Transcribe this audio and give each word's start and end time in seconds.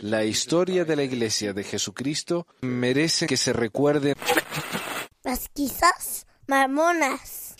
La 0.00 0.24
historia 0.24 0.84
de 0.84 0.96
la 0.96 1.02
Iglesia 1.02 1.52
de 1.52 1.64
Jesucristo 1.64 2.46
merece 2.62 3.26
que 3.26 3.36
se 3.36 3.52
recuerde. 3.52 4.14
Las 5.22 5.48
quizás 5.48 6.26
mamonas. 6.46 7.54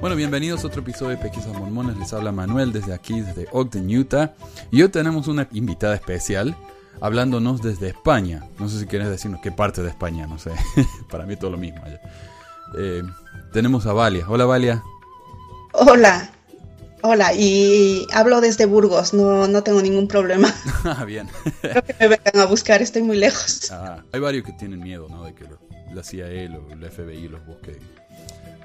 Bueno, 0.00 0.16
bienvenidos 0.16 0.64
a 0.64 0.66
otro 0.66 0.82
episodio 0.82 1.16
de 1.16 1.16
Pequizas 1.16 1.54
Mormones. 1.54 1.96
Les 1.96 2.12
habla 2.12 2.30
Manuel 2.30 2.72
desde 2.72 2.92
aquí, 2.92 3.20
desde 3.20 3.48
Ogden, 3.52 3.88
Utah. 3.96 4.34
Y 4.70 4.82
hoy 4.82 4.90
tenemos 4.90 5.28
una 5.28 5.48
invitada 5.52 5.94
especial 5.94 6.54
hablándonos 7.00 7.60
desde 7.62 7.88
España. 7.88 8.44
No 8.58 8.68
sé 8.68 8.78
si 8.80 8.86
quieres 8.86 9.08
decirnos 9.08 9.40
qué 9.42 9.52
parte 9.52 9.82
de 9.82 9.88
España, 9.88 10.26
no 10.26 10.38
sé. 10.38 10.50
Para 11.10 11.26
mí 11.26 11.36
todo 11.36 11.50
lo 11.50 11.58
mismo. 11.58 11.82
Eh, 12.78 13.02
tenemos 13.52 13.86
a 13.86 13.92
Valia. 13.92 14.24
Hola, 14.28 14.44
Valia. 14.46 14.82
Hola. 15.72 16.30
Hola, 17.06 17.34
y 17.34 18.06
hablo 18.14 18.40
desde 18.40 18.64
Burgos, 18.64 19.12
no, 19.12 19.46
no 19.46 19.62
tengo 19.62 19.82
ningún 19.82 20.08
problema. 20.08 20.52
Ah, 20.86 21.04
bien. 21.04 21.28
Creo 21.60 21.82
que 21.82 21.94
me 22.00 22.08
vengan 22.08 22.38
a 22.40 22.44
buscar, 22.46 22.80
estoy 22.82 23.02
muy 23.02 23.16
lejos. 23.16 23.70
Ah, 23.72 24.02
hay 24.12 24.20
varios 24.20 24.44
que 24.44 24.52
tienen 24.52 24.80
miedo, 24.80 25.06
¿no? 25.10 25.24
De 25.24 25.34
que 25.34 25.44
lo- 25.44 25.58
la 25.94 26.02
CIA 26.02 26.26
o 26.26 26.72
el 26.72 26.90
FBI 26.90 27.28
los 27.28 27.44
busque. 27.46 27.78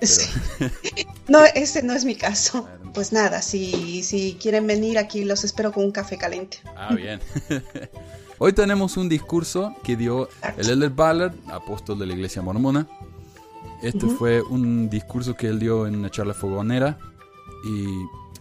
Sí. 0.01 0.29
No, 1.27 1.45
ese 1.53 1.83
no 1.83 1.93
es 1.93 2.05
mi 2.05 2.15
caso. 2.15 2.67
Pues 2.91 3.13
nada, 3.13 3.43
si, 3.43 4.01
si 4.01 4.35
quieren 4.41 4.65
venir 4.65 4.97
aquí, 4.97 5.25
los 5.25 5.43
espero 5.43 5.71
con 5.71 5.83
un 5.83 5.91
café 5.91 6.17
caliente. 6.17 6.57
Ah, 6.75 6.95
bien. 6.95 7.19
Hoy 8.39 8.53
tenemos 8.53 8.97
un 8.97 9.09
discurso 9.09 9.75
que 9.83 9.95
dio 9.95 10.27
el 10.57 10.69
Elder 10.69 10.89
Ballard, 10.89 11.35
apóstol 11.51 11.99
de 11.99 12.07
la 12.07 12.13
iglesia 12.13 12.41
mormona. 12.41 12.87
Este 13.83 14.07
fue 14.07 14.41
un 14.41 14.89
discurso 14.89 15.35
que 15.35 15.47
él 15.47 15.59
dio 15.59 15.85
en 15.85 15.95
una 15.95 16.09
charla 16.09 16.33
fogonera 16.33 16.97
y 17.63 17.85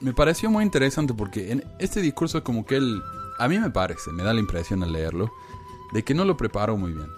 me 0.00 0.14
pareció 0.14 0.50
muy 0.50 0.64
interesante 0.64 1.12
porque 1.14 1.52
en 1.52 1.64
este 1.78 2.00
discurso 2.00 2.38
es 2.38 2.44
como 2.44 2.64
que 2.64 2.76
él, 2.76 3.02
a 3.38 3.48
mí 3.48 3.58
me 3.58 3.70
parece, 3.70 4.12
me 4.12 4.22
da 4.22 4.32
la 4.32 4.40
impresión 4.40 4.82
al 4.82 4.92
leerlo, 4.92 5.30
de 5.92 6.02
que 6.04 6.14
no 6.14 6.24
lo 6.24 6.36
preparó 6.36 6.76
muy 6.76 6.92
bien. 6.92 7.08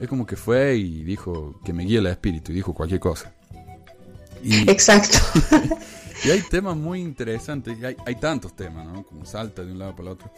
Es 0.00 0.08
como 0.08 0.26
que 0.26 0.36
fue 0.36 0.76
y 0.76 1.04
dijo 1.04 1.60
que 1.64 1.72
me 1.72 1.84
guíe 1.84 1.98
el 1.98 2.06
espíritu 2.06 2.52
y 2.52 2.56
dijo 2.56 2.74
cualquier 2.74 3.00
cosa. 3.00 3.33
Y, 4.44 4.70
Exacto. 4.70 5.18
y 6.24 6.30
hay 6.30 6.42
temas 6.42 6.76
muy 6.76 7.00
interesantes, 7.00 7.78
y 7.78 7.84
hay, 7.84 7.96
hay 8.04 8.16
tantos 8.16 8.54
temas, 8.54 8.86
¿no? 8.86 9.02
Como 9.04 9.24
salta 9.24 9.64
de 9.64 9.72
un 9.72 9.78
lado 9.78 9.92
para 9.92 10.02
el 10.02 10.08
otro. 10.08 10.30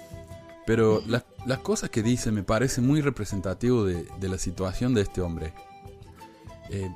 Pero 0.67 1.03
las, 1.07 1.25
las 1.45 1.59
cosas 1.59 1.91
que 1.91 2.03
dice 2.03 2.31
me 2.33 2.43
parece 2.43 2.81
muy 2.81 3.01
representativo 3.01 3.85
de, 3.85 4.07
de 4.21 4.29
la 4.29 4.39
situación 4.39 4.95
de 4.95 5.03
este 5.03 5.21
hombre. 5.21 5.53
Eh, 6.71 6.89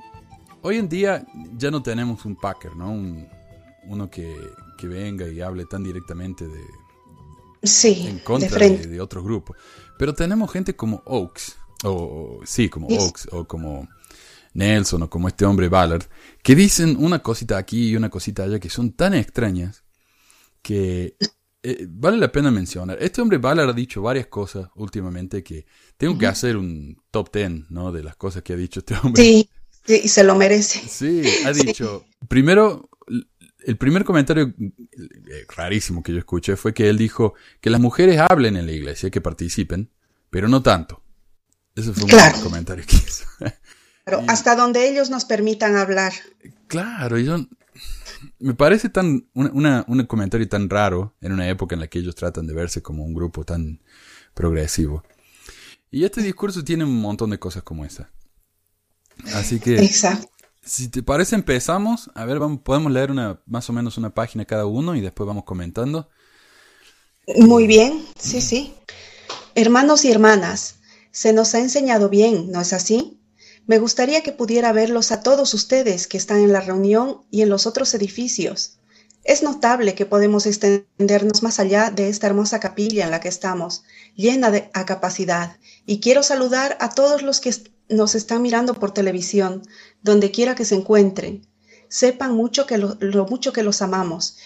hoy 0.63 0.77
en 0.79 0.89
día 0.89 1.25
ya 1.57 1.71
no 1.71 1.83
tenemos 1.83 2.25
un 2.25 2.37
Packer, 2.37 2.75
¿no? 2.77 2.91
Un- 2.91 3.29
uno 3.87 4.11
que, 4.11 4.37
que 4.77 4.87
venga 4.87 5.27
y 5.29 5.41
hable 5.41 5.65
tan 5.67 5.83
directamente 5.83 6.47
de, 6.47 6.61
Sí, 7.63 8.07
en 8.09 8.19
contra 8.21 8.59
de, 8.59 9.01
otros 9.01 9.23
grupos. 9.25 9.57
Pero 9.99 10.15
tenemos 10.15 10.51
gente 10.51 10.75
como 10.77 11.03
Oaks, 11.07 11.57
o, 11.85 11.91
o- 11.91 12.41
sí, 12.47 12.69
como. 12.69 12.87
Oaks, 12.89 13.29
o 13.33 13.45
como 13.47 13.89
Nelson, 14.55 15.03
o 15.03 15.11
como 15.11 15.29
este 15.29 15.45
hombre 15.45 15.69
Ballard, 15.69 16.05
que 16.43 16.55
dicen 16.55 16.97
una 16.99 17.21
cosita 17.21 17.57
aquí 17.57 17.91
y 17.91 17.97
una 17.97 18.11
cosita 18.11 18.45
allá 18.45 18.59
que 18.59 18.71
son 18.71 18.93
tan 18.93 19.15
extrañas 19.15 19.85
que 20.63 21.17
eh, 21.63 21.87
vale 21.89 22.17
la 22.17 22.33
pena 22.33 22.51
mencionar. 22.51 22.99
Este 23.01 23.21
hombre 23.21 23.39
Ballard 23.39 23.71
ha 23.71 23.73
dicho 23.75 24.03
varias 24.03 24.27
cosas 24.27 24.69
últimamente 24.75 25.43
que 25.43 25.67
tengo 25.97 26.19
que 26.19 26.27
hacer 26.27 26.57
un 26.57 27.01
top 27.11 27.31
ten, 27.31 27.67
¿no? 27.71 27.93
De 27.93 28.03
las 28.03 28.17
cosas 28.17 28.43
que 28.43 28.53
ha 28.55 28.57
dicho 28.57 28.81
este 28.81 28.95
hombre. 29.03 29.23
Sí, 29.23 29.49
sí, 29.87 30.01
y 30.05 30.09
se 30.09 30.25
lo 30.25 30.35
merece. 30.35 30.81
Sí, 30.89 31.23
ha 31.45 31.53
dicho. 31.53 32.05
Primero, 32.29 32.89
el 33.61 33.77
primer 33.77 34.05
comentario 34.05 34.55
eh, 34.59 35.45
rarísimo 35.55 36.03
que 36.03 36.13
yo 36.13 36.19
escuché 36.19 36.57
fue 36.57 36.73
que 36.75 36.89
él 36.89 36.97
dijo 36.99 37.35
que 37.61 37.71
las 37.71 37.81
mujeres 37.81 38.19
hablen 38.19 38.57
en 38.57 38.67
la 38.67 38.73
iglesia, 38.73 39.11
que 39.11 39.21
participen, 39.21 39.91
pero 40.31 40.49
no 40.49 40.63
tanto. 40.63 41.03
Ese 41.75 41.93
fue 41.93 42.05
un 42.05 42.09
Claro. 42.11 42.41
comentario 42.43 42.85
que 42.87 42.97
hizo. 42.97 43.25
Hasta 44.29 44.57
donde 44.57 44.89
ellos 44.89 45.11
nos 45.11 45.25
permitan 45.25 45.77
hablar. 45.77 46.13
claro, 46.67 47.19
yo. 47.19 47.39
Me 48.39 48.55
parece 48.55 48.91
tan 48.91 49.29
una, 49.35 49.51
una- 49.53 49.85
un 49.89 50.05
comentario 50.07 50.47
tan 50.49 50.69
raro 50.69 51.15
en 51.21 51.33
una 51.33 51.49
época 51.49 51.75
en 51.75 51.81
la 51.81 51.87
que 51.89 51.99
ellos 52.01 52.15
tratan 52.15 52.47
de 52.47 52.53
verse 52.55 52.83
como 52.83 53.05
un 53.05 53.15
grupo 53.15 53.45
tan 53.45 53.81
progresivo. 54.35 55.03
Y 55.91 56.05
este 56.05 56.23
discurso 56.23 56.63
tiene 56.63 56.85
un 56.85 57.01
montón 57.01 57.31
de 57.31 57.39
cosas 57.39 57.63
como 57.63 57.85
esa. 57.85 58.11
Así 59.35 59.59
que 59.61 59.77
Exacto. 59.77 60.29
Si 60.63 60.89
te 60.89 61.03
parece, 61.03 61.35
empezamos. 61.35 62.11
A 62.15 62.25
ver, 62.27 62.39
vamos, 62.39 62.61
podemos 62.63 62.93
leer 62.93 63.11
una, 63.11 63.41
más 63.47 63.69
o 63.71 63.73
menos 63.73 63.97
una 63.97 64.11
página 64.15 64.45
cada 64.45 64.67
uno 64.67 64.95
y 64.95 65.01
después 65.01 65.27
vamos 65.27 65.45
comentando. 65.45 66.11
Muy 67.37 67.67
bien, 67.67 68.05
sí, 68.19 68.41
sí. 68.41 68.75
Hermanos 69.55 70.05
y 70.05 70.11
hermanas, 70.11 70.77
se 71.11 71.33
nos 71.33 71.55
ha 71.55 71.61
enseñado 71.61 72.09
bien, 72.09 72.51
¿no 72.53 72.61
es 72.61 72.73
así? 72.73 73.20
Me 73.71 73.79
gustaría 73.79 74.25
que 74.25 74.33
pudiera 74.33 74.73
verlos 74.73 75.13
a 75.13 75.23
todos 75.23 75.55
ustedes 75.55 76.09
que 76.09 76.17
están 76.19 76.41
en 76.41 76.53
la 76.53 76.61
reunión 76.61 77.21
y 77.31 77.43
en 77.43 77.49
los 77.51 77.69
otros 77.69 77.95
edificios. 77.95 78.81
Es 79.23 79.45
notable 79.45 79.95
que 79.95 80.07
podemos 80.07 80.45
extendernos 80.47 81.45
más 81.45 81.61
allá 81.61 81.93
de 81.93 82.09
esta 82.09 82.27
hermosa 82.27 82.59
capilla 82.59 83.05
en 83.05 83.13
la 83.13 83.21
que 83.21 83.29
estamos, 83.29 83.85
llena 84.17 84.51
de 84.51 84.71
a 84.75 84.87
capacidad, 84.87 85.57
y 85.87 86.01
quiero 86.01 86.25
saludar 86.25 86.77
a 86.81 86.89
todos 86.97 87.23
los 87.23 87.39
que 87.39 87.55
nos 87.89 88.17
están 88.17 88.43
mirando 88.43 88.75
por 88.75 88.91
televisión, 88.93 89.63
donde 90.03 90.33
quiera 90.33 90.57
que 90.57 90.65
se 90.65 90.75
encuentren. 90.75 91.47
Sepan 91.89 92.35
mucho 92.35 92.67
que 92.67 92.77
lo- 92.77 92.97
lo 92.99 93.25
mucho 93.27 93.53
que 93.53 93.63
los 93.63 93.83
amamos. 93.83 94.37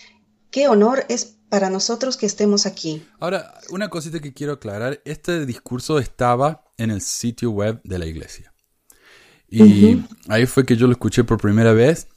Qué 0.51 0.69
honor 0.69 1.07
es 1.09 1.37
para 1.49 1.71
nosotros 1.71 2.19
que 2.19 2.27
estemos 2.27 2.67
aquí. 2.67 3.07
Ahora, 3.21 3.55
una 3.71 3.89
cosita 3.89 4.21
que 4.21 4.35
quiero 4.35 4.53
aclarar. 4.53 5.01
Este 5.07 5.47
discurso 5.47 5.99
estaba 5.99 6.63
en 6.77 6.91
el 6.91 7.01
sitio 7.01 7.53
web 7.53 7.81
de 7.85 7.99
la 7.99 8.05
iglesia. 8.05 8.54
Y 9.63 10.05
ahí 10.29 10.47
fue 10.47 10.65
que 10.67 10.77
yo 10.77 10.87
lo 10.87 10.93
escuché 10.93 11.25
por 11.25 11.41
primera 11.41 11.73
vez. 11.73 12.09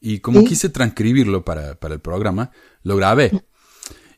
Y 0.00 0.20
como 0.20 0.40
Sí. 0.40 0.46
quise 0.46 0.68
transcribirlo 0.68 1.44
para, 1.44 1.74
para 1.78 1.94
el 1.94 2.00
programa, 2.00 2.50
lo 2.82 2.96
grabé. 2.96 3.44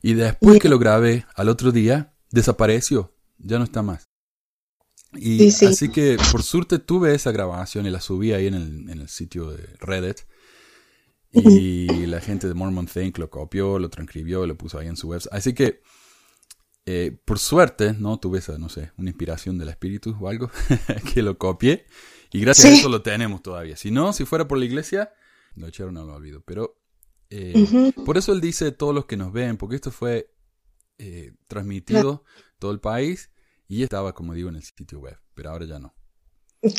Y 0.03 0.15
después 0.15 0.59
que 0.61 0.69
lo 0.69 0.79
grabé, 0.79 1.25
al 1.35 1.49
otro 1.49 1.73
día, 1.73 2.15
desapareció. 2.31 3.15
Ya 3.39 3.59
no 3.59 3.65
está 3.65 3.83
más. 3.83 4.09
Y 5.15 5.39
Sí, 5.39 5.51
sí. 5.51 5.67
así 5.67 5.89
que, 5.91 6.17
por 6.31 6.43
suerte, 6.43 6.79
tuve 6.79 7.15
esa 7.15 7.33
grabación 7.33 7.87
y 7.87 7.91
la 7.91 8.01
subí 8.01 8.33
ahí 8.33 8.47
en 8.47 8.55
el, 8.55 8.91
en 8.91 9.01
el 9.01 9.09
sitio 9.09 9.51
de 9.51 9.67
Reddit. 9.81 10.19
Y 11.33 12.07
la 12.07 12.21
gente 12.21 12.49
de 12.49 12.55
Mormon 12.55 12.87
Think 12.87 13.19
lo 13.19 13.31
copió, 13.31 13.79
lo 13.79 13.89
transcribió, 13.89 14.47
lo 14.47 14.57
puso 14.57 14.79
ahí 14.79 14.89
en 14.89 14.97
su 14.97 15.09
web. 15.09 15.23
Así 15.31 15.53
que, 15.55 15.81
eh, 16.87 17.17
por 17.25 17.39
suerte, 17.39 17.93
¿no? 17.95 18.19
Tuve 18.19 18.39
esa, 18.41 18.59
no 18.59 18.69
sé, 18.69 18.91
una 18.97 19.11
inspiración 19.11 19.57
del 19.57 19.69
espíritu 19.69 20.17
o 20.21 20.29
algo, 20.29 20.51
que 21.15 21.23
lo 21.23 21.39
copié. 21.39 21.87
Y 22.33 22.41
gracias 22.41 22.67
a 22.67 22.77
eso 22.77 22.89
lo 22.89 23.03
tenemos 23.03 23.43
todavía. 23.43 23.77
Si 23.77 23.91
no, 23.91 24.13
si 24.13 24.25
fuera 24.25 24.47
por 24.47 24.59
la 24.59 24.65
iglesia, 24.65 25.13
lo 25.55 25.67
echaron 25.67 25.97
al 25.97 26.11
olvido. 26.11 26.43
Pero, 26.45 26.81
eh, 27.31 27.93
por 28.05 28.19
eso 28.19 28.33
él 28.33 28.41
dice 28.41 28.73
todos 28.73 28.95
los 28.95 29.07
que 29.07 29.17
nos 29.17 29.33
ven, 29.33 29.57
porque 29.57 29.77
esto 29.77 29.91
fue 29.91 30.33
eh, 30.99 31.33
transmitido 31.49 32.25
todo 32.59 32.71
el 32.73 32.81
país 32.81 33.31
y 33.69 33.83
estaba, 33.83 34.15
como 34.15 34.35
digo, 34.35 34.49
en 34.49 34.57
el 34.57 34.63
sitio 34.63 34.99
web, 34.99 35.19
pero 35.35 35.51
ahora 35.51 35.65
ya 35.65 35.79
no. 35.79 35.95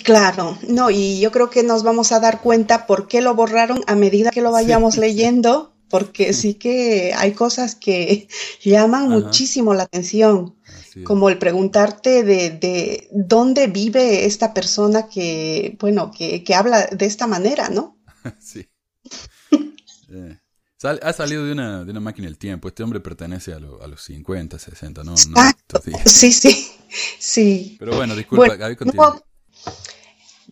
Claro, 0.04 0.60
no, 0.68 0.92
y 0.92 1.20
yo 1.20 1.32
creo 1.32 1.50
que 1.50 1.64
nos 1.64 1.82
vamos 1.82 2.12
a 2.12 2.20
dar 2.20 2.42
cuenta 2.42 2.86
por 2.86 3.08
qué 3.08 3.22
lo 3.22 3.34
borraron 3.34 3.82
a 3.88 3.96
medida 3.96 4.30
que 4.30 4.42
lo 4.42 4.52
vayamos 4.52 4.98
leyendo, 4.98 5.74
porque 5.90 6.34
sí 6.34 6.54
que 6.54 7.14
hay 7.16 7.32
cosas 7.34 7.76
que 7.76 8.28
llaman 8.64 9.12
Ajá. 9.12 9.20
muchísimo 9.20 9.74
la 9.74 9.84
atención. 9.84 10.56
Como 11.04 11.30
el 11.30 11.38
preguntarte 11.38 12.24
de, 12.24 12.50
de 12.52 13.08
dónde 13.12 13.68
vive 13.68 14.26
esta 14.26 14.54
persona 14.54 15.08
que, 15.08 15.78
bueno, 15.80 16.12
que, 16.12 16.44
que 16.44 16.56
habla 16.56 16.88
de 16.92 17.06
esta 17.06 17.28
manera, 17.28 17.70
¿no? 17.70 17.98
sí. 18.40 18.68
Eh, 20.14 20.38
sal- 20.78 21.00
ha 21.04 21.14
salido 21.14 21.46
de 21.46 21.54
una, 21.54 21.86
de 21.86 21.92
una 21.92 22.00
máquina 22.00 22.28
del 22.28 22.38
tiempo. 22.38 22.68
Este 22.68 22.84
hombre 22.84 23.00
pertenece 23.00 23.54
a, 23.54 23.60
lo- 23.60 23.82
a 23.82 23.88
los 23.88 24.02
50, 24.02 24.60
60, 24.60 25.04
¿no? 25.04 25.16
no. 25.16 25.52
Sí, 26.06 26.32
sí, 26.32 26.68
sí. 27.20 27.78
Pero 27.80 27.96
bueno, 27.96 28.16
disculpa, 28.16 28.48
Bueno, 28.48 28.60
Gaby, 28.60 28.76
continúa. 28.76 29.14
no, 29.14 29.22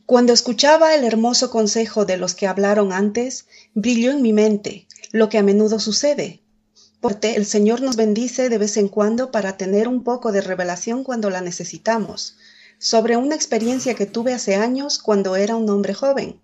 Cuando 0.06 0.34
escuchaba 0.34 0.96
el 0.96 1.04
hermoso 1.04 1.50
consejo 1.52 2.06
de 2.06 2.18
los 2.18 2.34
que 2.36 2.48
hablaron 2.48 2.94
antes, 2.94 3.48
brilló 3.74 4.12
en 4.12 4.22
mi 4.22 4.34
mente, 4.34 4.88
lo 5.12 5.30
que 5.30 5.38
a 5.38 5.44
menudo 5.44 5.80
sucede. 5.80 6.42
Porque 7.02 7.36
el 7.36 7.46
Señor 7.46 7.82
nos 7.82 7.96
bendice 7.96 8.50
de 8.50 8.58
vez 8.58 8.76
en 8.78 8.90
cuando 8.90 9.32
para 9.32 9.58
tener 9.58 9.88
un 9.88 10.04
poco 10.04 10.32
de 10.32 10.42
revelación 10.42 11.04
cuando 11.04 11.30
la 11.30 11.42
necesitamos, 11.42 12.38
sobre 12.78 13.18
una 13.18 13.36
experiencia 13.36 13.94
que 13.94 14.06
tuve 14.06 14.34
hace 14.34 14.56
años 14.56 15.00
cuando 15.00 15.36
era 15.36 15.56
un 15.56 15.70
hombre 15.70 15.94
joven. 15.94 16.42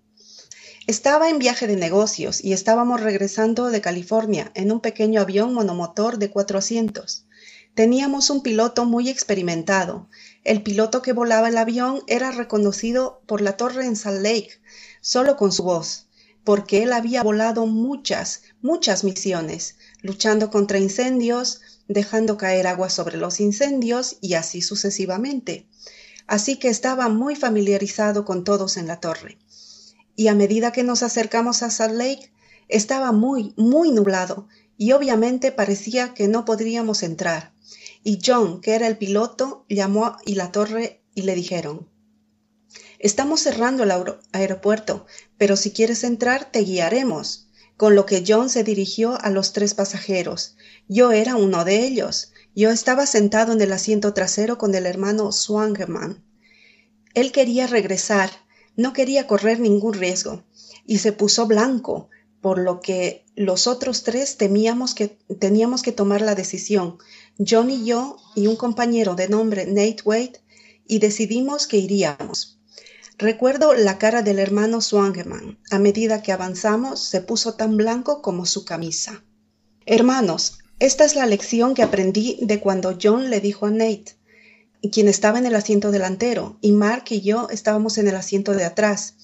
Estaba 0.86 1.28
en 1.28 1.38
viaje 1.38 1.66
de 1.66 1.76
negocios 1.76 2.42
y 2.44 2.52
estábamos 2.52 3.00
regresando 3.00 3.70
de 3.70 3.80
California 3.80 4.52
en 4.54 4.70
un 4.70 4.80
pequeño 4.80 5.20
avión 5.20 5.52
monomotor 5.52 6.18
de 6.18 6.30
cuatro 6.30 6.58
asientos. 6.58 7.26
Teníamos 7.74 8.30
un 8.30 8.42
piloto 8.42 8.84
muy 8.84 9.08
experimentado. 9.08 10.08
El 10.44 10.62
piloto 10.62 11.02
que 11.02 11.12
volaba 11.12 11.48
el 11.48 11.58
avión 11.58 12.02
era 12.06 12.30
reconocido 12.30 13.20
por 13.26 13.40
la 13.40 13.56
torre 13.56 13.84
en 13.84 13.96
Salt 13.96 14.22
Lake, 14.22 14.60
solo 15.00 15.36
con 15.36 15.52
su 15.52 15.64
voz, 15.64 16.06
porque 16.44 16.84
él 16.84 16.92
había 16.92 17.22
volado 17.22 17.66
muchas, 17.66 18.42
muchas 18.62 19.02
misiones, 19.02 19.75
luchando 20.06 20.50
contra 20.50 20.78
incendios, 20.78 21.60
dejando 21.88 22.36
caer 22.36 22.66
agua 22.66 22.88
sobre 22.88 23.18
los 23.18 23.40
incendios 23.40 24.16
y 24.20 24.34
así 24.34 24.62
sucesivamente. 24.62 25.66
Así 26.26 26.56
que 26.56 26.68
estaba 26.68 27.08
muy 27.08 27.36
familiarizado 27.36 28.24
con 28.24 28.44
todos 28.44 28.76
en 28.76 28.86
la 28.86 29.00
torre. 29.00 29.38
Y 30.14 30.28
a 30.28 30.34
medida 30.34 30.72
que 30.72 30.84
nos 30.84 31.02
acercamos 31.02 31.62
a 31.62 31.70
Salt 31.70 31.94
Lake, 31.94 32.32
estaba 32.68 33.12
muy, 33.12 33.52
muy 33.56 33.92
nublado 33.92 34.48
y 34.78 34.92
obviamente 34.92 35.52
parecía 35.52 36.14
que 36.14 36.28
no 36.28 36.44
podríamos 36.44 37.02
entrar. 37.02 37.52
Y 38.02 38.18
John, 38.24 38.60
que 38.60 38.74
era 38.74 38.86
el 38.86 38.96
piloto, 38.96 39.64
llamó 39.68 40.16
y 40.24 40.34
la 40.36 40.52
torre 40.52 41.02
y 41.14 41.22
le 41.22 41.34
dijeron, 41.34 41.88
Estamos 42.98 43.40
cerrando 43.40 43.82
el 43.82 43.92
aeropuerto, 44.32 45.06
pero 45.36 45.56
si 45.56 45.70
quieres 45.70 46.02
entrar 46.02 46.50
te 46.50 46.60
guiaremos. 46.60 47.45
Con 47.76 47.94
lo 47.94 48.06
que 48.06 48.24
John 48.26 48.48
se 48.48 48.64
dirigió 48.64 49.20
a 49.20 49.30
los 49.30 49.52
tres 49.52 49.74
pasajeros. 49.74 50.56
Yo 50.88 51.12
era 51.12 51.36
uno 51.36 51.64
de 51.64 51.84
ellos. 51.84 52.32
Yo 52.54 52.70
estaba 52.70 53.06
sentado 53.06 53.52
en 53.52 53.60
el 53.60 53.72
asiento 53.72 54.14
trasero 54.14 54.56
con 54.56 54.74
el 54.74 54.86
hermano 54.86 55.30
Swangerman. 55.30 56.24
Él 57.14 57.32
quería 57.32 57.66
regresar, 57.66 58.30
no 58.76 58.92
quería 58.92 59.26
correr 59.26 59.60
ningún 59.60 59.94
riesgo, 59.94 60.44
y 60.86 60.98
se 60.98 61.12
puso 61.12 61.46
blanco, 61.46 62.08
por 62.40 62.58
lo 62.58 62.80
que 62.80 63.24
los 63.34 63.66
otros 63.66 64.02
tres 64.02 64.36
que 64.36 65.18
teníamos 65.38 65.82
que 65.82 65.92
tomar 65.92 66.20
la 66.20 66.34
decisión, 66.34 66.98
John 67.38 67.70
y 67.70 67.84
yo 67.84 68.16
y 68.34 68.46
un 68.46 68.56
compañero 68.56 69.14
de 69.14 69.28
nombre 69.28 69.66
Nate 69.66 70.02
Wade, 70.04 70.40
y 70.86 70.98
decidimos 70.98 71.66
que 71.66 71.78
iríamos. 71.78 72.55
Recuerdo 73.18 73.72
la 73.72 73.96
cara 73.96 74.20
del 74.20 74.38
hermano 74.38 74.82
Swangerman. 74.82 75.58
A 75.70 75.78
medida 75.78 76.20
que 76.20 76.32
avanzamos, 76.32 77.00
se 77.00 77.22
puso 77.22 77.54
tan 77.54 77.78
blanco 77.78 78.20
como 78.20 78.44
su 78.44 78.66
camisa. 78.66 79.24
Hermanos, 79.86 80.58
esta 80.80 81.06
es 81.06 81.16
la 81.16 81.24
lección 81.24 81.72
que 81.72 81.82
aprendí 81.82 82.38
de 82.42 82.60
cuando 82.60 82.98
John 83.00 83.30
le 83.30 83.40
dijo 83.40 83.64
a 83.64 83.70
Nate, 83.70 84.16
quien 84.92 85.08
estaba 85.08 85.38
en 85.38 85.46
el 85.46 85.54
asiento 85.54 85.92
delantero, 85.92 86.58
y 86.60 86.72
Mark 86.72 87.04
y 87.08 87.22
yo 87.22 87.48
estábamos 87.50 87.96
en 87.96 88.08
el 88.08 88.16
asiento 88.16 88.52
de 88.52 88.64
atrás. 88.64 89.14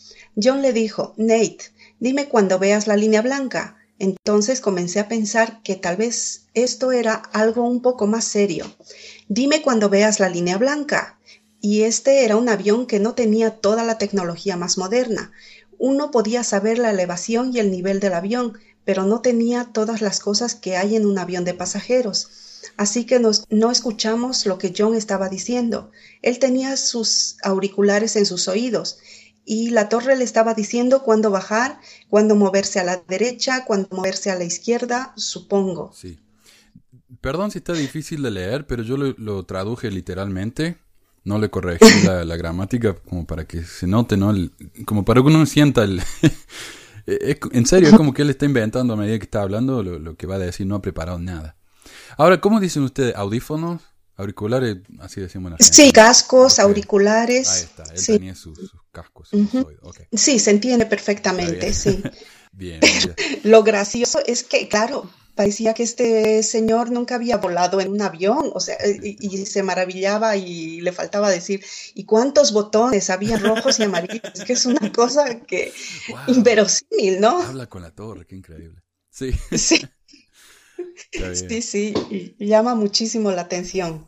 John 0.42 0.62
le 0.62 0.72
dijo, 0.72 1.12
Nate, 1.18 1.58
dime 2.00 2.28
cuando 2.28 2.58
veas 2.58 2.86
la 2.86 2.96
línea 2.96 3.20
blanca. 3.20 3.76
Entonces 3.98 4.62
comencé 4.62 5.00
a 5.00 5.08
pensar 5.08 5.62
que 5.62 5.76
tal 5.76 5.96
vez 5.96 6.46
esto 6.54 6.92
era 6.92 7.16
algo 7.32 7.68
un 7.68 7.82
poco 7.82 8.06
más 8.06 8.24
serio. 8.24 8.74
Dime 9.28 9.60
cuando 9.60 9.90
veas 9.90 10.18
la 10.18 10.30
línea 10.30 10.56
blanca. 10.56 11.18
Y 11.62 11.84
este 11.84 12.26
era 12.26 12.36
un 12.36 12.50
avión 12.50 12.86
que 12.86 13.00
no 13.00 13.14
tenía 13.14 13.52
toda 13.52 13.84
la 13.84 13.96
tecnología 13.96 14.58
más 14.58 14.76
moderna. 14.76 15.32
Uno 15.78 16.10
podía 16.10 16.44
saber 16.44 16.76
la 16.76 16.90
elevación 16.90 17.54
y 17.54 17.60
el 17.60 17.70
nivel 17.70 18.00
del 18.00 18.12
avión, 18.12 18.58
pero 18.84 19.04
no 19.04 19.22
tenía 19.22 19.70
todas 19.72 20.02
las 20.02 20.20
cosas 20.20 20.54
que 20.54 20.76
hay 20.76 20.96
en 20.96 21.06
un 21.06 21.18
avión 21.18 21.44
de 21.44 21.54
pasajeros. 21.54 22.28
Así 22.76 23.06
que 23.06 23.20
no 23.20 23.70
escuchamos 23.70 24.44
lo 24.44 24.58
que 24.58 24.74
John 24.76 24.94
estaba 24.94 25.28
diciendo. 25.28 25.90
Él 26.20 26.38
tenía 26.38 26.76
sus 26.76 27.36
auriculares 27.42 28.16
en 28.16 28.26
sus 28.26 28.48
oídos 28.48 28.98
y 29.44 29.70
la 29.70 29.88
torre 29.88 30.16
le 30.16 30.24
estaba 30.24 30.54
diciendo 30.54 31.02
cuándo 31.02 31.30
bajar, 31.30 31.80
cuándo 32.08 32.34
moverse 32.34 32.80
a 32.80 32.84
la 32.84 33.02
derecha, 33.08 33.64
cuándo 33.64 33.88
moverse 33.92 34.30
a 34.30 34.36
la 34.36 34.44
izquierda, 34.44 35.12
supongo. 35.16 35.92
Sí. 35.94 36.18
Perdón 37.20 37.50
si 37.50 37.58
está 37.58 37.72
difícil 37.72 38.22
de 38.22 38.30
leer, 38.30 38.66
pero 38.66 38.82
yo 38.82 38.96
lo, 38.96 39.44
traduje 39.44 39.90
literalmente. 39.90 40.76
No 41.24 41.38
le 41.38 41.50
corregí 41.50 41.84
la, 42.04 42.36
gramática 42.36 42.94
como 42.94 43.26
para 43.26 43.44
que 43.46 43.62
se 43.62 43.86
note, 43.86 44.16
¿no? 44.16 44.34
como 44.86 45.04
para 45.04 45.20
que 45.20 45.26
uno 45.28 45.46
sienta 45.46 45.84
el... 45.84 46.02
en 47.06 47.66
serio, 47.66 47.90
es 47.90 47.94
como 47.94 48.12
que 48.12 48.22
él 48.22 48.30
está 48.30 48.44
inventando 48.44 48.94
a 48.94 48.96
medida 48.96 49.18
que 49.18 49.24
está 49.24 49.42
hablando 49.42 49.82
lo, 49.82 49.98
lo 49.98 50.16
que 50.16 50.26
va 50.26 50.36
a 50.36 50.38
decir, 50.38 50.66
no 50.66 50.74
ha 50.74 50.82
preparado 50.82 51.18
nada. 51.18 51.56
Ahora, 52.16 52.40
¿cómo 52.40 52.60
dicen 52.60 52.82
ustedes? 52.82 53.14
¿Audífonos? 53.16 53.82
¿Auriculares? 54.16 54.78
Así 55.00 55.20
decimos 55.20 55.52
en 55.52 55.64
Sí, 55.64 55.90
cascos, 55.90 56.58
auriculares. 56.58 57.48
Ahí 57.48 57.62
está, 57.62 57.82
él 57.94 58.06
tenía 58.06 58.34
sus, 58.34 58.72
cascos. 58.92 59.30
Sí, 60.12 60.38
se 60.38 60.50
entiende 60.50 60.86
perfectamente, 60.86 61.72
sí. 61.72 62.02
bien, 62.52 62.80
Lo 63.44 63.62
gracioso 63.62 64.20
es 64.26 64.44
que, 64.44 64.68
claro, 64.68 65.10
parecía 65.34 65.74
que 65.74 65.82
este 65.82 66.42
señor 66.42 66.90
nunca 66.90 67.14
había 67.14 67.38
volado 67.38 67.80
en 67.80 67.90
un 67.90 68.02
avión, 68.02 68.50
o 68.54 68.60
sea, 68.60 68.76
y, 68.86 69.46
se 69.46 69.62
maravillaba 69.62 70.36
y 70.36 70.80
le 70.80 70.92
faltaba 70.92 71.30
decir, 71.30 71.64
¿y 71.94 72.04
cuántos 72.04 72.52
botones 72.52 73.10
había 73.10 73.38
rojos 73.38 73.78
y 73.78 73.84
amarillos? 73.84 74.44
Que 74.46 74.52
es 74.52 74.66
una 74.66 74.92
cosa 74.92 75.40
que 75.40 75.72
inverosímil, 76.26 77.20
¿no? 77.20 77.42
Habla 77.42 77.68
con 77.68 77.82
la 77.82 77.90
torre, 77.90 78.26
qué 78.26 78.36
increíble. 78.36 78.80
Sí. 79.10 79.32
Sí. 79.56 79.82
Sí, 81.34 81.62
sí, 81.62 82.34
llama 82.38 82.74
muchísimo 82.74 83.30
la 83.30 83.42
atención. 83.42 84.06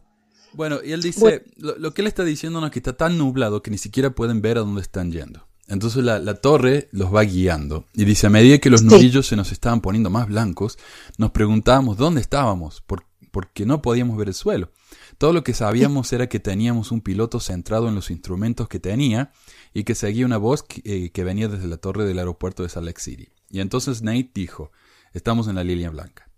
Bueno, 0.55 0.81
y 0.83 0.93
él 0.93 1.03
dice, 1.03 1.45
lo, 1.57 1.93
que 1.93 2.03
él 2.03 2.09
está 2.09 2.25
diciendo 2.25 2.65
es 2.65 2.73
que 2.73 2.79
está 2.79 2.97
tan 2.97 3.19
nublado 3.19 3.63
que 3.63 3.71
ni 3.71 3.79
siquiera 3.79 4.11
pueden 4.11 4.41
ver 4.41 4.59
a 4.59 4.61
dónde 4.61 4.81
están 4.81 5.13
yendo. 5.13 5.47
Entonces 5.69 6.05
la, 6.05 6.35
torre 6.35 6.89
los 6.93 7.15
va 7.15 7.23
guiando. 7.23 7.87
Y 7.95 8.05
dice, 8.05 8.27
a 8.27 8.31
medida 8.31 8.59
que 8.59 8.71
los 8.71 8.83
nudillos 8.83 9.27
se 9.27 9.37
nos 9.37 9.53
estaban 9.53 9.81
poniendo 9.81 10.11
más 10.11 10.29
blancos, 10.29 10.79
nos 11.17 11.31
preguntábamos 11.31 11.97
dónde 11.97 12.21
estábamos, 12.21 12.83
porque 13.31 13.67
no 13.67 13.81
podíamos 13.81 14.17
ver 14.17 14.29
el 14.29 14.35
suelo. 14.35 14.71
Todo 15.17 15.33
lo 15.33 15.43
que 15.43 15.55
sabíamos 15.55 16.13
era 16.13 16.29
que 16.29 16.41
teníamos 16.41 16.93
un 16.93 17.01
piloto 17.01 17.41
centrado 17.41 17.89
en 17.89 17.95
los 17.95 18.11
instrumentos 18.11 18.69
que 18.69 18.81
tenía 18.81 19.33
y 19.73 19.85
que 19.85 19.95
seguía 19.95 20.27
una 20.27 20.37
voz 20.37 20.63
que, 20.63 20.83
eh, 20.85 21.11
que 21.11 21.25
venía 21.25 21.49
desde 21.49 21.67
la 21.67 21.79
torre 21.79 22.05
del 22.05 22.19
aeropuerto 22.19 22.63
de 22.63 22.69
Salt 22.69 22.87
Lake 22.87 23.01
City. 23.01 23.29
Y 23.51 23.61
entonces 23.61 24.03
Nate 24.03 24.31
dijo, 24.35 24.71
estamos 25.13 25.49
en 25.49 25.55
la 25.55 25.65
línea 25.65 25.91
blanca 25.91 26.29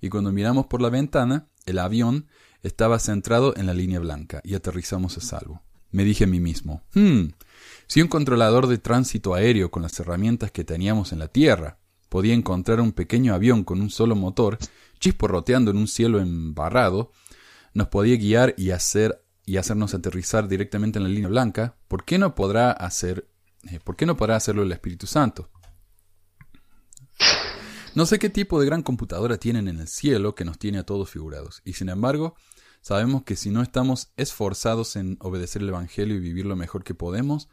y 0.00 0.08
cuando 0.08 0.32
miramos 0.32 0.66
por 0.66 0.82
la 0.82 0.90
ventana, 0.90 1.48
el 1.64 1.78
avión 1.78 2.26
estaba 2.62 2.98
centrado 2.98 3.56
en 3.56 3.66
la 3.66 3.74
línea 3.74 4.00
blanca 4.00 4.40
y 4.44 4.54
aterrizamos 4.54 5.16
a 5.16 5.20
salvo. 5.20 5.62
Me 5.90 6.04
dije 6.04 6.24
a 6.24 6.26
mí 6.26 6.40
mismo, 6.40 6.82
hmm, 6.94 7.26
si 7.86 8.02
un 8.02 8.08
controlador 8.08 8.66
de 8.66 8.78
tránsito 8.78 9.34
aéreo 9.34 9.70
con 9.70 9.82
las 9.82 9.98
herramientas 10.00 10.50
que 10.50 10.64
teníamos 10.64 11.12
en 11.12 11.20
la 11.20 11.28
Tierra 11.28 11.78
podía 12.08 12.34
encontrar 12.34 12.80
un 12.80 12.92
pequeño 12.92 13.34
avión 13.34 13.64
con 13.64 13.80
un 13.80 13.90
solo 13.90 14.14
motor, 14.14 14.58
chisporroteando 15.00 15.70
en 15.70 15.76
un 15.76 15.88
cielo 15.88 16.20
embarrado, 16.20 17.12
nos 17.74 17.88
podía 17.88 18.16
guiar 18.16 18.54
y 18.56 18.70
hacer 18.70 19.22
y 19.44 19.58
hacernos 19.58 19.94
aterrizar 19.94 20.48
directamente 20.48 20.98
en 20.98 21.04
la 21.04 21.10
línea 21.10 21.28
blanca, 21.28 21.76
¿por 21.88 22.04
qué 22.04 22.18
no 22.18 22.34
podrá 22.34 22.72
hacer 22.72 23.28
eh, 23.70 23.80
¿por 23.82 23.96
qué 23.96 24.06
no 24.06 24.16
podrá 24.16 24.36
hacerlo 24.36 24.62
el 24.62 24.72
Espíritu 24.72 25.06
Santo? 25.06 25.50
No 27.94 28.06
sé 28.06 28.18
qué 28.18 28.28
tipo 28.28 28.60
de 28.60 28.66
gran 28.66 28.82
computadora 28.82 29.38
tienen 29.38 29.68
en 29.68 29.80
el 29.80 29.88
cielo 29.88 30.34
que 30.34 30.44
nos 30.44 30.58
tiene 30.58 30.78
a 30.78 30.84
todos 30.84 31.10
figurados, 31.10 31.62
y 31.64 31.72
sin 31.72 31.88
embargo, 31.88 32.36
sabemos 32.80 33.24
que 33.24 33.36
si 33.36 33.50
no 33.50 33.62
estamos 33.62 34.12
esforzados 34.16 34.96
en 34.96 35.16
obedecer 35.20 35.62
el 35.62 35.70
Evangelio 35.70 36.16
y 36.16 36.20
vivir 36.20 36.46
lo 36.46 36.56
mejor 36.56 36.84
que 36.84 36.94
podemos, 36.94 37.48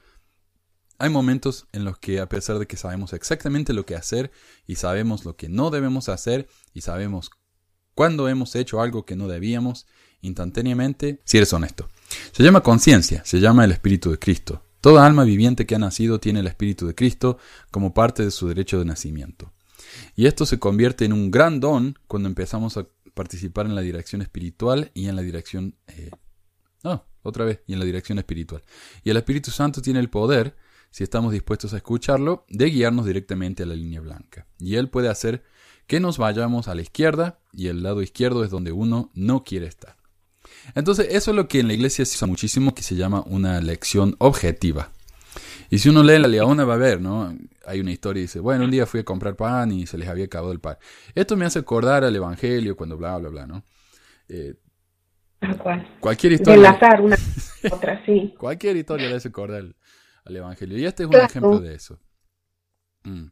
hay 1.03 1.09
momentos 1.09 1.67
en 1.73 1.83
los 1.83 1.97
que 1.97 2.21
a 2.21 2.29
pesar 2.29 2.59
de 2.59 2.65
que 2.65 2.77
sabemos 2.77 3.11
exactamente 3.11 3.73
lo 3.73 3.85
que 3.85 3.97
hacer 3.97 4.31
y 4.65 4.75
sabemos 4.75 5.25
lo 5.25 5.35
que 5.35 5.49
no 5.49 5.69
debemos 5.69 6.07
hacer 6.07 6.47
y 6.73 6.79
sabemos 6.79 7.29
cuándo 7.93 8.29
hemos 8.29 8.55
hecho 8.55 8.81
algo 8.81 9.05
que 9.05 9.17
no 9.17 9.27
debíamos, 9.27 9.85
instantáneamente, 10.21 11.19
si 11.25 11.35
eres 11.35 11.51
honesto. 11.51 11.89
Se 12.31 12.41
llama 12.41 12.63
conciencia, 12.63 13.21
se 13.25 13.41
llama 13.41 13.65
el 13.65 13.73
Espíritu 13.73 14.11
de 14.11 14.17
Cristo. 14.17 14.63
Toda 14.79 15.05
alma 15.05 15.25
viviente 15.25 15.65
que 15.65 15.75
ha 15.75 15.79
nacido 15.79 16.21
tiene 16.21 16.39
el 16.39 16.47
Espíritu 16.47 16.87
de 16.87 16.95
Cristo 16.95 17.37
como 17.69 17.93
parte 17.93 18.23
de 18.23 18.31
su 18.31 18.47
derecho 18.47 18.79
de 18.79 18.85
nacimiento. 18.85 19.51
Y 20.15 20.27
esto 20.27 20.45
se 20.45 20.57
convierte 20.57 21.03
en 21.03 21.11
un 21.11 21.31
gran 21.31 21.59
don 21.59 21.99
cuando 22.07 22.29
empezamos 22.29 22.77
a 22.77 22.87
participar 23.13 23.65
en 23.65 23.75
la 23.75 23.81
dirección 23.81 24.21
espiritual 24.21 24.89
y 24.93 25.09
en 25.09 25.17
la 25.17 25.21
dirección... 25.21 25.75
Eh, 25.87 26.11
no, 26.81 27.05
otra 27.23 27.43
vez, 27.43 27.59
y 27.67 27.73
en 27.73 27.79
la 27.79 27.85
dirección 27.85 28.19
espiritual. 28.19 28.63
Y 29.03 29.09
el 29.09 29.17
Espíritu 29.17 29.51
Santo 29.51 29.81
tiene 29.81 29.99
el 29.99 30.09
poder, 30.09 30.55
si 30.93 31.03
estamos 31.03 31.31
dispuestos 31.31 31.73
a 31.73 31.77
escucharlo, 31.77 32.45
de 32.49 32.69
guiarnos 32.69 33.07
directamente 33.07 33.63
a 33.63 33.65
la 33.65 33.73
línea 33.73 33.99
blanca. 33.99 34.45
Y 34.59 34.75
Él 34.75 34.89
puede 34.89 35.09
hacer 35.09 35.43
que 35.87 35.99
nos 35.99 36.19
vayamos 36.19 36.67
a 36.67 36.75
la 36.75 36.83
izquierda 36.83 37.39
y 37.51 37.69
el 37.69 37.81
lado 37.81 38.03
izquierdo 38.03 38.43
es 38.43 38.51
donde 38.51 38.71
uno 38.71 39.09
no 39.15 39.43
quiere 39.43 39.65
estar. 39.65 39.95
Entonces, 40.75 41.07
eso 41.09 41.31
es 41.31 41.35
lo 41.35 41.47
que 41.47 41.61
en 41.61 41.67
la 41.67 41.73
iglesia 41.73 42.05
se 42.05 42.15
usa 42.15 42.27
muchísimo, 42.27 42.75
que 42.75 42.83
se 42.83 42.95
llama 42.95 43.23
una 43.25 43.59
lección 43.59 44.15
objetiva. 44.19 44.91
Y 45.71 45.79
si 45.79 45.89
uno 45.89 46.03
lee 46.03 46.19
la 46.19 46.27
Leona 46.27 46.63
va 46.63 46.75
a 46.75 46.77
ver, 46.77 47.01
¿no? 47.01 47.35
Hay 47.65 47.79
una 47.79 47.89
historia 47.89 48.19
y 48.19 48.25
dice, 48.25 48.39
bueno, 48.39 48.65
un 48.65 48.69
día 48.69 48.85
fui 48.85 48.99
a 48.99 49.03
comprar 49.03 49.35
pan 49.35 49.71
y 49.71 49.87
se 49.87 49.97
les 49.97 50.07
había 50.07 50.25
acabado 50.25 50.51
el 50.51 50.59
pan. 50.59 50.77
Esto 51.15 51.35
me 51.35 51.45
hace 51.45 51.57
acordar 51.57 52.03
al 52.03 52.15
Evangelio 52.15 52.77
cuando 52.77 52.97
bla, 52.97 53.17
bla, 53.17 53.29
bla, 53.29 53.47
¿no? 53.47 53.63
Eh, 54.29 54.53
cualquier 55.99 56.33
historia. 56.33 56.69
azar, 56.69 57.01
una 57.01 57.17
otra, 57.71 58.05
sí. 58.05 58.35
Cualquier 58.37 58.77
historia 58.77 59.09
le 59.09 59.15
hace 59.15 59.29
acordar 59.29 59.73
al, 60.25 60.35
Evangelio. 60.35 60.77
Y 60.77 60.85
este 60.85 61.03
es 61.03 61.09
un 61.09 61.15
ejemplo 61.15 61.59
de 61.59 61.75
eso. 61.75 61.99
Mm. 63.03 63.27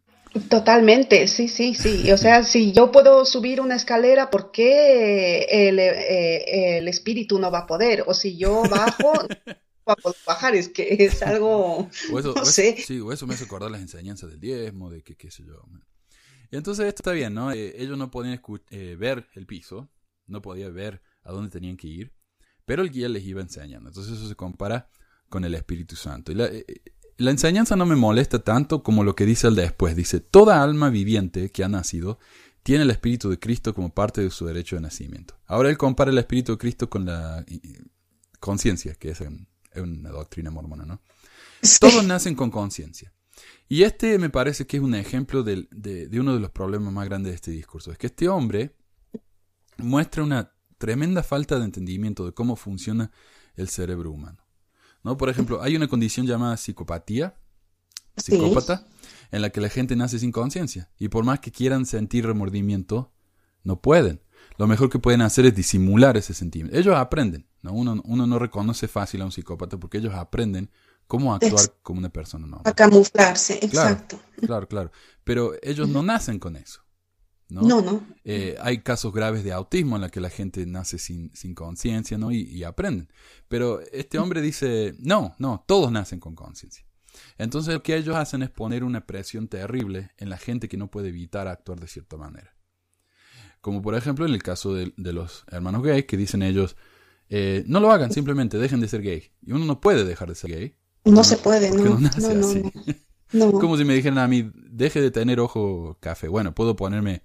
Totalmente, 0.50 1.28
sí, 1.28 1.50
sí, 1.50 1.74
sí. 1.74 2.10
O 2.12 2.18
sea, 2.18 2.44
si 2.44 2.72
yo 2.72 2.92
puedo 2.92 3.26
subir 3.26 3.60
una 3.60 3.76
escalera, 3.76 4.30
¿por 4.30 4.52
qué 4.52 5.44
el, 5.50 5.78
eh, 5.80 6.78
el 6.78 6.88
espíritu 6.88 7.38
no 7.38 7.52
va 7.52 7.60
a 7.60 7.68
poder? 7.68 8.06
O 8.08 8.14
si 8.14 8.38
yo 8.38 8.62
bajo, 8.70 9.14
va 9.88 9.94
a 9.94 9.96
poder 9.96 10.18
bajar. 10.26 10.56
Es 10.56 10.70
que 10.70 10.88
es 11.00 11.22
algo, 11.22 11.90
O 12.12 12.20
eso, 12.20 12.34
no 12.36 12.42
o 12.42 12.44
eso- 12.44 12.52
sé. 12.52 12.78
sí, 12.78 13.00
o 13.02 13.12
eso 13.12 13.28
me 13.28 13.34
hace 13.34 13.44
acordar 13.44 13.70
las 13.72 13.82
enseñanzas 13.82 14.30
del 14.30 14.40
diezmo, 14.40 14.90
de 14.90 15.04
que 15.04 15.16
qué 15.18 15.30
sé 15.32 15.44
yo. 15.44 15.66
Y 16.50 16.56
entonces 16.56 16.86
esto 16.86 17.02
está 17.02 17.12
bien, 17.12 17.34
¿no? 17.34 17.52
Eh, 17.52 17.76
ellos 17.82 17.98
no 17.98 18.10
podían 18.12 18.42
eh, 18.70 18.96
ver 18.98 19.28
el 19.34 19.46
piso, 19.46 19.90
no 20.28 20.42
podían 20.42 20.74
ver 20.74 21.02
a 21.24 21.32
dónde 21.32 21.50
tenían 21.50 21.78
que 21.78 21.88
ir, 21.88 22.14
pero 22.66 22.84
el 22.84 22.92
guía 22.92 23.10
les 23.10 23.24
iba 23.24 23.42
enseñando. 23.42 23.90
Entonces 23.90 24.14
eso 24.18 24.28
se 24.28 24.36
compara 24.36 24.90
con 25.32 25.46
el 25.46 25.56
Espíritu 25.56 25.96
Santo. 25.96 26.32
Y 26.32 26.36
la, 26.36 26.46
eh, 26.46 26.66
la 27.18 27.32
enseñanza 27.32 27.76
no 27.76 27.86
me 27.86 27.96
molesta 27.96 28.40
tanto 28.40 28.84
como 28.84 29.04
lo 29.04 29.16
que 29.16 29.26
dice 29.26 29.48
el 29.48 29.56
después. 29.56 29.96
Dice, 29.96 30.20
toda 30.20 30.62
alma 30.62 30.90
viviente 30.90 31.52
que 31.52 31.64
ha 31.64 31.70
nacido 31.70 32.20
tiene 32.64 32.84
el 32.84 32.92
Espíritu 32.92 33.30
de 33.30 33.40
Cristo 33.40 33.74
como 33.74 33.94
parte 33.94 34.22
de 34.22 34.30
su 34.30 34.46
derecho 34.46 34.76
de 34.76 34.84
nacimiento. 34.84 35.40
Ahora 35.48 35.70
él 35.70 35.78
compara 35.78 36.12
el 36.12 36.18
Espíritu 36.18 36.52
de 36.52 36.58
Cristo 36.58 36.90
con 36.90 37.06
la 37.06 37.44
conciencia, 38.40 38.94
que 38.96 39.10
es, 39.10 39.22
es 39.22 39.82
una 39.82 40.10
doctrina 40.10 40.52
mormona, 40.52 40.86
¿no? 40.86 41.02
Todos 41.80 42.04
nacen 42.06 42.36
con 42.36 42.52
conciencia. 42.52 43.14
Y 43.68 43.84
este 43.84 44.20
me 44.20 44.30
parece 44.30 44.68
que 44.68 44.78
es 44.78 44.84
un 44.84 44.96
ejemplo 44.96 45.44
de 45.44 46.10
uno 46.20 46.34
de 46.34 46.40
los 46.40 46.52
problemas 46.52 46.94
más 46.94 47.06
grandes 47.06 47.32
de 47.32 47.36
este 47.36 47.52
discurso. 47.52 47.92
Es 47.92 47.98
que 47.98 48.08
este 48.08 48.28
hombre 48.28 48.76
muestra 49.78 50.24
una 50.24 50.54
tremenda 50.78 51.24
falta 51.24 51.58
de 51.58 51.66
entendimiento 51.66 52.26
de 52.26 52.34
cómo 52.34 52.56
funciona 52.56 53.12
el 53.56 53.70
cerebro 53.70 54.12
humano. 54.12 54.44
¿No? 55.04 55.18
Por 55.18 55.30
ejemplo, 55.30 55.62
hay 55.62 55.76
una 55.76 55.88
condición 55.88 56.26
llamada 56.28 56.58
psicopatía, 56.58 57.36
Sí. 58.18 58.34
psicópata, 58.34 58.88
en 59.32 59.42
la 59.42 59.50
que 59.52 59.62
la 59.62 59.70
gente 59.70 59.96
nace 59.96 60.20
sin 60.20 60.32
conciencia. 60.32 60.90
Y 61.00 61.08
por 61.08 61.24
más 61.24 61.40
que 61.40 61.52
quieran 61.52 61.86
sentir 61.86 62.26
remordimiento, 62.26 63.12
no 63.64 63.82
pueden. 63.82 64.22
Lo 64.58 64.68
mejor 64.68 64.90
que 64.90 65.00
pueden 65.00 65.22
hacer 65.22 65.46
es 65.46 65.56
disimular 65.56 66.18
ese 66.18 66.34
sentimiento. 66.34 66.78
Ellos 66.78 66.96
aprenden. 66.96 67.48
¿no? 67.62 67.74
Uno, 67.74 68.02
uno 68.06 68.28
no 68.28 68.38
reconoce 68.40 68.88
fácil 68.88 69.22
a 69.22 69.26
un 69.26 69.32
psicópata 69.32 69.78
porque 69.78 70.00
ellos 70.00 70.14
aprenden 70.14 70.70
cómo 71.08 71.34
actuar 71.34 71.74
como 71.84 72.00
una 72.00 72.10
persona 72.10 72.46
normal. 72.48 72.64
A 72.66 72.74
camuflarse, 72.74 73.60
Claro. 73.70 73.90
exacto. 73.92 74.20
Claro, 74.46 74.68
claro. 74.68 74.92
Pero 75.24 75.54
ellos 75.62 75.88
no 75.88 76.04
nacen 76.04 76.38
con 76.40 76.56
eso. 76.56 76.82
¿No? 77.52 77.62
No, 77.62 77.82
no. 77.82 78.08
Eh, 78.24 78.56
hay 78.62 78.80
casos 78.80 79.14
graves 79.14 79.44
de 79.44 79.52
autismo 79.52 79.98
en 79.98 80.02
la 80.02 80.10
que 80.10 80.22
la 80.22 80.30
gente 80.30 80.66
nace 80.66 80.98
sin, 80.98 81.36
sin 81.36 81.54
conciencia 81.54 82.18
¿no? 82.18 82.32
y, 82.32 82.44
y 82.44 82.64
aprenden. 82.64 83.10
Pero 83.48 83.82
este 83.92 84.18
hombre 84.18 84.42
dice, 84.42 84.96
no, 85.00 85.36
no, 85.38 85.64
todos 85.68 85.92
nacen 85.92 86.20
con 86.20 86.34
conciencia. 86.34 86.86
Entonces 87.38 87.74
lo 87.74 87.84
que 87.84 87.96
ellos 87.98 88.16
hacen 88.16 88.42
es 88.42 88.50
poner 88.50 88.84
una 88.84 89.06
presión 89.06 89.48
terrible 89.50 90.12
en 90.18 90.30
la 90.30 90.38
gente 90.38 90.70
que 90.70 90.78
no 90.78 90.90
puede 90.90 91.10
evitar 91.10 91.48
actuar 91.48 91.80
de 91.80 91.88
cierta 91.88 92.16
manera. 92.16 92.56
Como 93.60 93.82
por 93.82 93.96
ejemplo 93.96 94.26
en 94.26 94.34
el 94.34 94.42
caso 94.42 94.74
de, 94.74 94.94
de 94.96 95.14
los 95.14 95.44
hermanos 95.52 95.84
gays 95.84 96.06
que 96.06 96.18
dicen 96.18 96.42
ellos, 96.42 96.78
eh, 97.30 97.64
no 97.68 97.80
lo 97.80 97.92
hagan, 97.92 98.12
simplemente 98.12 98.58
dejen 98.58 98.80
de 98.80 98.88
ser 98.88 99.02
gay. 99.02 99.32
Y 99.42 99.52
uno 99.52 99.66
no 99.66 99.82
puede 99.82 100.06
dejar 100.06 100.30
de 100.30 100.36
ser 100.36 100.52
gay. 100.52 100.76
No 101.04 101.24
se 101.24 101.38
puede, 101.38 101.72
no. 101.72 102.00
nace 102.00 102.22
No, 102.22 102.34
no, 102.34 102.48
así. 102.48 102.64
no. 102.64 103.52
No. 103.52 103.52
Como 103.60 103.78
si 103.78 103.84
me 103.84 103.94
dijeran 103.94 104.20
a 104.20 104.28
mí, 104.28 104.52
deje 104.54 105.02
de 105.02 105.12
tener 105.12 105.40
ojo 105.40 105.98
café. 106.00 106.28
Bueno, 106.28 106.54
puedo 106.56 106.76
ponerme... 106.76 107.24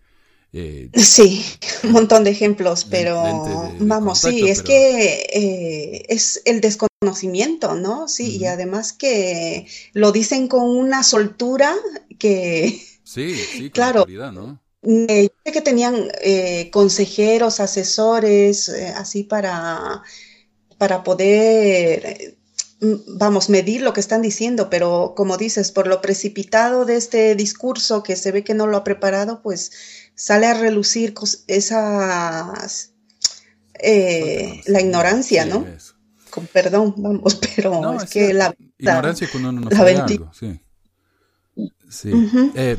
eh, 0.59 0.91
Sí, 0.95 1.45
un 1.85 1.93
montón 1.93 2.25
de 2.25 2.31
ejemplos, 2.31 2.85
pero 2.91 3.23
lentes 3.23 3.73
de- 3.75 3.79
de 3.79 3.85
vamos, 3.85 4.21
sí, 4.21 4.49
es 4.49 4.59
pero- 4.63 4.69
que 4.69 5.27
eh, 5.33 6.07
es 6.09 6.41
el 6.45 6.61
desconocimiento, 6.61 7.75
¿no? 7.75 8.09
Sí, 8.09 8.37
y 8.39 8.47
además 8.47 8.93
que 8.93 9.67
lo 9.93 10.13
dicen 10.13 10.49
con 10.49 10.65
una 10.69 11.03
soltura 11.03 11.75
que 12.19 12.81
Sí, 13.05 13.71
Claro. 13.73 14.05
eh, 14.09 15.23
yo 15.29 15.29
sé 15.45 15.53
que 15.53 15.61
tenían 15.61 16.09
eh, 16.23 16.71
consejeros, 16.73 17.61
asesores, 17.61 18.69
así 18.97 19.23
para, 19.25 20.03
para 20.79 21.03
poder, 21.05 22.37
mm, 22.81 22.95
vamos, 23.19 23.49
medir 23.49 23.83
lo 23.83 23.93
que 23.93 24.01
están 24.01 24.23
diciendo, 24.23 24.69
pero 24.71 25.15
como 25.17 25.37
dices, 25.37 25.71
por 25.73 25.87
lo 25.87 26.01
precipitado 26.03 26.85
de 26.85 26.97
este 26.97 27.35
discurso 27.37 28.03
que 28.03 28.17
se 28.17 28.33
ve 28.33 28.43
que 28.45 28.55
no 28.55 28.67
lo 28.67 28.77
ha 28.77 28.85
preparado, 28.85 29.41
pues 29.43 29.71
sale 30.16 30.46
a 30.46 30.54
relucir 30.54 31.14
esas, 31.46 32.94
eh, 33.75 34.62
la 34.66 34.80
ignorancia, 34.80 35.44
Sí, 35.44 35.49
¿no? 35.50 35.66
eso. 35.66 35.94
Con 36.30 36.46
perdón, 36.49 36.94
vamos, 36.96 37.37
pero 37.56 37.80
No, 37.80 37.96
es 37.96 38.04
es 38.04 38.11
que 38.11 38.35
la, 38.35 38.46
cierto. 38.46 38.64
Ignorancia 38.78 39.25
es 39.26 39.30
cuando 39.30 39.50
uno 39.50 39.61
no 39.61 39.70
la 39.70 39.76
sabe 39.76 39.96
algo, 39.96 40.32
sí. 40.35 40.61
Sí. 41.88 42.11
Eh, 42.54 42.76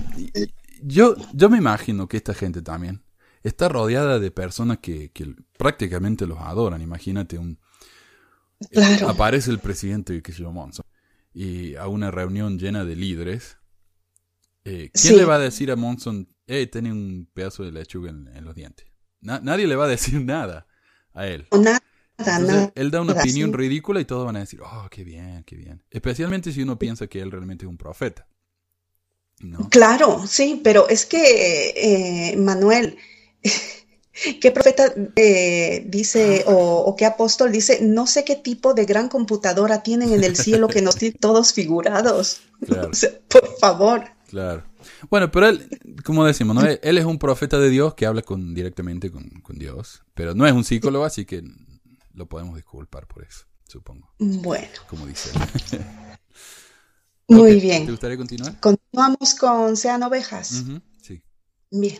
yo, 0.83 1.15
yo 1.33 1.49
me 1.49 1.57
imagino 1.57 2.07
que 2.07 2.17
esta 2.17 2.33
gente 2.33 2.61
también 2.61 3.03
está 3.43 3.69
rodeada 3.69 4.19
de 4.19 4.31
personas 4.31 4.79
que, 4.79 5.11
que 5.11 5.33
prácticamente 5.57 6.27
los 6.27 6.39
adoran. 6.39 6.81
Imagínate 6.81 7.37
un... 7.37 7.59
Claro. 8.71 9.09
Aparece 9.09 9.51
el 9.51 9.59
presidente, 9.59 10.21
que 10.21 10.31
se 10.33 10.39
llama 10.39 10.53
Monson, 10.61 10.85
y 11.33 11.75
a 11.75 11.87
una 11.87 12.11
reunión 12.11 12.59
llena 12.59 12.83
de 12.85 12.95
líderes. 12.95 13.57
Eh, 14.65 14.89
¿Quién 14.93 15.13
Sí. 15.13 15.15
le 15.15 15.25
va 15.25 15.35
a 15.35 15.39
decir 15.39 15.71
a 15.71 15.75
Monson, 15.75 16.27
eh, 16.47 16.67
tiene 16.67 16.91
un 16.91 17.29
pedazo 17.33 17.63
de 17.63 17.71
lechuga 17.71 18.09
en, 18.11 18.27
en 18.35 18.45
los 18.45 18.55
dientes? 18.55 18.87
Na- 19.21 19.39
nadie 19.41 19.67
le 19.67 19.75
va 19.75 19.85
a 19.85 19.89
decir 19.89 20.21
nada 20.25 20.67
a 21.13 21.27
él. 21.27 21.47
nada, 21.51 21.81
Entonces, 22.17 22.39
nada. 22.39 22.73
él 22.75 22.91
da 22.91 23.01
una 23.01 23.13
nada, 23.13 23.21
opinión 23.23 23.51
sí. 23.51 23.53
ridícula 23.53 24.01
y 24.01 24.05
todos 24.05 24.25
van 24.25 24.37
a 24.37 24.41
decir, 24.41 24.61
oh, 24.63 24.87
qué 24.91 25.03
bien, 25.03 25.43
qué 25.45 25.55
bien. 25.55 25.83
Especialmente 25.91 26.51
si 26.51 26.63
uno 26.63 26.79
piensa 26.79 27.07
que 27.07 27.21
él 27.21 27.31
realmente 27.31 27.65
es 27.65 27.69
un 27.69 27.77
profeta. 27.77 28.27
¿No? 29.39 29.69
Claro, 29.69 30.25
sí, 30.27 30.61
pero 30.63 30.87
es 30.87 31.05
que, 31.05 32.31
eh, 32.33 32.37
Manuel, 32.37 32.97
¿qué 34.41 34.51
profeta 34.51 34.93
eh, 35.15 35.83
dice 35.87 36.43
o, 36.47 36.53
o 36.85 36.95
qué 36.95 37.05
apóstol 37.05 37.51
dice? 37.51 37.79
No 37.81 38.07
sé 38.07 38.23
qué 38.23 38.35
tipo 38.35 38.73
de 38.73 38.85
gran 38.85 39.09
computadora 39.09 39.83
tienen 39.83 40.11
en 40.13 40.23
el 40.23 40.35
cielo 40.35 40.69
que 40.69 40.81
nos 40.81 40.95
tienen 40.97 41.17
todos 41.19 41.53
figurados. 41.53 42.41
Claro, 42.65 42.89
O 42.91 42.93
sea, 42.95 43.11
por 43.27 43.55
favor. 43.59 44.03
Claro. 44.27 44.63
Bueno, 45.09 45.31
pero 45.31 45.47
él, 45.49 45.67
como 46.03 46.25
decimos, 46.25 46.55
¿no? 46.55 46.61
él, 46.65 46.79
él 46.83 46.97
es 46.97 47.05
un 47.05 47.19
profeta 47.19 47.57
de 47.59 47.69
Dios 47.69 47.93
que 47.95 48.05
habla 48.05 48.21
con, 48.21 48.53
directamente 48.53 49.11
con, 49.11 49.29
con 49.41 49.57
Dios, 49.57 50.03
pero 50.13 50.35
no 50.35 50.45
es 50.47 50.53
un 50.53 50.63
psicólogo, 50.63 51.05
así 51.05 51.25
que 51.25 51.43
lo 52.13 52.27
podemos 52.27 52.55
disculpar 52.55 53.07
por 53.07 53.23
eso, 53.23 53.45
supongo, 53.67 54.11
Bueno, 54.19 54.67
como 54.87 55.05
dice 55.05 55.31
él. 55.33 55.81
muy 57.27 57.39
Ok, 57.39 57.47
¿Te 57.47 57.55
bien. 57.59 57.85
gustaría 57.87 58.17
continuar? 58.17 58.59
Continuamos 58.59 59.35
con 59.35 59.75
Sean 59.77 60.03
Ovejas. 60.03 60.63
Sí. 61.01 61.21
Bien. 61.71 61.99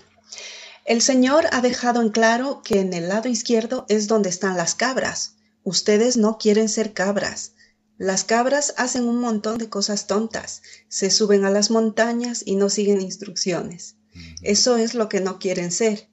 El 0.85 1.01
Señor 1.01 1.45
ha 1.51 1.61
dejado 1.61 2.01
en 2.01 2.09
claro 2.09 2.61
que 2.63 2.79
en 2.79 2.93
el 2.93 3.09
lado 3.09 3.27
izquierdo 3.27 3.85
es 3.89 4.07
donde 4.07 4.29
están 4.29 4.55
las 4.55 4.73
cabras. 4.73 5.35
Ustedes 5.63 6.15
no 6.15 6.37
quieren 6.37 6.69
ser 6.69 6.93
cabras. 6.93 7.53
Las 7.97 8.23
cabras 8.23 8.75
hacen 8.77 9.07
un 9.07 9.19
montón 9.19 9.57
de 9.57 9.69
cosas 9.69 10.05
tontas. 10.05 10.61
Se 10.87 11.09
suben 11.09 11.45
a 11.45 11.49
las 11.49 11.71
montañas 11.71 12.43
y 12.45 12.55
no 12.55 12.69
siguen 12.69 13.01
instrucciones. 13.01 13.95
Eso 14.43 14.77
es 14.77 14.93
lo 14.93 15.09
que 15.09 15.19
no 15.19 15.39
quieren 15.39 15.71
ser. 15.71 16.07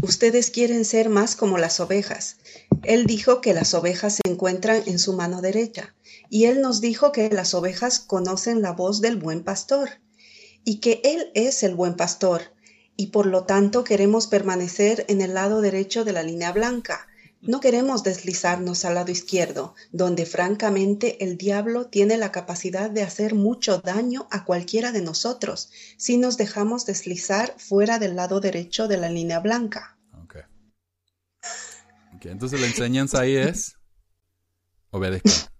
Ustedes 0.00 0.50
quieren 0.50 0.84
ser 0.84 1.10
más 1.10 1.36
como 1.36 1.58
las 1.58 1.78
ovejas. 1.78 2.38
Él 2.82 3.06
dijo 3.06 3.40
que 3.40 3.52
las 3.52 3.74
ovejas 3.74 4.14
se 4.14 4.30
encuentran 4.30 4.82
en 4.86 4.98
su 4.98 5.12
mano 5.12 5.42
derecha. 5.42 5.94
Y 6.30 6.46
él 6.46 6.62
nos 6.62 6.80
dijo 6.80 7.12
que 7.12 7.28
las 7.28 7.52
ovejas 7.52 8.00
conocen 8.00 8.62
la 8.62 8.72
voz 8.72 9.02
del 9.02 9.16
buen 9.16 9.44
pastor. 9.44 9.90
Y 10.64 10.80
que 10.80 11.02
él 11.04 11.30
es 11.34 11.62
el 11.62 11.74
buen 11.74 11.94
pastor. 11.94 12.42
Y 12.96 13.08
por 13.08 13.26
lo 13.26 13.44
tanto 13.44 13.84
queremos 13.84 14.26
permanecer 14.26 15.04
en 15.08 15.20
el 15.20 15.34
lado 15.34 15.60
derecho 15.60 16.04
de 16.04 16.12
la 16.14 16.22
línea 16.22 16.50
blanca. 16.50 17.06
No 17.44 17.58
queremos 17.58 18.04
deslizarnos 18.04 18.84
al 18.84 18.94
lado 18.94 19.10
izquierdo, 19.10 19.74
donde 19.90 20.26
francamente 20.26 21.24
el 21.24 21.36
diablo 21.36 21.86
tiene 21.88 22.16
la 22.16 22.30
capacidad 22.30 22.88
de 22.88 23.02
hacer 23.02 23.34
mucho 23.34 23.78
daño 23.78 24.28
a 24.30 24.44
cualquiera 24.44 24.92
de 24.92 25.02
nosotros 25.02 25.70
si 25.96 26.18
nos 26.18 26.36
dejamos 26.36 26.86
deslizar 26.86 27.54
fuera 27.58 27.98
del 27.98 28.14
lado 28.14 28.38
derecho 28.40 28.86
de 28.86 28.96
la 28.96 29.10
línea 29.10 29.40
blanca. 29.40 29.96
Ok. 30.22 30.36
Ok, 32.14 32.26
entonces 32.26 32.60
la 32.60 32.66
enseñanza 32.68 33.20
ahí 33.20 33.36
es 33.36 33.74
obedezcan. 34.92 35.32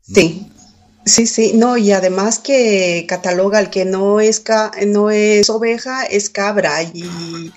Sí, 0.00 0.46
sí, 1.04 1.26
sí, 1.26 1.52
no, 1.54 1.76
y 1.76 1.90
además 1.90 2.38
que 2.38 3.06
cataloga 3.08 3.58
al 3.58 3.70
que 3.70 3.84
no 3.84 4.20
es, 4.20 4.38
ca- 4.38 4.70
no 4.86 5.10
es 5.10 5.50
oveja, 5.50 6.04
es 6.04 6.30
cabra 6.30 6.84
y, 6.84 7.52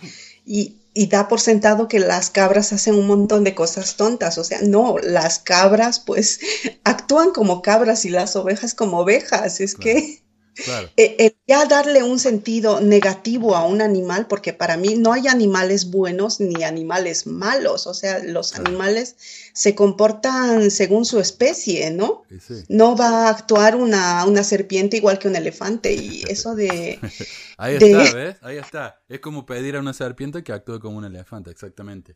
y, 0.47 0.78
y 0.99 1.07
da 1.07 1.29
por 1.29 1.39
sentado 1.39 1.87
que 1.87 1.97
las 1.97 2.29
cabras 2.29 2.73
hacen 2.73 2.93
un 2.93 3.07
montón 3.07 3.45
de 3.45 3.55
cosas 3.55 3.95
tontas. 3.95 4.37
O 4.37 4.43
sea, 4.43 4.59
no, 4.61 4.97
las 5.01 5.39
cabras 5.39 6.01
pues 6.01 6.41
actúan 6.83 7.31
como 7.31 7.61
cabras 7.61 8.03
y 8.03 8.09
las 8.09 8.35
ovejas 8.35 8.73
como 8.73 8.99
ovejas. 8.99 9.61
Es 9.61 9.75
que 9.75 10.21
Claro. 10.65 10.89
Eh, 10.97 11.15
el 11.19 11.35
ya 11.47 11.65
darle 11.65 12.03
un 12.03 12.19
sentido 12.19 12.79
negativo 12.79 13.55
a 13.55 13.65
un 13.65 13.81
animal, 13.81 14.27
porque 14.27 14.53
para 14.53 14.77
mí 14.77 14.95
no 14.95 15.13
hay 15.13 15.27
animales 15.27 15.89
buenos 15.89 16.39
ni 16.39 16.63
animales 16.63 17.25
malos, 17.25 17.87
o 17.87 17.93
sea, 17.95 18.19
los 18.19 18.53
animales 18.55 19.15
se 19.53 19.73
comportan 19.73 20.69
según 20.69 21.05
su 21.05 21.19
especie, 21.19 21.89
¿no? 21.89 22.21
Sí. 22.39 22.65
No 22.67 22.95
va 22.95 23.25
a 23.25 23.29
actuar 23.29 23.75
una, 23.75 24.25
una 24.25 24.43
serpiente 24.43 24.97
igual 24.97 25.17
que 25.17 25.27
un 25.27 25.35
elefante 25.35 25.93
y 25.93 26.23
eso 26.29 26.53
de... 26.53 26.99
Ahí 27.57 27.79
de- 27.79 27.91
está, 27.91 28.15
¿ves? 28.15 28.35
Ahí 28.41 28.57
está. 28.57 29.01
Es 29.09 29.19
como 29.19 29.45
pedir 29.45 29.75
a 29.75 29.79
una 29.79 29.93
serpiente 29.93 30.43
que 30.43 30.53
actúe 30.53 30.79
como 30.79 30.97
un 30.97 31.05
elefante, 31.05 31.49
exactamente. 31.49 32.15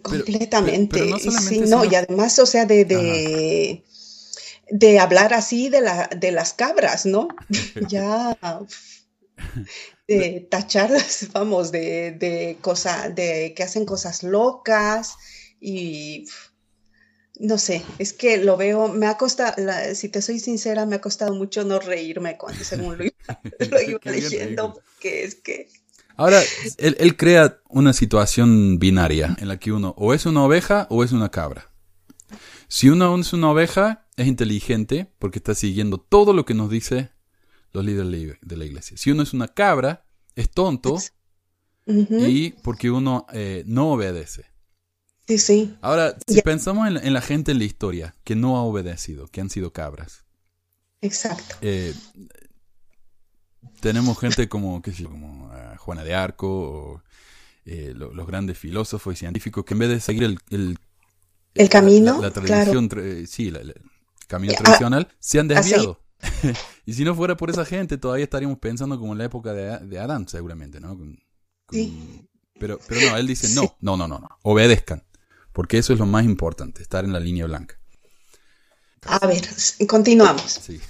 Completamente. 0.00 0.88
pero 0.98 1.06
no 1.06 1.16
y 1.16 1.20
solamente 1.20 1.64
sí, 1.66 1.70
no, 1.70 1.84
no. 1.84 1.84
y 1.84 1.94
además, 1.94 2.38
o 2.38 2.46
sea, 2.46 2.64
de, 2.64 2.84
de, 2.84 3.84
de 4.70 4.98
hablar 4.98 5.34
así 5.34 5.68
de, 5.68 5.80
la, 5.80 6.08
de 6.08 6.32
las 6.32 6.52
cabras, 6.52 7.06
¿no? 7.06 7.28
ya 7.88 8.36
de 10.06 10.46
tacharlas, 10.50 11.28
vamos, 11.32 11.72
de, 11.72 12.12
de 12.12 12.58
cosa, 12.60 13.08
de 13.08 13.54
que 13.56 13.62
hacen 13.62 13.86
cosas 13.86 14.22
locas 14.22 15.14
y 15.60 16.26
no 17.40 17.58
sé, 17.58 17.82
es 17.98 18.12
que 18.12 18.38
lo 18.38 18.56
veo, 18.56 18.88
me 18.88 19.06
ha 19.06 19.16
costado, 19.16 19.54
la- 19.62 19.94
si 19.94 20.08
te 20.08 20.22
soy 20.22 20.38
sincera, 20.38 20.86
me 20.86 20.96
ha 20.96 21.00
costado 21.00 21.34
mucho 21.34 21.64
no 21.64 21.80
reírme 21.80 22.38
cuando 22.38 22.62
según 22.64 22.96
lo 22.98 23.04
iba, 23.04 23.14
lo 23.60 23.80
iba 23.82 23.98
leyendo, 24.04 24.74
porque 24.74 25.24
es 25.24 25.34
que 25.36 25.68
Ahora, 26.16 26.40
él, 26.78 26.96
él 27.00 27.16
crea 27.16 27.58
una 27.68 27.92
situación 27.92 28.78
binaria 28.78 29.36
en 29.40 29.48
la 29.48 29.58
que 29.58 29.72
uno 29.72 29.94
o 29.98 30.14
es 30.14 30.26
una 30.26 30.44
oveja 30.44 30.86
o 30.90 31.02
es 31.02 31.10
una 31.10 31.30
cabra. 31.30 31.73
Si 32.74 32.88
uno 32.88 33.16
es 33.16 33.32
una 33.32 33.50
oveja, 33.52 34.04
es 34.16 34.26
inteligente 34.26 35.08
porque 35.20 35.38
está 35.38 35.54
siguiendo 35.54 35.98
todo 35.98 36.32
lo 36.32 36.44
que 36.44 36.54
nos 36.54 36.68
dice 36.68 37.12
los 37.72 37.84
líderes 37.84 38.36
de 38.42 38.56
la- 38.56 38.64
iglesia. 38.64 38.96
Si 38.96 39.12
uno 39.12 39.22
es 39.22 39.32
una 39.32 39.46
cabra, 39.46 40.04
es 40.34 40.50
tonto 40.50 40.96
y 41.86 42.50
porque 42.64 42.90
uno 42.90 43.26
eh, 43.32 43.62
no 43.68 43.92
obedece. 43.92 44.46
sí, 45.28 45.38
sí, 45.38 45.76
Ahora, 45.82 46.16
si 46.26 46.42
pensamos 46.42 46.88
en 46.88 46.94
la, 46.94 47.00
en 47.02 47.12
la 47.12 47.20
gente 47.20 47.52
en 47.52 47.58
la 47.58 47.64
historia 47.64 48.16
que 48.24 48.34
no 48.34 48.56
ha 48.56 48.62
obedecido, 48.64 49.28
que 49.28 49.40
han 49.40 49.50
sido 49.50 49.72
cabras, 49.72 50.24
exacto. 51.00 51.54
eh, 51.60 51.94
tenemos 53.78 54.18
gente 54.18 54.48
como, 54.48 54.82
qué 54.82 54.90
sé 54.90 55.04
yo, 55.04 55.10
como 55.10 55.48
ah, 55.52 55.76
Juana 55.78 56.02
de 56.02 56.14
Arco 56.16 56.48
o 56.48 57.02
eh, 57.66 57.92
lo- 57.94 58.12
los 58.12 58.26
grandes 58.26 58.58
filósofos 58.58 59.14
y 59.14 59.16
científicos 59.18 59.64
que 59.64 59.74
en 59.74 59.78
vez 59.78 59.90
de 59.90 60.00
seguir 60.00 60.24
el, 60.24 60.38
el, 60.50 60.78
El 61.54 61.68
camino, 61.68 62.20
la, 62.20 62.30
tradición, 62.30 62.88
tra- 62.90 63.26
sí, 63.26 63.48
el 63.48 63.74
camino 64.26 64.54
Ah, 64.58 64.62
tradicional, 64.62 65.08
se 65.20 65.38
han 65.40 65.50
así. 65.52 65.70
desviado. 65.70 66.00
y 66.86 66.92
si 66.94 67.04
no 67.04 67.14
fuera 67.14 67.36
por 67.36 67.50
esa 67.50 67.64
gente, 67.64 67.98
todavía 67.98 68.24
estaríamos 68.24 68.58
pensando 68.58 68.98
como 68.98 69.12
en 69.12 69.18
la 69.18 69.24
época 69.24 69.52
de, 69.52 69.78
de 69.86 69.98
Adán, 69.98 70.26
seguramente, 70.28 70.80
¿no? 70.80 70.96
Con- 70.96 71.16
con- 71.66 71.78
Sí. 71.78 72.26
Pero, 72.58 72.78
pero 72.88 73.10
no, 73.10 73.16
él 73.16 73.26
dice, 73.26 73.48
Sí. 73.48 73.54
no, 73.56 73.76
no, 73.80 73.96
no, 73.96 74.08
no, 74.08 74.18
no, 74.20 74.28
obedezcan, 74.42 75.04
porque 75.52 75.78
eso 75.78 75.92
es 75.92 75.98
lo 75.98 76.06
más 76.06 76.24
importante, 76.24 76.82
estar 76.82 77.04
en 77.04 77.12
la 77.12 77.20
línea 77.20 77.46
blanca. 77.46 77.78
A 79.02 79.26
ver, 79.26 79.42
continuamos. 79.86 80.60
Sí. 80.62 80.80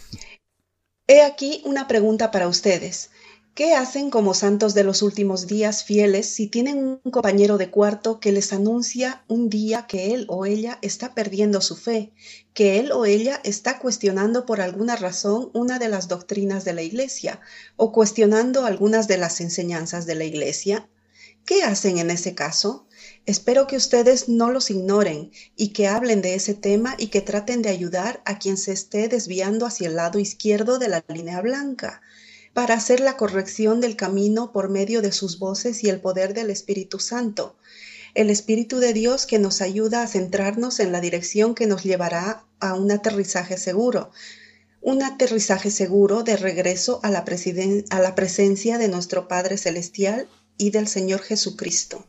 He 1.07 1.23
aquí 1.23 1.63
una 1.65 1.87
pregunta 1.89 2.31
para 2.31 2.49
ustedes. 2.49 3.11
¿Qué 3.55 3.73
hacen 3.75 4.11
como 4.11 4.35
santos 4.35 4.75
de 4.75 4.83
los 4.83 5.01
últimos 5.01 5.47
días 5.47 5.85
fieles 5.85 6.27
si 6.27 6.49
tienen 6.49 6.77
un 7.05 7.11
compañero 7.13 7.57
de 7.57 7.71
cuarto 7.71 8.19
que 8.19 8.33
les 8.33 8.53
anuncia 8.53 9.23
un 9.29 9.49
día 9.49 9.87
que 9.87 10.13
él 10.13 10.27
o 10.29 10.45
ella 10.45 10.81
está 10.83 11.15
perdiendo 11.15 11.61
su 11.61 11.77
fe, 11.77 12.13
que 12.53 12.81
él 12.81 12.91
o 12.91 13.05
ella 13.07 13.41
está 13.45 13.79
cuestionando 13.79 14.45
por 14.45 14.61
alguna 14.61 14.97
razón 14.97 15.51
una 15.55 15.79
de 15.79 15.89
las 15.89 16.09
doctrinas 16.09 16.65
de 16.65 16.73
la 16.73 16.83
Iglesia 16.83 17.41
o 17.77 17.93
cuestionando 17.93 18.67
algunas 18.67 19.07
de 19.07 19.19
las 19.19 19.41
enseñanzas 19.41 20.05
de 20.05 20.17
la 20.17 20.25
Iglesia? 20.25 20.89
¿Qué 21.47 21.63
hacen 21.63 21.99
en 21.99 22.11
ese 22.11 22.35
caso? 22.35 22.89
Espero 23.25 23.69
que 23.69 23.77
ustedes 23.77 24.29
no 24.29 24.51
los 24.51 24.69
ignoren 24.69 25.31
y 25.55 25.69
que 25.69 25.87
hablen 25.87 26.23
de 26.23 26.35
ese 26.35 26.55
tema 26.55 26.97
y 26.99 27.07
que 27.07 27.21
traten 27.21 27.63
de 27.63 27.69
ayudar 27.69 28.21
a 28.25 28.41
quien 28.41 28.57
se 28.57 28.73
esté 28.73 29.07
desviando 29.07 29.65
hacia 29.65 29.87
el 29.87 29.95
lado 29.95 30.19
izquierdo 30.19 30.81
de 30.81 30.89
la 30.89 31.05
línea 31.07 31.41
blanca 31.41 32.03
para 32.55 32.75
hacer 32.75 33.01
la 33.01 33.17
corrección 33.17 33.81
del 33.81 33.97
camino 33.97 34.53
por 34.53 34.71
medio 34.71 35.03
de 35.03 35.13
sus 35.13 35.39
voces 35.39 35.83
y 35.83 35.91
el 35.91 36.01
poder 36.01 36.33
del 36.33 36.51
Espíritu 36.51 37.01
Santo. 37.01 37.57
El 38.15 38.31
Espíritu 38.31 38.79
de 38.79 38.93
Dios 38.93 39.27
que 39.27 39.41
nos 39.41 39.61
ayuda 39.61 40.03
a 40.03 40.07
centrarnos 40.07 40.79
en 40.79 40.93
la 40.93 41.01
dirección 41.01 41.57
que 41.57 41.67
nos 41.67 41.83
llevará 41.83 42.47
a 42.61 42.75
un 42.75 42.93
aterrizaje 42.93 43.59
seguro. 43.59 44.13
Un 44.81 45.03
aterrizaje 45.03 45.71
seguro 45.73 46.23
de 46.23 46.37
regreso 46.37 47.01
a 47.03 47.11
la, 47.11 47.25
la 47.91 48.15
presencia 48.15 48.79
de 48.79 48.89
nuestro 48.89 49.27
Padre 49.27 49.59
Celestial 49.59 50.29
y 50.57 50.71
del 50.71 50.87
Señor 50.87 51.23
Jesucristo. 51.23 52.07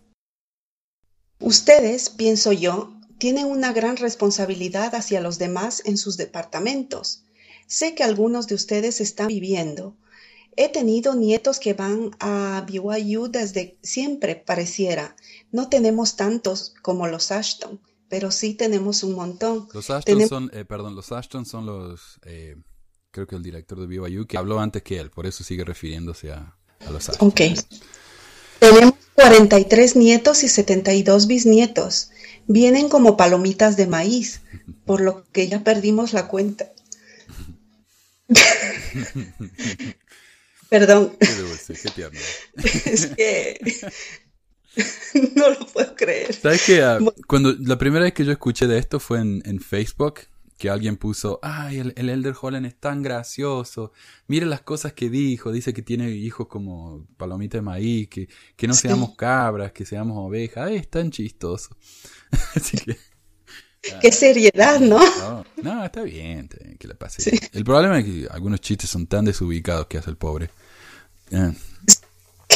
Ustedes, 1.40 2.10
pienso 2.10 2.52
yo, 2.52 2.94
tienen 3.18 3.48
una 3.48 3.74
gran 3.74 3.98
responsabilidad 3.98 4.94
hacia 4.94 5.22
los 5.22 5.40
demás 5.40 5.82
en 5.86 5.98
sus 5.98 6.18
departamentos. 6.18 7.24
Sé 7.66 7.96
que 7.96 8.04
algunos 8.04 8.46
de 8.48 8.54
ustedes 8.54 9.02
están 9.02 9.28
viviendo. 9.28 9.98
He 10.58 10.70
tenido 10.70 11.16
nietos 11.16 11.60
que 11.60 11.74
van 11.74 12.12
a 12.20 12.66
BYU 12.66 13.28
desde 13.28 13.78
siempre, 13.84 14.36
pareciera. 14.36 15.16
No 15.52 15.70
tenemos 15.70 16.16
tantos 16.16 16.74
como 16.82 17.08
los 17.08 17.32
Ashton, 17.32 17.82
pero 18.08 18.32
sí 18.32 18.54
tenemos 18.54 19.04
un 19.04 19.16
montón. 19.16 19.68
Los 19.74 19.90
Ashton 19.90 20.28
son, 20.28 20.50
eh, 20.54 20.64
perdón, 20.64 20.96
los 20.96 21.12
Ashton 21.12 21.46
son 21.46 21.66
los, 21.66 22.20
eh, 22.26 22.56
creo 23.12 23.28
que 23.28 23.36
el 23.36 23.44
director 23.44 23.80
de 23.80 23.88
BYU 23.88 24.28
que 24.28 24.38
habló 24.38 24.60
antes 24.60 24.82
que 24.82 24.98
él, 25.00 25.12
por 25.12 25.26
eso 25.26 25.44
sigue 25.44 25.66
refiriéndose 25.66 26.32
a, 26.32 26.56
a 26.86 26.92
los 26.92 27.10
Ashton. 27.10 27.28
Ok. 27.28 27.42
Tenemos 28.60 28.94
43 29.16 29.96
nietos 29.96 30.44
y 30.44 30.48
72 30.48 31.28
bisnietos. 31.28 32.12
Vienen 32.48 32.90
como 32.90 33.18
palomitas 33.18 33.76
de 33.76 33.88
maíz, 33.88 34.42
por 34.86 35.02
lo 35.02 35.26
que 35.32 35.48
ya 35.48 35.64
perdimos 35.64 36.14
la 36.14 36.28
cuenta. 36.28 36.72
Perdón, 40.80 41.16
Qué 41.20 41.34
dulce, 41.36 41.74
qué 41.82 41.90
tierno. 41.92 42.20
es 42.86 43.08
que 43.08 43.60
no 45.36 45.50
lo 45.50 45.66
puedo 45.68 45.96
creer. 45.96 46.34
¿Sabes 46.34 46.64
qué? 46.66 46.84
Ah, 46.84 47.00
cuando 47.28 47.54
la 47.60 47.78
primera 47.78 48.04
vez 48.04 48.14
que 48.14 48.26
yo 48.26 48.32
escuché 48.32 48.68
de 48.68 48.78
esto 48.78 49.00
fue 49.00 49.20
en, 49.22 49.42
en 49.46 49.60
Facebook, 49.62 50.22
que 50.58 50.70
alguien 50.70 50.98
puso, 50.98 51.40
ay, 51.42 51.80
el, 51.80 51.94
el 51.96 52.10
Elder 52.10 52.34
Holland 52.40 52.66
es 52.66 52.76
tan 52.80 53.02
gracioso, 53.04 53.92
mire 54.28 54.46
las 54.46 54.62
cosas 54.62 54.94
que 54.94 55.10
dijo, 55.10 55.52
dice 55.52 55.74
que 55.74 55.82
tiene 55.82 56.10
hijos 56.12 56.48
como 56.48 57.08
palomita 57.18 57.58
de 57.58 57.62
maíz, 57.62 58.10
que, 58.10 58.28
que 58.58 58.68
no 58.68 58.74
Sí. 58.74 58.82
seamos 58.88 59.16
cabras, 59.16 59.72
que 59.72 59.86
seamos 59.86 60.18
ovejas, 60.18 60.68
ay, 60.68 60.76
es 60.78 60.90
tan 60.90 61.10
chistoso. 61.12 61.76
Así 62.56 62.78
que, 62.78 62.98
Qué 64.02 64.12
seriedad, 64.12 64.80
¿no? 64.80 65.00
no, 65.00 65.46
no, 65.62 65.86
está 65.86 66.02
bien, 66.04 66.50
está 66.52 66.58
bien, 66.64 66.78
que 66.78 66.88
le 66.88 66.96
pase. 66.96 67.30
bien. 67.30 67.42
El 67.54 67.64
problema 67.64 68.00
es 68.00 68.06
que 68.06 68.28
algunos 68.32 68.60
chistes 68.60 68.90
son 68.90 69.06
tan 69.08 69.26
desubicados 69.26 69.86
que 69.88 69.98
hace 70.00 70.10
el 70.10 70.18
pobre. 70.18 70.50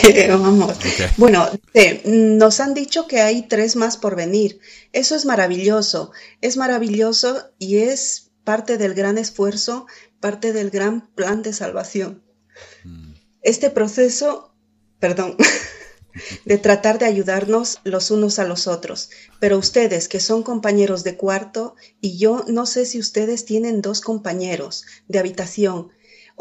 Eh, 0.02 0.14
Que 0.14 0.30
vamos. 0.30 0.78
ok. 0.78 1.02
Bueno, 1.18 1.48
eh, 1.74 2.02
nos 2.06 2.60
han 2.60 2.74
dicho 2.74 3.08
que 3.08 3.20
hay 3.22 3.48
tres 3.48 3.76
más 3.76 3.98
por 3.98 4.16
venir. 4.16 4.60
Eso 4.94 5.16
es 5.16 5.26
maravilloso. 5.26 6.12
Es 6.42 6.58
maravilloso 6.58 7.50
y 7.58 7.80
es 7.80 8.32
parte 8.44 8.78
del 8.78 8.94
gran 8.94 9.18
esfuerzo, 9.18 9.88
parte 10.20 10.54
del 10.54 10.70
gran 10.70 11.14
plan 11.16 11.42
de 11.42 11.54
salvación. 11.54 12.24
Mm, 12.84 13.14
Este 13.42 13.70
proceso, 13.70 14.54
perdón, 15.00 15.36
de 16.46 16.58
tratar 16.58 17.00
de 17.00 17.06
ayudarnos 17.06 17.80
los 17.84 18.12
unos 18.12 18.40
a 18.40 18.46
los 18.46 18.68
otros. 18.68 19.10
Pero 19.40 19.58
ustedes 19.58 20.08
que 20.08 20.20
son 20.20 20.44
compañeros 20.44 21.04
de 21.04 21.18
cuarto 21.18 21.76
y 22.02 22.18
yo 22.18 22.44
no 22.48 22.66
sé 22.66 22.86
si 22.86 23.00
ustedes 23.00 23.46
tienen 23.46 23.82
dos 23.82 24.02
compañeros 24.02 24.86
de 25.08 25.20
habitación 25.20 25.90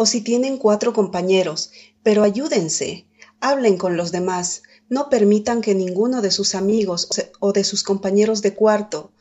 o 0.00 0.06
si 0.06 0.20
tienen 0.20 0.58
cuatro 0.58 0.92
compañeros, 0.92 1.72
pero 2.02 2.22
ayúdense, 2.22 3.06
hablen 3.40 3.76
con 3.76 3.96
los 3.96 4.12
demás, 4.12 4.62
no 4.88 5.08
permitan 5.08 5.60
que 5.60 5.74
ninguno 5.74 6.22
de 6.22 6.30
sus 6.30 6.54
amigos 6.54 7.08
o 7.40 7.52
de 7.52 7.64
sus 7.64 7.82
compañeros 7.82 8.42
de 8.42 8.54
cuarto 8.54 9.12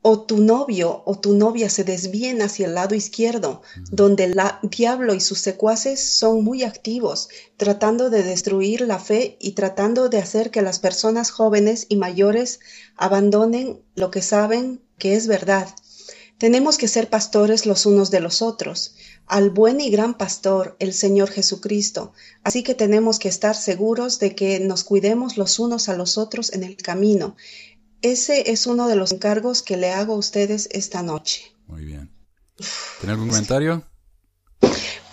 o 0.00 0.20
tu 0.20 0.38
novio 0.38 1.02
o 1.06 1.18
tu 1.18 1.34
novia 1.34 1.68
se 1.68 1.84
desvíen 1.84 2.40
hacia 2.40 2.66
el 2.66 2.74
lado 2.74 2.94
izquierdo, 2.94 3.62
donde 3.90 4.24
el 4.24 4.40
diablo 4.62 5.14
y 5.14 5.20
sus 5.20 5.40
secuaces 5.40 6.00
son 6.00 6.44
muy 6.44 6.62
activos, 6.62 7.28
tratando 7.56 8.08
de 8.08 8.22
destruir 8.22 8.82
la 8.82 8.98
fe 8.98 9.36
y 9.40 9.52
tratando 9.52 10.08
de 10.08 10.18
hacer 10.18 10.50
que 10.50 10.62
las 10.62 10.78
personas 10.78 11.30
jóvenes 11.30 11.86
y 11.88 11.96
mayores 11.96 12.60
abandonen 12.96 13.82
lo 13.96 14.10
que 14.10 14.22
saben 14.22 14.80
que 14.98 15.14
es 15.14 15.26
verdad. 15.26 15.68
Tenemos 16.38 16.78
que 16.78 16.86
ser 16.86 17.10
pastores 17.10 17.66
los 17.66 17.84
unos 17.84 18.12
de 18.12 18.20
los 18.20 18.42
otros, 18.42 18.94
al 19.26 19.50
buen 19.50 19.80
y 19.80 19.90
gran 19.90 20.16
pastor, 20.16 20.76
el 20.78 20.94
Señor 20.94 21.30
Jesucristo. 21.30 22.12
Así 22.44 22.62
que 22.62 22.74
tenemos 22.74 23.18
que 23.18 23.28
estar 23.28 23.56
seguros 23.56 24.20
de 24.20 24.36
que 24.36 24.60
nos 24.60 24.84
cuidemos 24.84 25.36
los 25.36 25.58
unos 25.58 25.88
a 25.88 25.96
los 25.96 26.16
otros 26.16 26.52
en 26.52 26.62
el 26.62 26.76
camino. 26.76 27.36
Ese 28.02 28.52
es 28.52 28.68
uno 28.68 28.86
de 28.86 28.94
los 28.94 29.10
encargos 29.10 29.62
que 29.62 29.76
le 29.76 29.90
hago 29.90 30.14
a 30.14 30.18
ustedes 30.18 30.68
esta 30.70 31.02
noche. 31.02 31.42
Muy 31.66 31.84
bien. 31.84 32.10
¿Tiene 33.00 33.12
algún 33.12 33.28
comentario? 33.28 33.82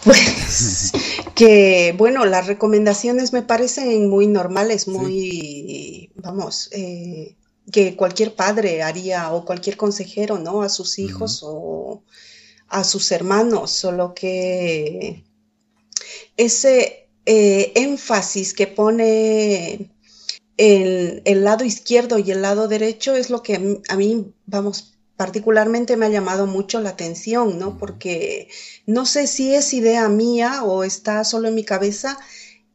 Pues 0.03 0.91
que, 1.35 1.95
bueno, 1.97 2.25
las 2.25 2.45
recomendaciones 2.45 3.33
me 3.33 3.41
parecen 3.41 4.07
muy 4.09 4.27
normales, 4.27 4.87
muy, 4.87 6.11
vamos, 6.15 6.69
eh, 6.71 7.35
que 7.71 7.95
cualquier 7.95 8.35
padre 8.35 8.83
haría 8.83 9.31
o 9.31 9.45
cualquier 9.45 9.77
consejero, 9.77 10.37
¿no? 10.37 10.61
A 10.61 10.69
sus 10.69 10.99
hijos 10.99 11.41
o 11.43 12.03
a 12.67 12.83
sus 12.83 13.11
hermanos, 13.11 13.71
solo 13.71 14.13
que 14.13 15.23
ese 16.37 17.09
eh, 17.25 17.71
énfasis 17.75 18.53
que 18.53 18.67
pone 18.67 19.91
el, 20.57 21.21
el, 21.25 21.43
lado 21.43 21.63
izquierdo 21.63 22.19
y 22.19 22.31
el 22.31 22.41
lado 22.41 22.67
derecho 22.67 23.15
es 23.15 23.29
lo 23.29 23.43
que 23.43 23.81
a 23.87 23.95
mí, 23.95 24.33
vamos, 24.45 24.95
particularmente 25.17 25.97
me 25.97 26.07
ha 26.07 26.09
llamado 26.09 26.47
mucho 26.47 26.81
la 26.81 26.89
atención, 26.89 27.57
¿no? 27.59 27.77
Porque 27.77 28.49
no 28.85 29.05
sé 29.05 29.27
si 29.27 29.53
es 29.53 29.73
idea 29.73 30.07
mía 30.09 30.63
o 30.63 30.83
está 30.83 31.23
solo 31.23 31.47
en 31.47 31.55
mi 31.55 31.63
cabeza 31.63 32.17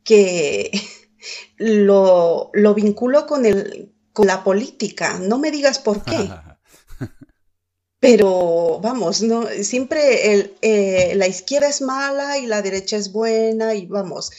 que 0.04 0.70
lo, 1.56 2.50
lo 2.54 2.74
vinculo 2.74 3.26
con, 3.26 3.46
el, 3.46 3.92
con 4.12 4.26
la 4.26 4.42
política. 4.44 5.18
No 5.18 5.38
me 5.38 5.50
digas 5.50 5.78
por 5.78 6.02
qué. 6.04 6.30
Pero 8.00 8.80
vamos, 8.80 9.20
no, 9.22 9.46
siempre 9.62 10.32
el, 10.32 10.54
eh, 10.62 11.12
la 11.16 11.26
izquierda 11.26 11.68
es 11.68 11.82
mala 11.82 12.38
y 12.38 12.46
la 12.46 12.62
derecha 12.62 12.96
es 12.96 13.12
buena 13.12 13.74
y 13.74 13.86
vamos. 13.86 14.30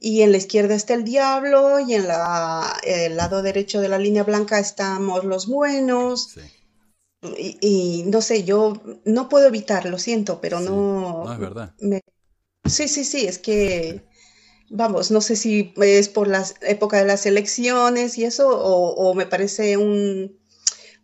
Y 0.00 0.22
en 0.22 0.32
la 0.32 0.38
izquierda 0.38 0.74
está 0.74 0.94
el 0.94 1.04
diablo 1.04 1.78
y 1.80 1.92
en 1.94 2.08
la, 2.08 2.78
el 2.82 3.16
lado 3.16 3.42
derecho 3.42 3.82
de 3.82 3.90
la 3.90 3.98
línea 3.98 4.22
blanca 4.24 4.58
estamos 4.58 5.24
los 5.24 5.46
buenos. 5.46 6.30
Sí. 6.34 6.40
Y, 7.36 7.58
y, 7.60 8.02
no 8.04 8.22
sé, 8.22 8.44
yo 8.44 8.80
no 9.04 9.28
puedo 9.28 9.46
evitar, 9.48 9.84
lo 9.84 9.98
siento, 9.98 10.40
pero 10.40 10.58
Sí, 10.58 10.64
no... 10.64 11.24
no, 11.24 11.32
es 11.34 11.38
verdad. 11.38 11.74
me- 11.80 12.00
sí, 12.64 12.88
sí, 12.88 13.04
sí, 13.04 13.26
es 13.26 13.38
que, 13.38 14.02
vamos, 14.70 15.10
no 15.10 15.20
sé 15.20 15.36
si 15.36 15.74
es 15.76 16.08
por 16.08 16.28
la 16.28 16.46
época 16.62 16.96
de 16.98 17.04
las 17.06 17.26
elecciones 17.26 18.16
y 18.18 18.24
eso, 18.24 18.48
o, 18.48 18.94
o 18.94 19.14
me 19.14 19.26
parece 19.26 19.76
un, 19.76 20.38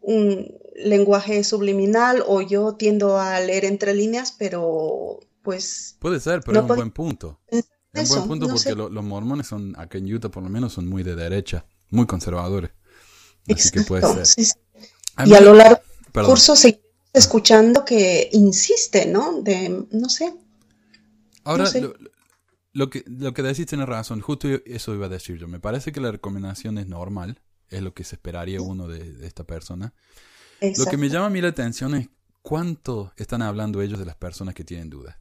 un 0.00 0.48
lenguaje 0.76 1.44
subliminal, 1.44 2.22
o 2.26 2.42
yo 2.42 2.74
tiendo 2.76 3.18
a 3.18 3.40
leer 3.40 3.64
entre 3.66 3.94
líneas, 3.94 4.32
pero 4.38 5.20
pues 5.42 5.96
Puede 6.00 6.20
ser, 6.20 6.40
pero 6.40 6.52
No 6.54 6.58
es 6.60 6.62
un 6.62 6.66
puede- 6.68 6.78
buen 6.80 6.90
punto. 6.92 7.40
es 7.48 7.64
Es 7.92 8.02
un 8.02 8.08
buen 8.16 8.28
punto 8.28 8.46
no 8.46 8.54
porque 8.54 8.74
lo- 8.74 8.88
los 8.88 9.04
mormones 9.04 9.46
son, 9.46 9.74
acá 9.78 9.98
en 9.98 10.12
Utah 10.12 10.30
por 10.30 10.42
lo 10.42 10.48
menos, 10.50 10.72
son 10.72 10.86
muy 10.88 11.02
de 11.02 11.14
derecha, 11.16 11.66
muy 11.90 12.06
conservadores. 12.06 12.70
Así 13.48 13.70
que 13.70 13.80
puede 13.82 14.02
Exacto, 14.02 14.24
ser. 14.26 14.26
sí, 14.26 14.44
sí. 14.44 14.52
A 15.16 15.26
Y 15.26 15.34
a 15.34 15.40
lo 15.40 15.54
largo 15.54 15.80
del 16.12 16.24
curso 16.24 16.56
seguimos 16.56 16.84
escuchando 17.12 17.84
que 17.84 18.28
insiste, 18.32 19.06
¿no? 19.06 19.40
De, 19.42 19.86
no 19.90 20.08
sé, 20.10 20.34
Ahora, 21.44 21.64
No 21.64 21.70
sé. 21.70 21.80
lo, 21.80 21.94
lo 22.76 22.90
que, 22.90 23.04
lo 23.06 23.32
que 23.32 23.42
decís 23.42 23.64
tiene 23.64 23.86
razón, 23.86 24.20
justo 24.20 24.48
eso 24.66 24.94
iba 24.94 25.06
a 25.06 25.08
decir 25.08 25.38
yo. 25.38 25.48
Me 25.48 25.58
parece 25.58 25.92
que 25.92 26.00
la 26.00 26.12
recomendación 26.12 26.76
es 26.76 26.86
normal, 26.86 27.40
es 27.70 27.80
lo 27.80 27.94
que 27.94 28.04
se 28.04 28.16
esperaría 28.16 28.60
uno 28.60 28.86
de, 28.86 29.14
de 29.14 29.26
esta 29.26 29.44
persona. 29.44 29.94
Lo 30.76 30.84
que 30.84 30.98
me 30.98 31.08
llama 31.08 31.26
a 31.26 31.30
mí 31.30 31.40
la 31.40 31.48
atención 31.48 31.94
es 31.94 32.10
cuánto 32.42 33.14
están 33.16 33.40
hablando 33.40 33.80
ellos 33.80 33.98
de 33.98 34.04
las 34.04 34.16
personas 34.16 34.54
que 34.54 34.62
tienen 34.62 34.90
dudas. 34.90 35.16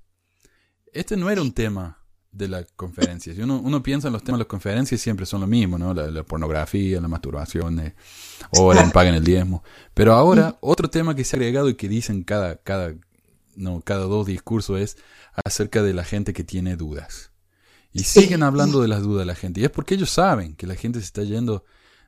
Este 0.91 1.15
no 1.15 1.29
era 1.29 1.41
un 1.41 1.53
tema 1.53 2.03
de 2.29 2.49
la 2.49 2.65
conferencia. 2.75 3.33
Si 3.33 3.41
uno, 3.41 3.61
uno 3.63 3.81
piensa 3.81 4.07
en 4.07 4.13
los 4.13 4.23
temas 4.23 4.39
de 4.39 4.43
las 4.43 4.49
conferencias, 4.49 4.99
siempre 4.99 5.25
son 5.25 5.39
lo 5.39 5.47
mismo, 5.47 5.77
¿no? 5.77 5.93
La, 5.93 6.11
la 6.11 6.23
pornografía, 6.23 6.99
la 6.99 7.07
masturbación, 7.07 7.79
eh, 7.79 7.95
oren, 8.51 8.91
paguen 8.91 9.15
el 9.15 9.23
diezmo. 9.23 9.63
Pero 9.93 10.13
ahora, 10.13 10.57
otro 10.59 10.89
tema 10.89 11.15
que 11.15 11.23
se 11.23 11.37
ha 11.37 11.39
agregado 11.39 11.69
y 11.69 11.75
que 11.75 11.87
dicen 11.87 12.23
cada, 12.23 12.57
cada, 12.57 12.93
no, 13.55 13.79
cada 13.79 14.03
dos 14.03 14.27
discursos 14.27 14.81
es 14.81 14.97
acerca 15.45 15.83
de 15.83 15.93
la 15.93 16.03
gente 16.03 16.33
que 16.33 16.43
tiene 16.43 16.75
dudas. 16.75 17.31
Y 17.95 18.03
siguen 18.03 18.43
hablando 18.43 18.81
de 18.81 18.87
las 18.87 19.01
dudas 19.03 19.21
de 19.21 19.25
la 19.25 19.35
gente. 19.35 19.61
Y 19.61 19.63
es 19.63 19.71
porque 19.71 19.95
ellos 19.95 20.09
saben 20.09 20.55
que 20.55 20.67
la 20.67 20.75
gente 20.75 20.99
se 20.99 21.05
está 21.05 21.23
yendo 21.23 21.63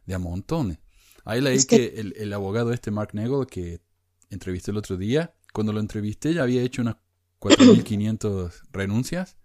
de 0.05 0.13
a 0.15 0.19
montones. 0.19 0.79
Ahí 1.25 1.41
leí 1.41 1.57
Es 1.57 1.65
que, 1.65 1.77
que- 1.91 1.99
el, 1.99 2.13
el 2.17 2.33
abogado 2.33 2.71
este, 2.73 2.91
Mark 2.91 3.09
Nagel, 3.13 3.47
que 3.49 3.81
entrevisté 4.29 4.71
el 4.71 4.77
otro 4.77 4.97
día, 4.97 5.33
cuando 5.53 5.71
lo 5.73 5.79
entrevisté 5.79 6.33
ya 6.33 6.43
había 6.43 6.61
hecho 6.61 6.81
unas 6.81 6.97
4.500 7.39 8.51
renuncias. 8.71 9.37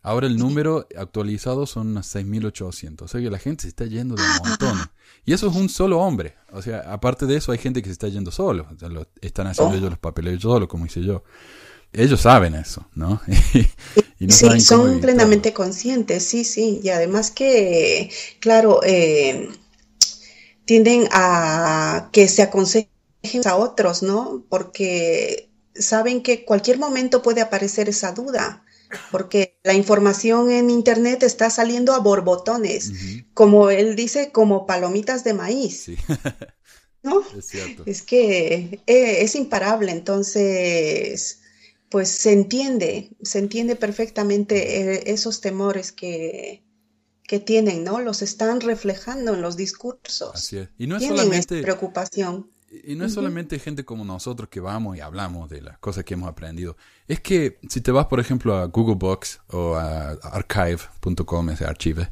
Ahora 0.00 0.28
el 0.28 0.36
número 0.38 0.86
actualizado 0.96 1.66
son 1.66 1.88
unas 1.88 2.14
6.800. 2.14 3.02
O 3.02 3.08
sea 3.08 3.20
que 3.20 3.30
la 3.30 3.38
gente 3.38 3.62
se 3.62 3.68
está 3.68 3.84
yendo 3.84 4.14
de 4.14 4.22
a 4.22 4.38
montones. 4.48 4.84
Y 5.24 5.32
eso 5.32 5.48
es 5.48 5.56
un 5.56 5.68
solo 5.68 5.98
hombre. 5.98 6.36
O 6.52 6.62
sea, 6.62 6.80
aparte 6.92 7.26
de 7.26 7.36
eso 7.36 7.50
hay 7.52 7.58
gente 7.58 7.82
que 7.82 7.88
se 7.88 7.92
está 7.92 8.08
yendo 8.08 8.30
solo. 8.30 8.68
O 8.72 8.78
sea, 8.78 8.88
lo- 8.88 9.08
están 9.20 9.48
haciendo 9.48 9.74
Oh. 9.74 9.76
ellos 9.78 9.90
los 9.90 9.98
papeles 9.98 10.40
solo, 10.40 10.68
como 10.68 10.86
hice 10.86 11.02
yo. 11.02 11.24
Ellos 11.92 12.20
saben 12.20 12.54
eso, 12.54 12.86
¿no? 12.94 13.20
y 14.18 14.26
no 14.26 14.32
Sí, 14.34 14.60
son 14.60 15.00
plenamente 15.00 15.52
conscientes, 15.52 16.24
sí, 16.24 16.44
sí. 16.44 16.80
Y 16.82 16.90
además 16.90 17.30
que, 17.30 18.10
claro, 18.40 18.80
eh, 18.84 19.48
tienden 20.64 21.08
a 21.12 22.10
que 22.12 22.28
se 22.28 22.42
aconsejen 22.42 22.88
a 23.46 23.56
otros, 23.56 24.02
¿no? 24.02 24.44
Porque 24.48 25.50
saben 25.74 26.22
que 26.22 26.44
cualquier 26.44 26.78
momento 26.78 27.22
puede 27.22 27.40
aparecer 27.40 27.88
esa 27.88 28.12
duda, 28.12 28.64
porque 29.10 29.58
la 29.62 29.74
información 29.74 30.50
en 30.50 30.70
Internet 30.70 31.22
está 31.22 31.50
saliendo 31.50 31.94
a 31.94 32.00
borbotones, 32.00 32.92
como 33.34 33.70
él 33.70 33.96
dice, 33.96 34.30
como 34.32 34.66
palomitas 34.66 35.24
de 35.24 35.34
maíz, 35.34 35.84
Sí, 35.84 35.96
¿no? 37.02 37.22
es 37.38 37.46
cierto. 37.46 37.82
Es 37.86 38.02
que 38.02 38.82
eh, 38.86 39.22
es 39.22 39.34
imparable, 39.34 39.92
entonces, 39.92 41.40
pues 41.90 42.08
se 42.08 42.32
entiende, 42.32 43.16
se 43.22 43.38
entiende 43.38 43.76
perfectamente 43.76 44.96
eh, 44.96 45.02
esos 45.06 45.40
temores 45.40 45.92
que, 45.92 46.62
que 47.28 47.38
tienen, 47.40 47.84
¿no? 47.84 48.00
Los 48.00 48.22
están 48.22 48.60
reflejando 48.60 49.34
en 49.34 49.42
los 49.42 49.56
discursos. 49.56 50.32
Así 50.34 50.58
es. 50.58 50.68
Y 50.78 50.86
no 50.86 50.96
es 50.96 51.00
Tienen 51.00 51.18
solamente... 51.18 51.62
preocupación. 51.62 52.50
Y 52.70 52.96
no 52.96 53.06
es 53.06 53.14
solamente 53.14 53.58
gente 53.58 53.86
como 53.86 54.04
nosotros 54.04 54.50
que 54.50 54.60
vamos 54.60 54.94
y 54.96 55.00
hablamos 55.00 55.48
de 55.48 55.62
las 55.62 55.78
cosas 55.78 56.04
que 56.04 56.12
hemos 56.12 56.28
aprendido. 56.28 56.76
Es 57.06 57.18
que 57.20 57.58
si 57.66 57.80
te 57.80 57.90
vas, 57.92 58.06
por 58.06 58.20
ejemplo, 58.20 58.56
a 58.56 58.66
Google 58.66 58.96
Books 58.96 59.40
o 59.48 59.74
a 59.74 60.10
archive.com, 60.10 61.48
ese 61.48 61.64
archive, 61.64 62.10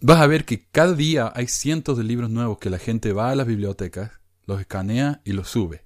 vas 0.00 0.20
a 0.22 0.26
ver 0.26 0.46
que 0.46 0.66
cada 0.70 0.94
día 0.94 1.30
hay 1.34 1.48
cientos 1.48 1.98
de 1.98 2.04
libros 2.04 2.30
nuevos 2.30 2.56
que 2.58 2.70
la 2.70 2.78
gente 2.78 3.12
va 3.12 3.30
a 3.30 3.34
las 3.34 3.46
bibliotecas, 3.46 4.12
los 4.46 4.58
escanea 4.58 5.20
y 5.24 5.32
los 5.32 5.48
sube. 5.48 5.84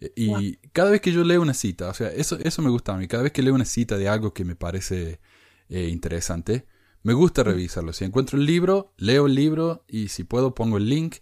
E- 0.00 0.12
Y 0.16 0.56
cada 0.72 0.90
vez 0.90 1.00
que 1.00 1.12
yo 1.12 1.24
leo 1.24 1.40
una 1.42 1.54
cita, 1.54 1.88
o 1.88 1.94
sea, 1.94 2.08
eso, 2.08 2.38
eso 2.42 2.62
me 2.62 2.70
gusta 2.70 2.94
a 2.94 2.98
mí, 2.98 3.08
cada 3.08 3.22
vez 3.22 3.32
que 3.32 3.42
leo 3.42 3.54
una 3.54 3.64
cita 3.64 3.96
de 3.96 4.08
algo 4.08 4.32
que 4.34 4.44
me 4.44 4.56
parece 4.56 5.20
eh, 5.68 5.88
interesante, 5.88 6.66
me 7.02 7.12
gusta 7.12 7.42
revisarlo. 7.42 7.92
Si 7.92 8.04
encuentro 8.04 8.38
el 8.38 8.46
libro, 8.46 8.92
leo 8.98 9.26
el 9.26 9.34
libro 9.34 9.84
y 9.88 10.08
si 10.08 10.24
puedo 10.24 10.54
pongo 10.54 10.76
el 10.78 10.88
link 10.88 11.16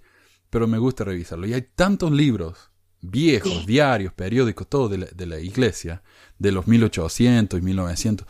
pero 0.51 0.69
me 0.69 0.79
gusta 0.79 1.03
revisarlo. 1.03 1.47
Y 1.49 1.53
hay 1.55 1.63
tantos 1.75 2.13
libros 2.13 2.71
viejos, 3.01 3.51
Sí. 3.51 3.67
diarios, 3.67 4.13
periódicos, 4.13 4.69
todo 4.69 4.89
de 4.89 4.99
la, 4.99 5.07
de 5.07 5.27
la 5.27 5.41
iglesia, 5.41 6.05
de 6.39 6.53
los 6.53 6.69
1800 6.69 7.59
y 7.59 7.63
1900. 7.63 8.25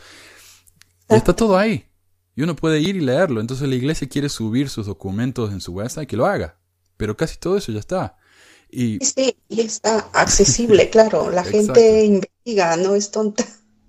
Y 1.11 1.14
está 1.14 1.37
todo 1.37 1.59
ahí. 1.59 1.87
Y 2.35 2.42
uno 2.42 2.57
puede 2.57 2.80
ir 2.80 2.96
y 2.96 3.00
leerlo. 3.00 3.42
Entonces 3.42 3.68
la 3.68 3.74
iglesia 3.74 4.09
quiere 4.09 4.30
subir 4.30 4.70
sus 4.70 4.87
documentos 4.87 5.52
en 5.52 5.61
su 5.61 5.72
website, 5.72 6.09
que 6.09 6.16
lo 6.16 6.24
haga. 6.24 6.59
Pero 6.96 7.14
casi 7.14 7.38
todo 7.38 7.59
eso 7.59 7.72
ya 7.72 7.80
está. 7.80 8.16
Y 8.76 8.98
Sí, 9.04 9.37
y 9.48 9.60
está 9.60 9.98
accesible, 10.12 10.90
claro. 10.90 11.30
La 11.30 11.44
gente 11.44 12.04
investiga, 12.04 12.76
no 12.76 12.94
es 12.94 13.10
tonta. 13.10 13.44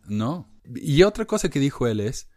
no. 0.07 0.47
Y 0.75 1.03
otra 1.03 1.25
cosa 1.25 1.49
que 1.49 1.59
dijo 1.59 1.85
él 1.87 1.99
es, 1.99 2.27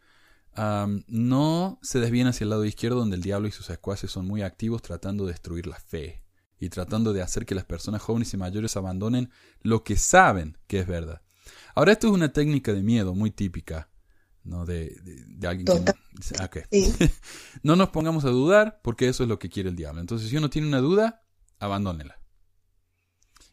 am, 0.53 1.03
no 1.09 1.79
se 1.83 1.99
desvíen 1.99 2.27
hacia 2.27 2.45
el 2.45 2.51
lado 2.51 2.65
izquierdo 2.67 2.99
donde 2.99 3.17
el 3.17 3.23
diablo 3.23 3.49
y 3.49 3.53
sus 3.53 3.65
secuaces 3.67 4.11
son 4.11 4.27
muy 4.27 4.43
activos 4.43 4.83
tratando 4.83 5.25
de 5.25 5.33
destruir 5.33 5.67
la 5.67 5.79
fe 5.81 6.23
y 6.59 6.69
tratando 6.69 7.13
de 7.15 7.23
hacer 7.23 7.47
que 7.47 7.55
las 7.55 7.65
personas 7.65 8.03
jóvenes 8.03 8.35
y 8.35 8.37
mayores 8.37 8.77
abandonen 8.77 9.31
lo 9.63 9.83
que 9.83 9.97
saben 9.97 10.59
que 10.67 10.81
es 10.81 10.87
verdad. 10.87 11.23
Ahora 11.75 11.93
esto 11.93 12.09
es 12.09 12.13
una 12.13 12.33
técnica 12.33 12.73
de 12.75 12.83
miedo 12.83 13.15
muy 13.15 13.31
típica, 13.31 13.89
¿no? 14.45 14.67
De, 14.67 14.91
de- 15.03 15.25
de 15.27 15.47
alguien 15.49 15.65
que... 15.67 15.73
Total. 15.73 15.95
Ah. 16.41 16.51
Sí. 16.71 16.95
no 17.63 17.77
nos 17.77 17.89
pongamos 17.91 18.25
a 18.27 18.31
dudar 18.31 18.81
porque 18.83 19.09
eso 19.09 19.23
es 19.23 19.29
lo 19.29 19.39
que 19.39 19.49
quiere 19.49 19.71
el 19.71 19.77
diablo. 19.77 20.01
Entonces 20.03 20.29
si 20.29 20.37
uno 20.37 20.51
tiene 20.51 20.69
una 20.69 20.81
duda, 20.81 21.23
abandónela. 21.61 22.21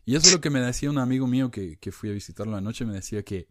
Y 0.06 0.16
eso 0.16 0.28
es 0.28 0.34
lo 0.34 0.42
que 0.42 0.50
me 0.50 0.60
decía 0.62 0.90
un 0.90 1.00
amigo 1.00 1.28
mío 1.28 1.52
que, 1.52 1.78
que 1.78 1.92
fui 1.92 2.10
a 2.10 2.14
visitarlo 2.14 2.56
anoche, 2.56 2.86
me 2.86 2.94
decía 2.94 3.24
que 3.24 3.48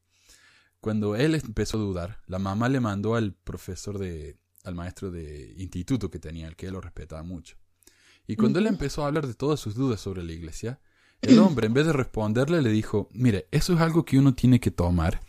cuando 0.81 1.17
él 1.17 1.35
empezó 1.35 1.79
a 1.79 1.81
dudar, 1.81 2.21
la 2.27 2.39
mamá 2.39 2.69
le 2.69 2.79
mandó 2.79 3.17
al 3.17 3.33
profesor 3.33 3.99
de, 3.99 4.39
al 4.65 4.75
maestro 4.75 5.11
de 5.11 5.55
instituto 5.59 6.11
que 6.11 6.19
tenía, 6.19 6.47
el 6.47 6.57
que 6.57 6.67
él 6.67 6.75
lo 6.75 6.81
respetaba 6.81 7.23
mucho. 7.23 7.57
Y 8.27 8.37
cuando 8.37 8.59
él 8.59 8.67
empezó 8.67 9.03
a 9.03 9.09
hablar 9.09 9.27
de 9.27 9.35
todas 9.35 9.61
sus 9.61 9.75
dudas 9.75 10.01
sobre 10.01 10.23
la 10.23 10.33
iglesia, 10.33 10.81
el 11.21 11.39
hombre, 11.39 11.67
en 11.67 11.75
vez 11.75 11.87
de 11.87 11.93
responderle, 11.93 12.63
le 12.63 12.71
dijo, 12.71 13.09
mire, 13.13 13.49
eso 13.51 13.75
es 13.75 13.81
algo 13.81 14.05
que 14.05 14.19
uno 14.19 14.35
tiene 14.35 14.61
que 14.61 14.71
tomar 14.71 15.21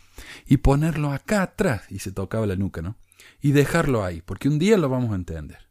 y 0.46 0.58
ponerlo 0.58 1.10
acá 1.10 1.42
atrás, 1.42 1.84
y 1.90 1.98
se 1.98 2.12
tocaba 2.12 2.46
la 2.46 2.56
nuca, 2.56 2.82
¿no? 2.82 2.98
Y 3.40 3.52
dejarlo 3.52 4.04
ahí, 4.04 4.22
porque 4.22 4.48
un 4.48 4.58
día 4.58 4.76
lo 4.78 4.88
vamos 4.88 5.12
a 5.12 5.16
entender. 5.16 5.68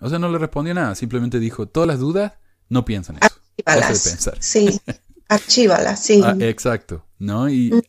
O 0.00 0.08
sea, 0.08 0.18
no 0.18 0.28
le 0.28 0.38
respondió 0.38 0.74
nada, 0.74 0.94
simplemente 0.94 1.38
dijo, 1.38 1.66
todas 1.66 1.86
las 1.86 1.98
dudas, 1.98 2.32
no 2.68 2.84
piensan 2.84 3.18
eso. 3.18 3.29
Archívalas. 3.66 4.08
pensar. 4.08 4.36
Sí, 4.40 4.80
archívalas, 5.28 6.02
sí. 6.02 6.20
Ah, 6.24 6.36
exacto, 6.40 7.06
¿no? 7.18 7.48
Y 7.48 7.70
Mm. 7.70 7.80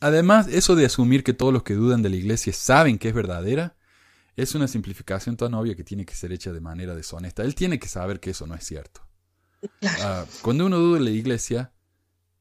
Además, 0.00 0.48
eso 0.48 0.74
de 0.76 0.86
asumir 0.86 1.22
que 1.22 1.34
todos 1.34 1.52
los 1.52 1.62
que 1.62 1.74
dudan 1.74 2.02
de 2.02 2.08
la 2.08 2.16
iglesia 2.16 2.52
saben 2.54 2.98
que 2.98 3.08
es 3.08 3.14
verdadera, 3.14 3.76
es 4.34 4.54
una 4.54 4.66
simplificación 4.66 5.36
tan 5.36 5.52
obvia 5.52 5.74
que 5.74 5.84
tiene 5.84 6.06
que 6.06 6.14
ser 6.14 6.32
hecha 6.32 6.52
de 6.52 6.60
manera 6.60 6.94
deshonesta. 6.94 7.42
Él 7.42 7.54
tiene 7.54 7.78
que 7.78 7.88
saber 7.88 8.18
que 8.18 8.30
eso 8.30 8.46
no 8.46 8.54
es 8.54 8.64
cierto. 8.64 9.02
Ah, 10.00 10.24
cuando 10.40 10.64
uno 10.64 10.78
duda 10.78 10.98
de 10.98 11.04
la 11.04 11.10
iglesia, 11.10 11.74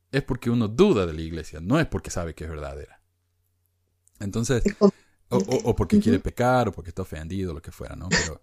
es 0.10 0.24
porque 0.24 0.50
uno 0.50 0.70
duda 0.70 1.06
de 1.06 1.14
la 1.14 1.22
iglesia, 1.22 1.60
no 1.62 1.78
es 1.78 1.86
porque 1.86 2.10
sabe 2.10 2.34
que 2.34 2.46
es 2.46 2.50
verdadera. 2.50 3.02
Entonces, 4.22 4.64
o, 5.28 5.76
porque 5.76 6.00
quiere 6.00 6.20
pecar, 6.20 6.70
o 6.70 6.72
porque 6.72 6.90
está 6.92 7.02
ofendido, 7.02 7.54
lo 7.54 7.62
que 7.62 7.72
fuera, 7.74 7.98
¿no? 7.98 8.08
Pero 8.08 8.42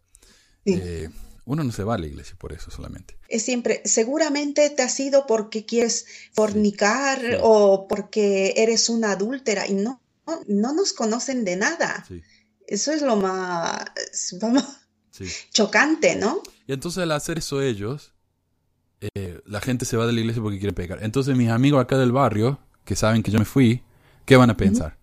eh, 0.67 1.09
uno 1.47 1.63
no 1.63 1.73
se 1.73 1.85
va 1.85 1.95
a 1.95 1.99
la 1.99 2.07
iglesia 2.07 2.37
por 2.39 2.53
eso 2.53 2.71
solamente. 2.71 3.17
Es 3.29 3.45
siempre, 3.45 3.81
seguramente 3.85 4.69
te 4.71 4.83
has 4.83 4.99
ido 4.99 5.27
porque 5.27 5.65
quieres 5.65 6.07
fornicar 6.33 7.39
o 7.41 7.87
porque 7.89 8.55
eres 8.57 8.89
una 8.89 9.13
adúltera 9.13 9.67
y 9.67 9.75
no, 9.75 10.03
no, 10.49 10.75
nos 10.75 10.93
conocen 10.93 11.45
de 11.45 11.57
nada. 11.57 12.05
Eso 12.67 12.93
es 12.93 13.01
lo 13.01 13.15
más, 13.15 13.85
chocante, 15.53 16.17
¿no? 16.17 16.43
Y 16.67 16.73
entonces 16.73 17.05
al 17.05 17.13
hacer 17.13 17.39
eso 17.39 17.63
ellos, 17.63 18.13
eh, 19.01 19.41
la 19.47 19.61
gente 19.61 19.85
se 19.85 19.97
va 19.97 20.07
de 20.07 20.13
la 20.13 20.21
iglesia 20.21 20.43
porque 20.43 20.59
quiere 20.59 20.75
pecar. 20.75 20.99
Entonces 21.03 21.37
mis 21.37 21.51
amigos 21.51 21.81
acá 21.81 21.97
del 21.97 22.11
barrio, 22.11 22.59
que 22.85 22.97
saben 22.97 23.23
que 23.23 23.31
yo 23.31 23.39
me 23.39 23.45
fui, 23.45 23.83
¿qué 24.25 24.35
van 24.35 24.51
a 24.51 24.57
pensar? 24.57 24.99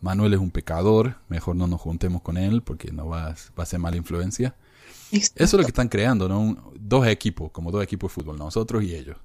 Manuel 0.00 0.32
es 0.32 0.40
un 0.40 0.50
pecador, 0.50 1.16
mejor 1.28 1.54
no 1.54 1.66
nos 1.66 1.82
juntemos 1.82 2.22
con 2.22 2.38
él 2.38 2.62
porque 2.62 2.92
no 2.92 3.08
va, 3.08 3.34
va 3.58 3.62
a 3.62 3.66
ser 3.66 3.78
mala 3.78 3.98
influencia. 3.98 4.54
Eso 5.12 5.32
es 5.34 5.52
lo 5.52 5.60
que 5.60 5.68
están 5.68 5.88
creando, 5.88 6.28
¿no? 6.28 6.72
dos 6.78 7.06
equipos, 7.06 7.50
como 7.50 7.70
dos 7.70 7.82
equipos 7.82 8.10
de 8.10 8.14
fútbol, 8.14 8.38
nosotros 8.38 8.82
y 8.84 8.94
ellos. 8.94 9.16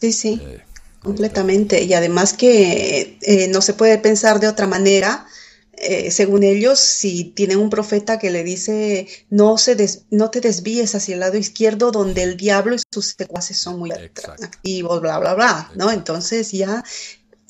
Sí, 0.00 0.12
sí, 0.12 0.40
eh, 0.42 0.62
completamente. 1.00 1.82
Y 1.82 1.94
además 1.94 2.32
que 2.32 3.18
eh, 3.20 3.48
no 3.48 3.60
se 3.60 3.74
puede 3.74 3.98
pensar 3.98 4.40
de 4.40 4.48
otra 4.48 4.66
manera. 4.66 5.26
Eh, 5.74 6.10
según 6.10 6.44
ellos, 6.44 6.78
si 6.78 7.24
tienen 7.24 7.58
un 7.58 7.70
profeta 7.70 8.18
que 8.18 8.30
le 8.30 8.44
dice 8.44 9.08
no, 9.30 9.58
se 9.58 9.76
no 10.10 10.30
te 10.30 10.40
desvíes 10.40 10.94
hacia 10.94 11.14
el 11.14 11.20
lado 11.20 11.38
izquierdo 11.38 11.90
donde 11.90 12.22
el 12.22 12.36
diablo 12.36 12.76
y 12.76 12.78
sus 12.92 13.14
secuaces 13.18 13.56
son 13.56 13.78
muy 13.78 13.90
activos, 13.90 15.00
bla, 15.00 15.18
bla, 15.18 15.34
bla, 15.34 15.72
¿no? 15.74 15.90
Entonces 15.90 16.52
ya 16.52 16.84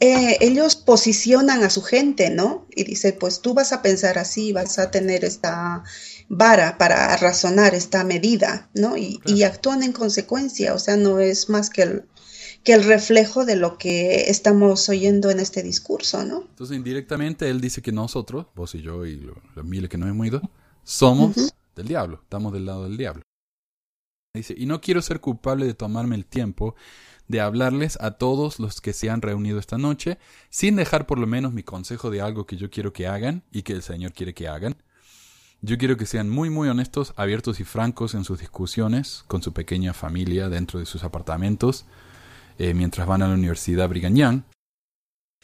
eh, 0.05 0.37
ellos 0.41 0.75
posicionan 0.75 1.63
a 1.63 1.71
su 1.71 1.81
gente, 1.81 2.29
¿no? 2.29 2.67
Y 2.75 2.83
dice, 2.83 3.13
pues 3.13 3.41
tú 3.41 3.55
vas 3.55 3.73
a 3.73 3.83
pensar 3.83 4.19
así, 4.19 4.53
vas 4.53 4.81
a 4.81 4.91
tener 4.91 5.25
esta 5.25 5.85
vara 6.35 6.79
para 6.79 7.15
razonar 7.19 7.75
esta 7.75 8.05
medida, 8.05 8.71
¿no? 8.75 8.97
Y, 8.97 9.43
actúan 9.43 9.83
en 9.83 9.93
consecuencia, 9.93 10.73
o 10.73 10.79
sea, 10.79 10.97
no 10.97 11.21
es 11.21 11.51
más 11.51 11.69
que 11.69 11.83
el, 11.83 12.05
que 12.65 12.73
el 12.73 12.85
reflejo 12.85 13.45
de 13.45 13.55
lo 13.55 13.77
que 13.77 14.31
estamos 14.31 14.89
oyendo 14.89 15.29
en 15.29 15.41
este 15.41 15.63
discurso, 15.63 16.25
¿no? 16.25 16.41
Entonces, 16.49 16.75
indirectamente, 16.75 17.51
él 17.51 17.61
dice 17.61 17.83
que 17.83 17.93
nosotros, 17.93 18.47
vos 18.55 18.75
y 18.75 18.81
yo 18.81 19.05
y 19.05 19.17
los, 19.17 19.65
miles 19.67 19.91
que 19.91 19.99
nos 19.99 20.09
hemos 20.09 20.27
ido, 20.27 20.41
somos 20.85 21.55
del 21.77 21.87
diablo, 21.87 22.21
estamos 22.23 22.55
del 22.55 22.65
lado 22.65 22.85
del 22.85 22.97
diablo. 22.97 23.23
Dice, 24.35 24.55
y 24.57 24.65
no 24.65 24.81
quiero 24.81 25.03
ser 25.03 25.21
culpable 25.21 25.67
de 25.67 25.75
tomarme 25.75 26.17
el 26.17 26.25
tiempo 26.25 26.75
de 27.29 27.43
hablarles 27.43 27.99
a 28.01 28.13
todos 28.13 28.59
los 28.59 28.81
que 28.81 28.95
se 28.95 29.11
han 29.11 29.21
reunido 29.21 29.59
esta 29.59 29.77
noche, 29.77 30.19
sin 30.49 30.77
dejar 30.77 31.07
por 31.07 31.19
lo 31.19 31.27
menos 31.27 31.53
mi 31.53 31.63
consejo 31.63 32.11
de 32.11 32.23
algo 32.23 32.47
que 32.47 32.57
yo 32.57 32.71
quiero 32.71 32.95
que 32.95 33.07
hagan 33.07 33.43
y 33.53 33.63
que 33.63 33.75
el 33.75 33.83
Señor 33.83 34.15
quiere 34.15 34.33
que 34.33 34.49
hagan. 34.49 34.77
Yo 35.65 35.79
quiero 35.79 35.97
que 35.97 36.07
sean 36.07 36.29
muy 36.29 36.51
muy 36.51 36.69
honestos, 36.69 37.15
abiertos 37.17 37.61
y 37.61 37.65
francos 37.65 38.15
en 38.15 38.25
sus 38.25 38.41
discusiones 38.41 39.25
con 39.29 39.43
su 39.43 39.53
pequeña 39.53 39.93
familia 39.93 40.49
dentro 40.49 40.81
de 40.81 40.87
sus 40.87 41.05
apartamentos 41.05 41.87
eh, 42.59 42.75
mientras 42.75 43.07
van 43.07 43.23
a 43.23 43.29
la 43.29 43.35
Universidad 43.35 43.89
Brigham 43.89 44.15
Young. 44.15 44.43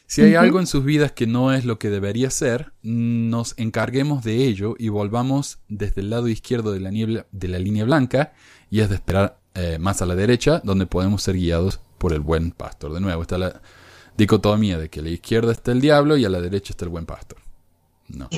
Si 0.05 0.21
hay 0.21 0.35
algo 0.35 0.59
en 0.59 0.67
sus 0.67 0.83
vidas 0.83 1.11
que 1.11 1.27
no 1.27 1.53
es 1.53 1.65
lo 1.65 1.77
que 1.79 1.89
debería 1.89 2.31
ser, 2.31 2.73
nos 2.81 3.53
encarguemos 3.57 4.23
de 4.23 4.43
ello 4.45 4.75
y 4.77 4.89
volvamos 4.89 5.59
desde 5.67 6.01
el 6.01 6.09
lado 6.09 6.27
izquierdo 6.27 6.71
de 6.71 6.79
la, 6.79 6.89
niebla, 6.89 7.27
de 7.31 7.47
la 7.47 7.59
línea 7.59 7.85
blanca 7.85 8.33
y 8.71 8.79
es 8.79 8.89
de 8.89 8.95
esperar 8.95 9.39
eh, 9.53 9.77
más 9.79 10.01
a 10.01 10.05
la 10.05 10.15
derecha, 10.15 10.61
donde 10.63 10.87
podemos 10.87 11.21
ser 11.21 11.35
guiados 11.35 11.79
por 11.97 12.11
el 12.11 12.21
buen 12.21 12.51
pastor. 12.51 12.91
De 12.91 12.99
nuevo, 12.99 13.21
está 13.21 13.37
la 13.37 13.61
dicotomía 14.17 14.79
de 14.79 14.89
que 14.89 14.99
a 14.99 15.03
la 15.03 15.09
izquierda 15.09 15.51
está 15.51 15.71
el 15.71 15.79
diablo 15.79 16.17
y 16.17 16.25
a 16.25 16.29
la 16.29 16.41
derecha 16.41 16.73
está 16.73 16.85
el 16.85 16.89
buen 16.89 17.05
pastor. 17.05 17.37
No. 18.07 18.29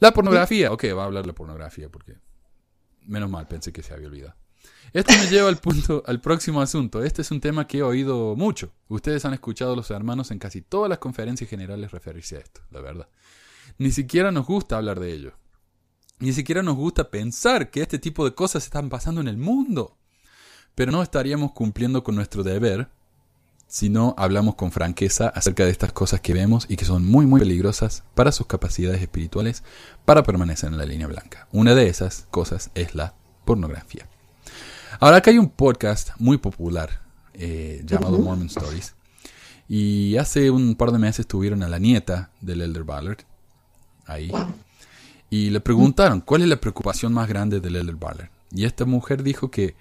La 0.00 0.12
pornografía, 0.12 0.72
ok, 0.72 0.84
va 0.96 1.02
a 1.02 1.06
hablar 1.06 1.22
de 1.22 1.28
la 1.28 1.34
pornografía 1.34 1.88
porque 1.88 2.16
menos 3.06 3.30
mal, 3.30 3.46
pensé 3.48 3.72
que 3.72 3.82
se 3.82 3.94
había 3.94 4.08
olvidado. 4.08 4.34
Esto 4.92 5.12
me 5.12 5.26
lleva 5.28 5.48
al 5.48 5.58
punto, 5.58 6.02
al 6.06 6.20
próximo 6.20 6.60
asunto. 6.60 7.02
Este 7.02 7.22
es 7.22 7.30
un 7.30 7.40
tema 7.40 7.66
que 7.66 7.78
he 7.78 7.82
oído 7.82 8.34
mucho. 8.36 8.72
Ustedes 8.88 9.24
han 9.24 9.34
escuchado 9.34 9.72
a 9.72 9.76
los 9.76 9.90
hermanos 9.90 10.30
en 10.30 10.38
casi 10.38 10.62
todas 10.62 10.88
las 10.88 10.98
conferencias 10.98 11.48
generales 11.48 11.90
referirse 11.90 12.36
a 12.36 12.40
esto, 12.40 12.62
la 12.70 12.80
verdad. 12.80 13.08
Ni 13.76 13.90
siquiera 13.90 14.32
nos 14.32 14.46
gusta 14.46 14.76
hablar 14.76 15.00
de 15.00 15.12
ello. 15.12 15.32
Ni 16.20 16.32
siquiera 16.32 16.62
nos 16.62 16.76
gusta 16.76 17.10
pensar 17.10 17.70
que 17.70 17.82
este 17.82 17.98
tipo 17.98 18.24
de 18.24 18.34
cosas 18.34 18.64
están 18.64 18.88
pasando 18.88 19.20
en 19.20 19.28
el 19.28 19.36
mundo 19.36 19.98
pero 20.78 20.92
no 20.92 21.02
estaríamos 21.02 21.50
cumpliendo 21.50 22.04
con 22.04 22.14
nuestro 22.14 22.44
deber 22.44 22.88
si 23.68 23.90
no 23.90 24.14
hablamos 24.16 24.54
con 24.54 24.72
franqueza 24.72 25.28
acerca 25.28 25.64
de 25.64 25.70
estas 25.70 25.92
cosas 25.92 26.22
que 26.22 26.32
vemos 26.32 26.64
y 26.70 26.76
que 26.76 26.86
son 26.86 27.04
muy 27.04 27.26
muy 27.26 27.38
peligrosas 27.38 28.02
para 28.14 28.32
sus 28.32 28.46
capacidades 28.46 29.02
espirituales 29.02 29.62
para 30.06 30.22
permanecer 30.22 30.70
en 30.70 30.78
la 30.78 30.86
línea 30.86 31.06
blanca. 31.06 31.46
Una 31.52 31.74
de 31.74 31.88
esas 31.88 32.26
cosas 32.30 32.70
es 32.74 32.94
la 32.94 33.14
pornografía. 33.44 34.08
Ahora 35.00 35.18
acá 35.18 35.30
hay 35.30 35.38
un 35.38 35.50
podcast 35.50 36.10
muy 36.18 36.38
popular 36.38 37.02
eh, 37.34 37.82
llamado 37.84 38.18
Mormon 38.18 38.46
Stories 38.46 38.94
y 39.68 40.16
hace 40.16 40.50
un 40.50 40.74
par 40.74 40.90
de 40.90 40.98
meses 40.98 41.26
tuvieron 41.26 41.62
a 41.62 41.68
la 41.68 41.78
nieta 41.78 42.30
del 42.40 42.62
Elder 42.62 42.84
Ballard 42.84 43.18
ahí 44.06 44.32
y 45.28 45.50
le 45.50 45.60
preguntaron 45.60 46.22
cuál 46.22 46.40
es 46.40 46.48
la 46.48 46.56
preocupación 46.56 47.12
más 47.12 47.28
grande 47.28 47.60
del 47.60 47.76
Elder 47.76 47.96
Ballard 47.96 48.30
y 48.50 48.64
esta 48.64 48.86
mujer 48.86 49.22
dijo 49.22 49.50
que 49.50 49.76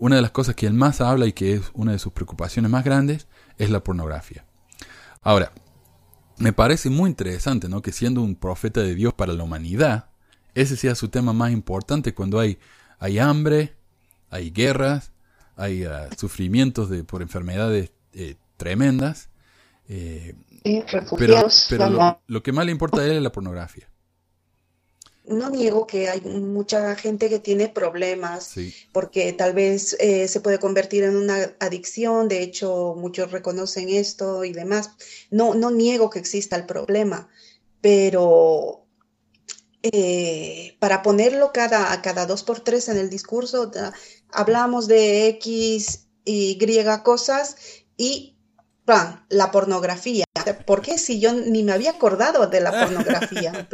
una 0.00 0.16
de 0.16 0.22
las 0.22 0.30
cosas 0.32 0.56
que 0.56 0.66
él 0.66 0.72
más 0.72 1.00
habla 1.00 1.26
y 1.26 1.32
que 1.32 1.54
es 1.54 1.70
una 1.74 1.92
de 1.92 1.98
sus 1.98 2.12
preocupaciones 2.12 2.70
más 2.70 2.84
grandes 2.84 3.28
es 3.58 3.70
la 3.70 3.84
pornografía. 3.84 4.46
Ahora, 5.20 5.52
me 6.38 6.54
parece 6.54 6.88
muy 6.88 7.10
interesante, 7.10 7.68
¿no? 7.68 7.82
Que 7.82 7.92
siendo 7.92 8.22
un 8.22 8.34
profeta 8.34 8.80
de 8.80 8.94
Dios 8.94 9.12
para 9.12 9.34
la 9.34 9.44
humanidad, 9.44 10.08
ese 10.54 10.76
sea 10.76 10.94
su 10.94 11.10
tema 11.10 11.34
más 11.34 11.52
importante 11.52 12.14
cuando 12.14 12.40
hay, 12.40 12.58
hay 12.98 13.18
hambre, 13.18 13.76
hay 14.30 14.50
guerras, 14.50 15.12
hay 15.54 15.84
ah, 15.84 16.08
sufrimientos 16.16 16.88
de, 16.88 17.04
por 17.04 17.20
enfermedades 17.20 17.92
eh, 18.14 18.36
tremendas. 18.56 19.28
Eh, 19.86 20.34
pero, 21.18 21.46
lo, 22.26 22.42
que 22.42 22.52
más 22.52 22.64
le 22.64 22.72
importa 22.72 23.02
a 23.02 23.04
él 23.04 23.12
es 23.12 23.22
la 23.22 23.32
pornografía 23.32 23.90
no 25.30 25.50
niego 25.50 25.86
que 25.86 26.08
hay 26.08 26.20
mucha 26.20 26.94
gente 26.96 27.28
que 27.28 27.38
tiene 27.38 27.68
problemas 27.68 28.54
porque 28.92 29.32
tal 29.32 29.54
vez 29.54 29.96
eh, 30.00 30.28
se 30.28 30.40
puede 30.40 30.58
convertir 30.58 31.04
en 31.04 31.16
una 31.16 31.54
adicción, 31.60 32.28
de 32.28 32.42
hecho 32.42 32.94
muchos 32.96 33.30
reconocen 33.30 33.88
esto 33.88 34.44
y 34.44 34.52
demás. 34.52 34.90
No, 35.30 35.54
no 35.54 35.70
niego 35.70 36.10
que 36.10 36.18
exista 36.18 36.56
el 36.56 36.66
problema, 36.66 37.28
pero 37.80 38.86
eh, 39.82 40.76
para 40.78 41.02
ponerlo 41.02 41.52
cada, 41.52 42.02
cada 42.02 42.26
dos 42.26 42.42
por 42.42 42.60
tres 42.60 42.88
en 42.88 42.98
el 42.98 43.08
discurso, 43.08 43.70
hablamos 44.30 44.88
de 44.88 45.28
X 45.28 46.08
y 46.24 46.58
Y 46.60 47.02
cosas 47.02 47.56
y 47.96 48.36
la 49.28 49.50
pornografía. 49.50 50.24
¿Por 50.66 50.82
qué 50.82 50.98
si 50.98 51.20
yo 51.20 51.32
ni 51.32 51.62
me 51.62 51.72
había 51.72 51.92
acordado 51.92 52.46
de 52.46 52.60
la 52.60 52.70
pornografía? 52.84 53.68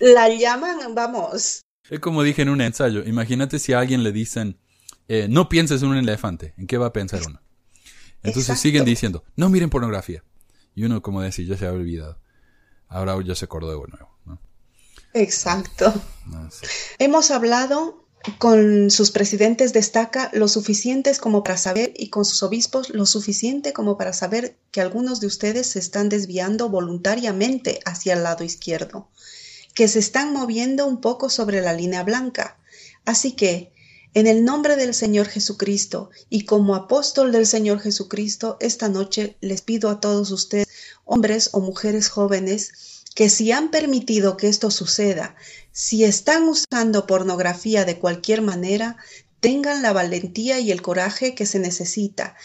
La 0.00 0.28
llaman, 0.28 0.94
vamos. 0.94 1.62
Es 1.90 2.00
como 2.00 2.22
dije 2.22 2.42
en 2.42 2.48
un 2.48 2.60
ensayo, 2.60 3.04
imagínate 3.04 3.58
si 3.58 3.72
a 3.72 3.80
alguien 3.80 4.02
le 4.02 4.12
dicen, 4.12 4.58
eh, 5.08 5.26
no 5.28 5.48
pienses 5.48 5.82
en 5.82 5.88
un 5.88 5.96
elefante, 5.96 6.54
¿en 6.56 6.66
qué 6.66 6.78
va 6.78 6.86
a 6.86 6.92
pensar 6.92 7.20
uno? 7.26 7.40
Entonces 8.22 8.58
siguen 8.58 8.84
diciendo, 8.84 9.22
no 9.36 9.50
miren 9.50 9.68
pornografía. 9.68 10.24
Y 10.74 10.84
uno 10.84 11.02
como 11.02 11.20
decir, 11.20 11.46
ya 11.46 11.58
se 11.58 11.66
ha 11.66 11.72
olvidado. 11.72 12.18
Ahora 12.88 13.16
ya 13.22 13.34
se 13.34 13.44
acordó 13.44 13.68
de 13.68 13.76
nuevo. 13.76 14.18
¿no? 14.24 14.40
Exacto. 15.12 15.92
Hemos 16.98 17.30
hablado 17.30 18.04
con 18.38 18.90
sus 18.90 19.10
presidentes 19.10 19.74
destaca 19.74 20.30
lo 20.32 20.48
suficientes 20.48 21.18
como 21.18 21.44
para 21.44 21.58
saber 21.58 21.92
y 21.94 22.08
con 22.08 22.24
sus 22.24 22.42
obispos 22.42 22.88
lo 22.88 23.04
suficiente 23.04 23.74
como 23.74 23.98
para 23.98 24.14
saber 24.14 24.56
que 24.70 24.80
algunos 24.80 25.20
de 25.20 25.26
ustedes 25.26 25.66
se 25.66 25.78
están 25.78 26.08
desviando 26.08 26.70
voluntariamente 26.70 27.80
hacia 27.84 28.14
el 28.14 28.22
lado 28.22 28.42
izquierdo 28.42 29.10
que 29.74 29.88
se 29.88 29.98
están 29.98 30.32
moviendo 30.32 30.86
un 30.86 31.00
poco 31.00 31.28
sobre 31.28 31.60
la 31.60 31.72
línea 31.72 32.02
blanca. 32.02 32.58
Así 33.04 33.32
que, 33.32 33.72
en 34.14 34.28
el 34.28 34.44
nombre 34.44 34.76
del 34.76 34.94
Señor 34.94 35.26
Jesucristo 35.26 36.10
y 36.30 36.44
como 36.44 36.76
apóstol 36.76 37.32
del 37.32 37.46
Señor 37.46 37.80
Jesucristo, 37.80 38.56
esta 38.60 38.88
noche 38.88 39.36
les 39.40 39.60
pido 39.60 39.90
a 39.90 40.00
todos 40.00 40.30
ustedes, 40.30 40.68
hombres 41.04 41.50
o 41.52 41.60
mujeres 41.60 42.08
jóvenes, 42.08 43.02
que 43.16 43.28
si 43.28 43.50
han 43.50 43.70
permitido 43.70 44.36
que 44.36 44.48
esto 44.48 44.70
suceda, 44.70 45.34
si 45.72 46.04
están 46.04 46.48
usando 46.48 47.06
pornografía 47.06 47.84
de 47.84 47.98
cualquier 47.98 48.42
manera, 48.42 48.96
tengan 49.40 49.82
la 49.82 49.92
valentía 49.92 50.60
y 50.60 50.70
el 50.70 50.80
coraje 50.80 51.34
que 51.34 51.46
se 51.46 51.58
necesita 51.58 52.36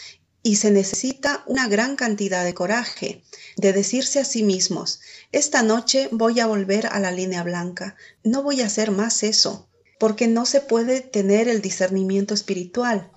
y 0.42 0.56
se 0.56 0.70
necesita 0.70 1.44
una 1.46 1.68
gran 1.68 1.96
cantidad 1.96 2.44
de 2.44 2.54
coraje, 2.54 3.22
de 3.56 3.72
decirse 3.72 4.20
a 4.20 4.24
sí 4.24 4.42
mismos, 4.42 5.00
esta 5.32 5.62
noche 5.62 6.08
voy 6.12 6.40
a 6.40 6.46
volver 6.46 6.86
a 6.86 6.98
la 6.98 7.12
línea 7.12 7.42
blanca, 7.42 7.96
no 8.24 8.42
voy 8.42 8.62
a 8.62 8.66
hacer 8.66 8.90
más 8.90 9.22
eso, 9.22 9.68
porque 9.98 10.28
no 10.28 10.46
se 10.46 10.60
puede 10.60 11.02
tener 11.02 11.48
el 11.48 11.60
discernimiento 11.60 12.32
espiritual. 12.32 13.10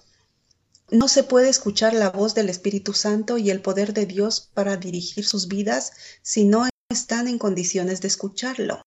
No 0.91 1.07
se 1.07 1.23
puede 1.23 1.49
escuchar 1.49 1.93
la 1.93 2.09
voz 2.09 2.35
del 2.35 2.49
Espíritu 2.49 2.93
Santo 2.93 3.37
y 3.37 3.49
el 3.49 3.61
poder 3.61 3.93
de 3.93 4.05
Dios 4.05 4.49
para 4.53 4.75
dirigir 4.75 5.25
sus 5.25 5.47
vidas 5.47 5.93
si 6.21 6.43
no 6.43 6.67
están 6.89 7.27
en 7.27 7.37
condiciones 7.37 8.01
de 8.01 8.09
escucharlo. 8.09 8.81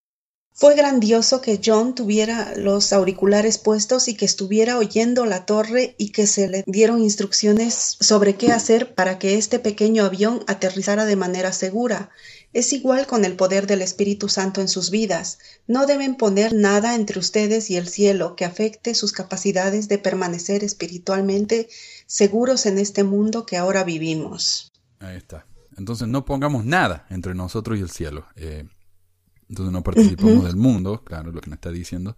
Fue 0.58 0.74
grandioso 0.74 1.42
que 1.42 1.60
John 1.62 1.94
tuviera 1.94 2.54
los 2.56 2.94
auriculares 2.94 3.58
puestos 3.58 4.08
y 4.08 4.14
que 4.14 4.24
estuviera 4.24 4.78
oyendo 4.78 5.26
la 5.26 5.44
torre 5.44 5.94
y 5.98 6.12
que 6.12 6.26
se 6.26 6.48
le 6.48 6.64
dieron 6.66 7.02
instrucciones 7.02 7.98
sobre 8.00 8.36
qué 8.36 8.52
hacer 8.52 8.94
para 8.94 9.18
que 9.18 9.36
este 9.36 9.58
pequeño 9.58 10.06
avión 10.06 10.42
aterrizara 10.46 11.04
de 11.04 11.14
manera 11.14 11.52
segura. 11.52 12.08
Es 12.54 12.72
igual 12.72 13.06
con 13.06 13.26
el 13.26 13.36
poder 13.36 13.66
del 13.66 13.82
Espíritu 13.82 14.30
Santo 14.30 14.62
en 14.62 14.68
sus 14.68 14.90
vidas. 14.90 15.40
No 15.66 15.84
deben 15.84 16.14
poner 16.14 16.54
nada 16.54 16.94
entre 16.94 17.18
ustedes 17.18 17.68
y 17.68 17.76
el 17.76 17.86
cielo 17.86 18.34
que 18.34 18.46
afecte 18.46 18.94
sus 18.94 19.12
capacidades 19.12 19.88
de 19.88 19.98
permanecer 19.98 20.64
espiritualmente 20.64 21.68
seguros 22.06 22.64
en 22.64 22.78
este 22.78 23.04
mundo 23.04 23.44
que 23.44 23.58
ahora 23.58 23.84
vivimos. 23.84 24.72
Ahí 25.00 25.18
está. 25.18 25.44
Entonces 25.76 26.08
no 26.08 26.24
pongamos 26.24 26.64
nada 26.64 27.04
entre 27.10 27.34
nosotros 27.34 27.78
y 27.78 27.82
el 27.82 27.90
cielo. 27.90 28.24
Eh, 28.36 28.64
entonces 29.48 29.72
no 29.72 29.82
participamos 29.82 30.44
del 30.44 30.56
mundo, 30.56 31.02
claro, 31.04 31.32
lo 31.32 31.40
que 31.40 31.50
nos 31.50 31.58
está 31.58 31.70
diciendo. 31.70 32.16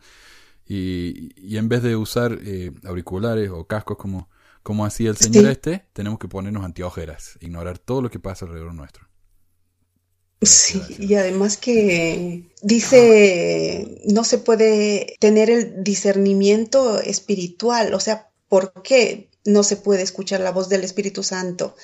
Y, 0.67 1.31
y 1.37 1.57
en 1.57 1.69
vez 1.69 1.83
de 1.83 1.97
usar 1.97 2.39
eh, 2.43 2.73
auriculares 2.85 3.51
o 3.51 3.67
cascos 3.67 3.97
como, 3.97 4.29
como 4.63 4.85
hacía 4.85 5.11
el 5.11 5.17
señor 5.17 5.47
este, 5.47 5.87
tenemos 5.93 6.19
que 6.19 6.29
ponernos 6.29 6.65
anteojeras, 6.65 7.39
ignorar 7.41 7.79
todo 7.79 8.03
lo 8.03 8.11
que 8.11 8.19
pasa 8.19 8.45
alrededor 8.45 8.75
nuestro. 8.75 9.09
Sí, 10.41 10.81
y 10.99 11.15
además 11.15 11.57
que 11.57 12.45
dice, 12.63 14.03
no 14.05 14.23
se 14.23 14.39
puede 14.39 15.17
tener 15.19 15.51
el 15.51 15.83
discernimiento 15.83 17.01
espiritual, 17.01 17.93
o 17.93 17.99
sea, 17.99 18.31
¿por 18.49 18.83
qué 18.83 19.31
no 19.45 19.65
se 19.65 19.77
puede 19.77 20.03
escuchar 20.03 20.41
la 20.41 20.53
voz 20.53 20.69
del 20.69 20.85
Espíritu 20.85 21.25
Santo? 21.25 21.75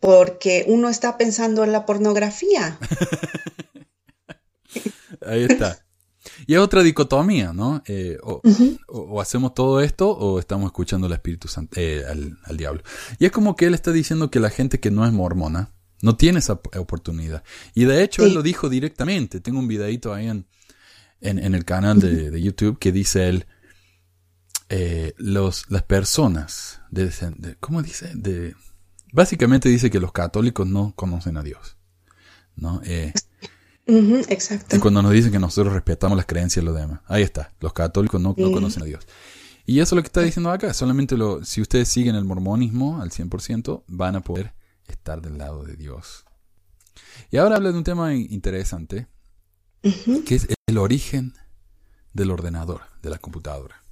Porque 0.00 0.64
uno 0.66 0.88
está 0.88 1.18
pensando 1.18 1.62
en 1.62 1.72
la 1.72 1.86
pornografía. 1.86 2.78
Ahí 5.26 5.44
está. 5.44 5.84
Y 6.46 6.54
es 6.54 6.60
otra 6.60 6.82
dicotomía, 6.82 7.52
¿no? 7.52 7.82
Eh, 7.86 8.18
o, 8.22 8.42
o, 8.88 9.20
hacemos 9.20 9.54
todo 9.54 9.80
esto 9.80 10.10
o 10.10 10.38
estamos 10.38 10.66
escuchando 10.66 11.06
al 11.06 11.14
Espíritu 11.14 11.48
Santo, 11.48 11.80
eh, 11.80 12.04
al, 12.06 12.38
al, 12.44 12.56
diablo. 12.56 12.82
Y 13.18 13.24
es 13.24 13.32
como 13.32 13.56
que 13.56 13.66
él 13.66 13.74
está 13.74 13.90
diciendo 13.90 14.30
que 14.30 14.40
la 14.40 14.50
gente 14.50 14.80
que 14.80 14.90
no 14.90 15.06
es 15.06 15.12
mormona 15.12 15.72
no 16.02 16.16
tiene 16.16 16.40
esa 16.40 16.54
oportunidad. 16.76 17.42
Y 17.74 17.84
de 17.84 18.02
hecho 18.02 18.22
sí. 18.22 18.28
él 18.28 18.34
lo 18.34 18.42
dijo 18.42 18.68
directamente. 18.68 19.40
Tengo 19.40 19.58
un 19.58 19.68
videito 19.68 20.12
ahí 20.12 20.28
en, 20.28 20.46
en, 21.20 21.38
en 21.38 21.54
el 21.54 21.64
canal 21.64 22.00
de, 22.00 22.30
de, 22.30 22.42
YouTube 22.42 22.78
que 22.78 22.92
dice 22.92 23.28
él, 23.28 23.46
eh, 24.68 25.14
los, 25.16 25.70
las 25.70 25.82
personas, 25.82 26.80
de, 26.90 27.06
de, 27.38 27.56
¿cómo 27.60 27.82
dice? 27.82 28.12
De, 28.14 28.54
básicamente 29.12 29.68
dice 29.68 29.90
que 29.90 30.00
los 30.00 30.12
católicos 30.12 30.66
no 30.66 30.94
conocen 30.94 31.36
a 31.36 31.42
Dios. 31.42 31.76
¿no? 32.56 32.80
Eh, 32.84 33.12
Uh 33.90 34.02
-huh, 34.02 34.24
exacto. 34.28 34.76
Y 34.76 34.78
cuando 34.78 35.02
nos 35.02 35.10
dicen 35.10 35.32
que 35.32 35.40
nosotros 35.40 35.74
respetamos 35.74 36.16
las 36.16 36.26
creencias 36.26 36.64
de 36.64 36.70
los 36.70 36.80
demás. 36.80 37.00
Ahí 37.06 37.24
está. 37.24 37.52
Los 37.58 37.72
católicos 37.72 38.20
no, 38.20 38.36
no 38.38 38.52
conocen 38.52 38.84
a 38.84 38.86
Dios. 38.86 39.04
Y 39.66 39.80
eso 39.80 39.94
es 39.94 39.96
lo 39.96 40.02
que 40.02 40.06
está 40.06 40.20
diciendo 40.20 40.52
acá. 40.52 40.72
Solamente 40.72 41.16
lo, 41.16 41.44
si 41.44 41.60
ustedes 41.60 41.88
siguen 41.88 42.14
el 42.14 42.24
mormonismo 42.24 43.02
al 43.02 43.10
100%, 43.10 43.82
van 43.88 44.14
a 44.14 44.20
poder 44.20 44.54
estar 44.86 45.20
del 45.20 45.38
lado 45.38 45.64
de 45.64 45.74
Dios. 45.74 46.24
Y 47.32 47.38
ahora 47.38 47.56
habla 47.56 47.72
de 47.72 47.78
un 47.78 47.84
tema 47.84 48.14
interesante, 48.14 49.08
uh 49.82 49.88
-huh. 49.88 50.24
que 50.24 50.36
es 50.36 50.46
el 50.68 50.78
origen 50.78 51.34
del 52.12 52.30
ordenador, 52.30 52.82
de 53.02 53.10
la 53.10 53.18
computadora. 53.18 53.82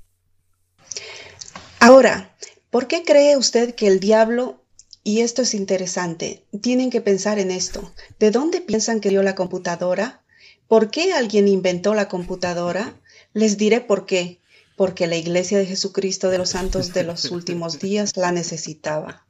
Ahora, 1.81 2.37
¿por 2.71 2.87
qué 2.87 3.03
cree 3.05 3.37
usted 3.37 3.75
que 3.75 3.89
el 3.89 3.99
diablo 3.99 4.65
y 5.05 5.21
esto 5.21 5.43
es 5.43 5.55
interesante. 5.55 6.45
Tienen 6.61 6.91
que 6.91 7.01
pensar 7.01 7.39
en 7.39 7.51
esto. 7.51 7.93
¿De 8.19 8.31
dónde 8.31 8.61
piensan 8.61 9.01
que 9.01 9.09
dio 9.09 9.23
la 9.23 9.35
computadora? 9.35 10.23
¿Por 10.67 10.91
qué 10.91 11.13
alguien 11.13 11.49
inventó 11.49 11.95
la 11.95 12.09
computadora? 12.09 13.01
Les 13.33 13.57
diré 13.57 13.81
por 13.81 14.07
qué. 14.07 14.41
Porque 14.77 15.07
la 15.07 15.17
Iglesia 15.17 15.59
de 15.59 15.67
Jesucristo 15.67 16.31
de 16.31 16.39
los 16.39 16.51
Santos 16.51 16.93
de 16.93 17.05
los 17.05 17.25
últimos 17.31 17.79
días 17.79 18.17
la 18.17 18.33
necesitaba. 18.33 19.27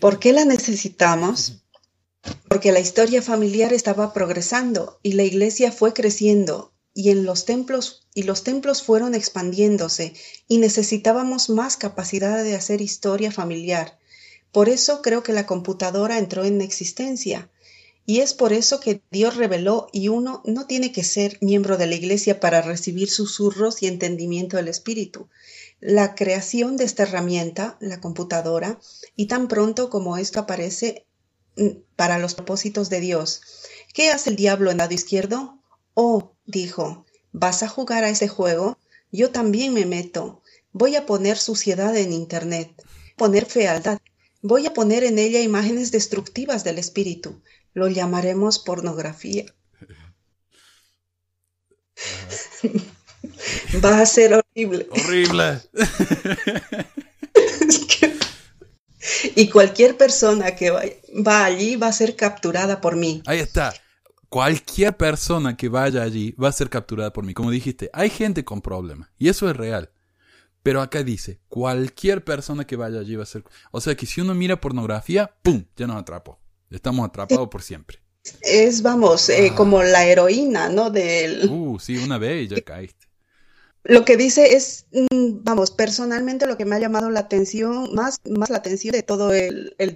¿Por 0.00 0.18
qué 0.18 0.32
la 0.32 0.44
necesitamos? 0.44 1.64
Porque 2.48 2.72
la 2.72 2.80
historia 2.80 3.22
familiar 3.22 3.72
estaba 3.72 4.12
progresando 4.12 4.98
y 5.02 5.12
la 5.12 5.22
iglesia 5.22 5.70
fue 5.70 5.92
creciendo 5.92 6.75
y 6.96 7.10
en 7.10 7.26
los 7.26 7.44
templos 7.44 8.06
y 8.14 8.22
los 8.22 8.42
templos 8.42 8.82
fueron 8.82 9.14
expandiéndose 9.14 10.14
y 10.48 10.56
necesitábamos 10.56 11.50
más 11.50 11.76
capacidad 11.76 12.42
de 12.42 12.54
hacer 12.54 12.80
historia 12.80 13.30
familiar. 13.30 13.98
Por 14.50 14.70
eso 14.70 15.02
creo 15.02 15.22
que 15.22 15.34
la 15.34 15.44
computadora 15.44 16.16
entró 16.16 16.46
en 16.46 16.62
existencia. 16.62 17.50
Y 18.06 18.20
es 18.20 18.32
por 18.32 18.54
eso 18.54 18.80
que 18.80 19.02
Dios 19.10 19.36
reveló 19.36 19.88
y 19.92 20.08
uno 20.08 20.40
no 20.46 20.66
tiene 20.66 20.90
que 20.90 21.04
ser 21.04 21.36
miembro 21.42 21.76
de 21.76 21.86
la 21.86 21.96
iglesia 21.96 22.40
para 22.40 22.62
recibir 22.62 23.10
susurros 23.10 23.82
y 23.82 23.88
entendimiento 23.88 24.56
del 24.56 24.68
Espíritu. 24.68 25.28
La 25.80 26.14
creación 26.14 26.78
de 26.78 26.84
esta 26.84 27.02
herramienta, 27.02 27.76
la 27.80 28.00
computadora, 28.00 28.80
y 29.16 29.26
tan 29.26 29.48
pronto 29.48 29.90
como 29.90 30.16
esto 30.16 30.40
aparece 30.40 31.04
para 31.94 32.18
los 32.18 32.34
propósitos 32.34 32.88
de 32.88 33.00
Dios. 33.00 33.42
¿Qué 33.92 34.08
hace 34.08 34.30
el 34.30 34.36
diablo 34.36 34.70
en 34.70 34.78
lado 34.78 34.94
izquierdo? 34.94 35.55
Oh, 35.98 36.36
dijo, 36.44 37.06
¿vas 37.32 37.62
a 37.62 37.68
jugar 37.68 38.04
a 38.04 38.10
ese 38.10 38.28
juego? 38.28 38.78
Yo 39.10 39.30
también 39.30 39.72
me 39.72 39.86
meto. 39.86 40.42
Voy 40.72 40.94
a 40.94 41.06
poner 41.06 41.38
suciedad 41.38 41.96
en 41.96 42.12
Internet, 42.12 42.70
poner 43.16 43.46
fealdad. 43.46 43.98
Voy 44.42 44.66
a 44.66 44.74
poner 44.74 45.04
en 45.04 45.18
ella 45.18 45.40
imágenes 45.40 45.92
destructivas 45.92 46.64
del 46.64 46.76
espíritu. 46.76 47.40
Lo 47.72 47.88
llamaremos 47.88 48.58
pornografía. 48.58 49.46
Va 53.82 53.98
a 53.98 54.04
ser 54.04 54.34
horrible. 54.34 54.86
Horrible. 54.90 55.62
y 59.34 59.48
cualquier 59.48 59.96
persona 59.96 60.54
que 60.54 60.70
va, 60.70 60.82
va 61.26 61.46
allí 61.46 61.76
va 61.76 61.86
a 61.86 61.92
ser 61.92 62.16
capturada 62.16 62.82
por 62.82 62.96
mí. 62.96 63.22
Ahí 63.24 63.40
está 63.40 63.72
cualquier 64.36 64.94
persona 64.94 65.56
que 65.56 65.70
vaya 65.70 66.02
allí 66.02 66.32
va 66.32 66.50
a 66.50 66.52
ser 66.52 66.68
capturada 66.68 67.10
por 67.10 67.24
mí. 67.24 67.32
Como 67.32 67.50
dijiste, 67.50 67.88
hay 67.94 68.10
gente 68.10 68.44
con 68.44 68.60
problemas 68.60 69.08
y 69.18 69.30
eso 69.30 69.48
es 69.48 69.56
real. 69.56 69.88
Pero 70.62 70.82
acá 70.82 71.02
dice, 71.02 71.40
cualquier 71.48 72.22
persona 72.22 72.66
que 72.66 72.76
vaya 72.76 73.00
allí 73.00 73.16
va 73.16 73.22
a 73.22 73.26
ser... 73.26 73.44
O 73.70 73.80
sea 73.80 73.96
que 73.96 74.04
si 74.04 74.20
uno 74.20 74.34
mira 74.34 74.60
pornografía, 74.60 75.34
¡pum! 75.42 75.64
Ya 75.74 75.86
nos 75.86 75.96
atrapó. 75.96 76.38
Estamos 76.68 77.08
atrapados 77.08 77.48
por 77.48 77.62
siempre. 77.62 78.00
Es, 78.42 78.82
vamos, 78.82 79.30
eh, 79.30 79.48
ah. 79.52 79.54
como 79.54 79.82
la 79.82 80.04
heroína, 80.04 80.68
¿no? 80.68 80.90
Del... 80.90 81.48
Uh, 81.48 81.78
sí, 81.78 81.96
una 81.96 82.18
vez 82.18 82.44
y 82.44 82.54
ya 82.56 82.60
caíste. 82.60 83.06
Lo 83.84 84.04
que 84.04 84.18
dice 84.18 84.54
es, 84.54 84.84
vamos, 85.44 85.70
personalmente 85.70 86.46
lo 86.46 86.58
que 86.58 86.66
me 86.66 86.76
ha 86.76 86.78
llamado 86.78 87.08
la 87.08 87.20
atención, 87.20 87.94
más, 87.94 88.18
más 88.28 88.50
la 88.50 88.58
atención 88.58 88.92
de 88.92 89.02
todo 89.02 89.32
el, 89.32 89.74
el, 89.78 89.94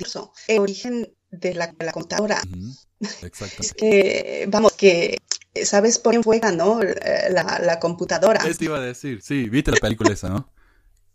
el 0.48 0.58
origen 0.60 1.12
de 1.30 1.52
la, 1.52 1.66
de 1.66 1.84
la 1.84 1.92
computadora. 1.92 2.40
Uh 2.48 2.56
-huh. 2.56 2.86
Exacto. 3.00 3.62
Es 3.62 3.72
que, 3.76 4.46
vamos, 4.48 4.72
que 4.72 5.18
sabes 5.64 5.98
por 5.98 6.12
quién 6.12 6.22
juega, 6.22 6.52
¿no? 6.52 6.80
La, 6.82 7.60
la 7.62 7.80
computadora. 7.80 8.44
Esto 8.46 8.64
iba 8.64 8.78
a 8.78 8.82
decir, 8.82 9.22
sí, 9.22 9.48
viste 9.48 9.70
la 9.70 9.78
película 9.78 10.12
esa, 10.12 10.28
¿no? 10.28 10.52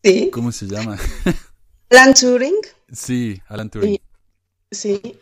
Sí. 0.04 0.30
¿Cómo 0.32 0.52
se 0.52 0.68
llama? 0.68 0.98
Alan 1.90 2.14
Turing. 2.14 2.56
Sí, 2.92 3.42
Alan 3.48 3.70
Turing. 3.70 4.00
Sí. 4.72 5.20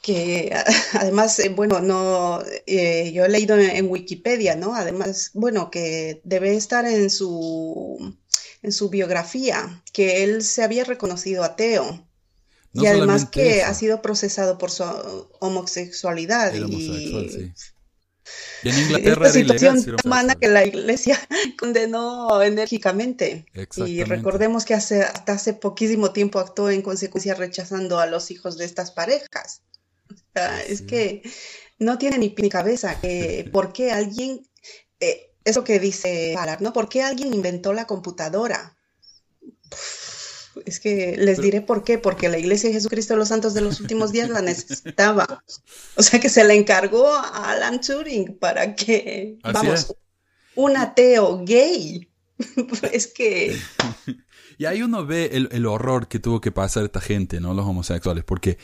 Que 0.00 0.52
además, 0.94 1.40
bueno, 1.54 1.80
no, 1.80 2.42
eh, 2.66 3.12
yo 3.12 3.24
he 3.24 3.28
leído 3.28 3.56
en, 3.56 3.70
en, 3.70 3.90
Wikipedia, 3.90 4.56
¿no? 4.56 4.74
Además, 4.74 5.30
bueno, 5.34 5.70
que 5.70 6.20
debe 6.24 6.56
estar 6.56 6.84
en 6.86 7.10
su, 7.10 8.16
en 8.62 8.72
su 8.72 8.90
biografía, 8.90 9.82
que 9.92 10.24
él 10.24 10.42
se 10.42 10.62
había 10.62 10.84
reconocido 10.84 11.44
ateo. 11.44 12.08
No 12.72 12.84
y 12.84 12.86
además 12.86 13.26
que 13.26 13.58
eso. 13.58 13.66
ha 13.66 13.74
sido 13.74 14.02
procesado 14.02 14.58
por 14.58 14.70
su 14.70 14.84
homosexualidad. 15.40 16.54
Era 16.54 16.66
y... 16.66 16.74
homosexual, 16.74 17.30
sí. 17.30 17.52
Y 18.62 18.68
en 18.68 18.78
Inglaterra 18.78 19.26
Esta 19.26 19.38
situación 19.38 19.78
ilegal, 19.78 19.96
humana 20.04 20.34
que 20.36 20.48
la 20.48 20.64
iglesia 20.64 21.18
condenó 21.58 22.40
enérgicamente. 22.42 23.46
Y 23.76 24.04
recordemos 24.04 24.64
que 24.64 24.74
hace, 24.74 25.02
hasta 25.02 25.32
hace 25.32 25.54
poquísimo 25.54 26.12
tiempo 26.12 26.38
actuó 26.38 26.70
en 26.70 26.82
consecuencia 26.82 27.34
rechazando 27.34 27.98
a 27.98 28.06
los 28.06 28.30
hijos 28.30 28.56
de 28.56 28.64
estas 28.64 28.92
parejas. 28.92 29.62
O 30.10 30.14
sea, 30.34 30.62
sí. 30.64 30.72
Es 30.72 30.82
que 30.82 31.22
no 31.78 31.98
tiene 31.98 32.18
ni, 32.18 32.34
ni 32.36 32.48
cabeza 32.48 33.00
que 33.00 33.48
por 33.52 33.72
qué 33.72 33.90
alguien, 33.90 34.46
eh, 35.00 35.32
eso 35.44 35.64
que 35.64 35.80
dice 35.80 36.32
Ballard, 36.36 36.60
¿no? 36.60 36.72
¿Por 36.72 36.88
qué 36.88 37.02
alguien 37.02 37.34
inventó 37.34 37.72
la 37.72 37.86
computadora? 37.86 38.76
Es 40.66 40.80
que 40.80 41.16
les 41.16 41.40
diré 41.40 41.60
por 41.60 41.84
qué, 41.84 41.98
porque 41.98 42.28
la 42.28 42.38
Iglesia 42.38 42.68
de 42.68 42.74
Jesucristo 42.74 43.14
de 43.14 43.18
los 43.18 43.28
Santos 43.28 43.54
de 43.54 43.60
los 43.60 43.80
Últimos 43.80 44.12
Días 44.12 44.28
la 44.28 44.42
necesitaba. 44.42 45.42
O 45.96 46.02
sea 46.02 46.20
que 46.20 46.28
se 46.28 46.44
la 46.44 46.54
encargó 46.54 47.08
a 47.08 47.50
Alan 47.50 47.80
Turing 47.80 48.38
para 48.38 48.74
que, 48.74 49.38
Así 49.42 49.54
vamos, 49.54 49.80
es. 49.80 49.94
un 50.54 50.76
ateo 50.76 51.44
gay. 51.44 52.08
Es 52.92 53.06
que, 53.06 53.56
Y 54.58 54.64
ahí 54.66 54.82
uno 54.82 55.04
ve 55.06 55.30
el, 55.32 55.48
el 55.52 55.66
horror 55.66 56.08
que 56.08 56.18
tuvo 56.18 56.40
que 56.40 56.52
pasar 56.52 56.84
esta 56.84 57.00
gente, 57.00 57.40
¿no? 57.40 57.54
Los 57.54 57.66
homosexuales. 57.66 58.24
Porque 58.24 58.58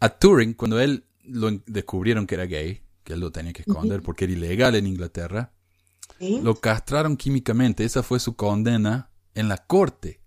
a 0.00 0.08
Turing, 0.08 0.54
cuando 0.54 0.80
él 0.80 1.04
lo 1.24 1.50
descubrieron 1.66 2.26
que 2.26 2.36
era 2.36 2.44
gay, 2.46 2.82
que 3.02 3.14
él 3.14 3.20
lo 3.20 3.32
tenía 3.32 3.52
que 3.52 3.62
esconder 3.62 4.02
porque 4.02 4.24
era 4.24 4.34
ilegal 4.34 4.74
en 4.74 4.86
Inglaterra, 4.86 5.52
¿sí? 6.18 6.40
lo 6.42 6.56
castraron 6.60 7.16
químicamente. 7.16 7.84
Esa 7.84 8.02
fue 8.02 8.20
su 8.20 8.36
condena 8.36 9.10
en 9.34 9.48
la 9.48 9.58
corte. 9.58 10.20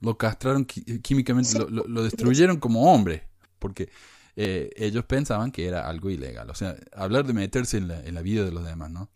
Lo 0.00 0.16
castraron 0.18 0.66
qui- 0.66 1.00
químicamente, 1.02 1.58
lo, 1.58 1.68
lo- 1.68 1.86
lo 1.86 2.02
destruyeron 2.02 2.58
como 2.58 2.92
hombre. 2.92 3.28
Porque 3.58 3.88
eh, 4.36 4.70
ellos 4.76 5.04
pensaban 5.06 5.50
que 5.50 5.66
era 5.66 5.88
algo 5.88 6.10
ilegal. 6.10 6.50
O 6.50 6.54
sea, 6.54 6.76
hablar 6.94 7.26
de 7.26 7.32
meterse 7.32 7.78
en 7.78 7.88
la, 7.88 8.00
en 8.04 8.14
la 8.14 8.22
vida 8.22 8.44
de 8.44 8.52
los 8.52 8.64
demás, 8.64 8.90
¿no? 8.90 9.10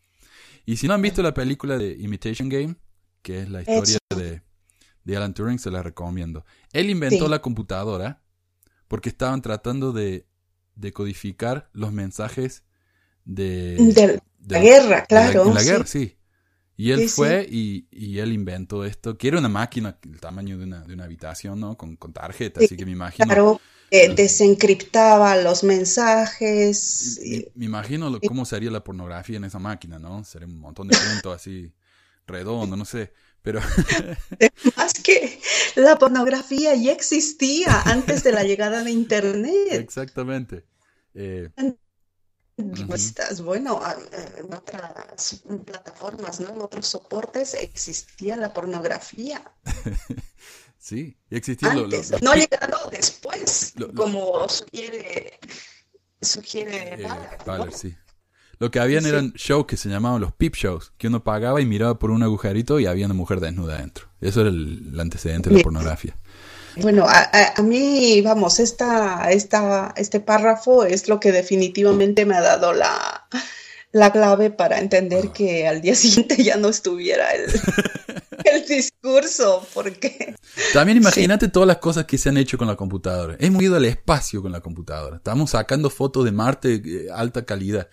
Y 0.64 0.76
si 0.76 0.88
no 0.88 0.94
han 0.94 1.02
visto 1.02 1.22
la 1.22 1.34
película 1.34 1.76
de 1.78 1.92
Imitation 1.98 2.48
Game, 2.48 2.76
que 3.22 3.40
es 3.40 3.48
la 3.50 3.60
historia 3.60 3.98
de, 4.16 4.42
de 5.04 5.16
Alan 5.16 5.34
Turing, 5.34 5.58
se 5.58 5.70
la 5.70 5.82
recomiendo. 5.82 6.44
Él 6.72 6.88
inventó 6.90 7.24
Sí. 7.26 7.30
la 7.30 7.40
computadora 7.42 8.22
porque 8.88 9.08
estaban 9.10 9.42
tratando 9.42 9.92
de, 9.92 10.26
de 10.76 10.92
codificar 10.92 11.68
los 11.72 11.92
mensajes 11.92 12.64
de, 13.24 13.76
De 13.76 14.20
la 14.48 14.60
guerra, 14.60 14.86
de 14.86 14.90
la- 14.90 15.06
claro. 15.06 15.52
la 15.52 15.60
sí. 15.60 15.66
guerra, 15.68 15.86
sí. 15.86 16.16
Y 16.80 16.92
él 16.92 17.02
Sí, 17.02 17.08
sí. 17.08 17.38
fue 17.38 17.46
y, 17.50 17.86
y 17.90 18.18
él 18.20 18.32
inventó 18.32 18.84
esto, 18.84 19.18
que 19.18 19.28
era 19.28 19.38
una 19.38 19.48
máquina 19.50 19.98
del 20.02 20.20
tamaño 20.20 20.56
de 20.58 20.64
una, 20.64 20.80
de 20.86 20.94
una 20.94 21.04
habitación, 21.04 21.60
¿no? 21.60 21.76
Con, 21.76 21.96
con 21.96 22.12
tarjetas, 22.12 22.64
Sí, 22.64 22.68
así 22.68 22.76
que 22.78 22.86
me 22.86 22.92
imagino. 22.92 23.38
Claro, 23.38 23.60
eh, 23.90 24.14
desencriptaba 24.14 25.36
los 25.36 25.64
mensajes. 25.64 27.18
Me, 27.24 27.44
me 27.54 27.64
imagino 27.66 28.10
lo- 28.10 28.24
cómo 28.24 28.44
sería 28.44 28.70
la 28.70 28.82
pornografía 28.84 29.36
en 29.36 29.44
esa 29.44 29.58
máquina, 29.58 29.98
¿no? 29.98 30.24
Sería 30.24 30.46
un 30.48 30.58
montón 30.58 30.88
de 30.88 30.96
puntos 30.96 31.34
así, 31.36 31.72
redondo, 32.26 32.76
no 32.76 32.84
sé. 32.84 33.12
Pero 33.42 33.60
Más 34.76 34.94
que 34.94 35.38
la 35.76 35.96
pornografía 35.98 36.74
ya 36.74 36.92
existía 36.92 37.80
antes 37.82 38.22
de 38.22 38.32
la 38.32 38.42
llegada 38.44 38.82
de 38.84 38.90
Internet. 38.90 39.88
exactamente. 39.88 40.64
Eh. 41.14 41.50
Estás, 42.94 43.40
bueno, 43.40 43.80
en 44.36 44.52
otras 44.52 45.42
plataformas, 45.64 46.40
¿no? 46.40 46.50
En 46.50 46.60
otros 46.60 46.86
soportes 46.86 47.54
existía 47.54 48.36
la 48.36 48.52
pornografía. 48.52 49.42
sí, 50.78 51.16
lo- 51.30 51.74
lo- 51.74 51.84
Antes, 51.84 52.10
los 52.10 52.22
no 52.22 52.32
pi- 52.32 52.40
llegando 52.40 52.76
después, 52.90 53.72
Lo- 53.76 53.92
como 53.94 54.48
sugiere, 54.48 55.38
sugiere 56.20 56.94
eh, 56.94 57.02
Ballard, 57.02 57.38
¿no? 57.38 57.44
Ballard, 57.46 57.72
sí. 57.72 57.96
Lo 58.58 58.70
que 58.70 58.78
habían 58.78 59.04
Sí. 59.04 59.08
eran 59.08 59.32
shows 59.32 59.64
que 59.64 59.78
se 59.78 59.88
llamaban 59.88 60.20
los 60.20 60.32
peep 60.34 60.54
shows, 60.54 60.92
que 60.98 61.06
uno 61.08 61.24
pagaba 61.24 61.62
y 61.62 61.66
miraba 61.66 61.98
por 61.98 62.10
un 62.10 62.22
agujerito 62.22 62.78
y 62.78 62.84
había 62.84 63.06
una 63.06 63.14
mujer 63.14 63.40
desnuda 63.40 63.76
adentro. 63.76 64.10
Eso 64.20 64.42
era 64.42 64.50
el, 64.50 64.90
el 64.92 65.00
antecedente 65.00 65.48
de 65.48 65.56
la 65.56 65.62
pornografía. 65.62 66.18
Bueno, 66.76 67.04
a, 67.06 67.18
a- 67.32 67.54
a 67.56 67.62
mí, 67.62 68.20
vamos, 68.22 68.60
esta, 68.60 69.30
esta, 69.30 69.92
este 69.96 70.20
párrafo 70.20 70.84
es 70.84 71.08
lo 71.08 71.18
que 71.20 71.32
definitivamente 71.32 72.24
me 72.26 72.36
ha 72.36 72.40
dado 72.40 72.72
la, 72.72 73.26
la 73.92 74.12
clave 74.12 74.50
para 74.50 74.78
entender 74.78 75.30
que 75.32 75.66
al 75.66 75.80
día 75.80 75.94
siguiente 75.94 76.42
ya 76.42 76.56
no 76.56 76.68
estuviera 76.68 77.32
el, 77.32 77.46
el 78.44 78.66
discurso, 78.66 79.66
porque 79.74 80.34
También 80.72 80.98
imagínate 80.98 81.48
todas 81.48 81.66
las 81.66 81.78
cosas 81.78 82.04
que 82.06 82.18
se 82.18 82.28
han 82.28 82.36
hecho 82.36 82.56
con 82.58 82.68
la 82.68 82.76
computadora. 82.76 83.36
Hemos 83.40 83.62
ido 83.62 83.76
al 83.76 83.84
espacio 83.84 84.40
con 84.42 84.52
la 84.52 84.60
computadora. 84.60 85.16
Estamos 85.16 85.50
sacando 85.50 85.90
fotos 85.90 86.24
de 86.24 86.32
Marte 86.32 86.82
eh, 86.84 87.06
alta 87.12 87.44
calidad. 87.44 87.88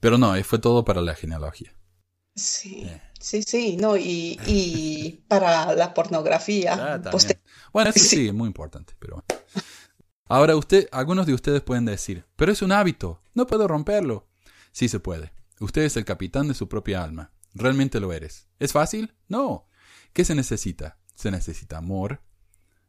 Pero 0.00 0.16
no, 0.18 0.36
eh, 0.36 0.44
fue 0.44 0.58
todo 0.60 0.84
para 0.84 1.00
la 1.00 1.14
genealogía. 1.14 1.72
sí, 2.36 2.82
Eh. 2.86 3.02
Sí, 3.20 3.42
sí, 3.42 3.76
no, 3.76 3.96
y, 3.96 4.38
y 4.46 5.24
para 5.28 5.74
la 5.74 5.94
pornografía. 5.94 6.74
Ah. 6.74 7.10
Bueno, 7.72 7.90
eso 7.90 8.04
sí, 8.04 8.28
es 8.28 8.34
muy 8.34 8.46
importante, 8.46 8.94
pero 8.98 9.22
bueno. 9.26 9.44
Ahora, 10.26 10.56
usted, 10.56 10.88
algunos 10.92 11.26
de 11.26 11.34
ustedes 11.34 11.62
pueden 11.62 11.86
decir, 11.86 12.26
pero 12.36 12.52
es 12.52 12.60
un 12.60 12.72
hábito, 12.72 13.22
no 13.34 13.46
puedo 13.46 13.66
romperlo. 13.66 14.28
Sí 14.72 14.88
se 14.88 15.00
puede. 15.00 15.32
Usted 15.60 15.82
es 15.82 15.96
el 15.96 16.04
capitán 16.04 16.48
de 16.48 16.54
su 16.54 16.68
propia 16.68 17.02
alma. 17.02 17.32
Realmente 17.54 17.98
lo 17.98 18.12
eres. 18.12 18.48
¿Es 18.58 18.72
fácil? 18.72 19.14
No. 19.26 19.66
¿Qué 20.12 20.24
se 20.24 20.34
necesita? 20.34 20.98
Se 21.14 21.30
necesita 21.30 21.78
amor, 21.78 22.20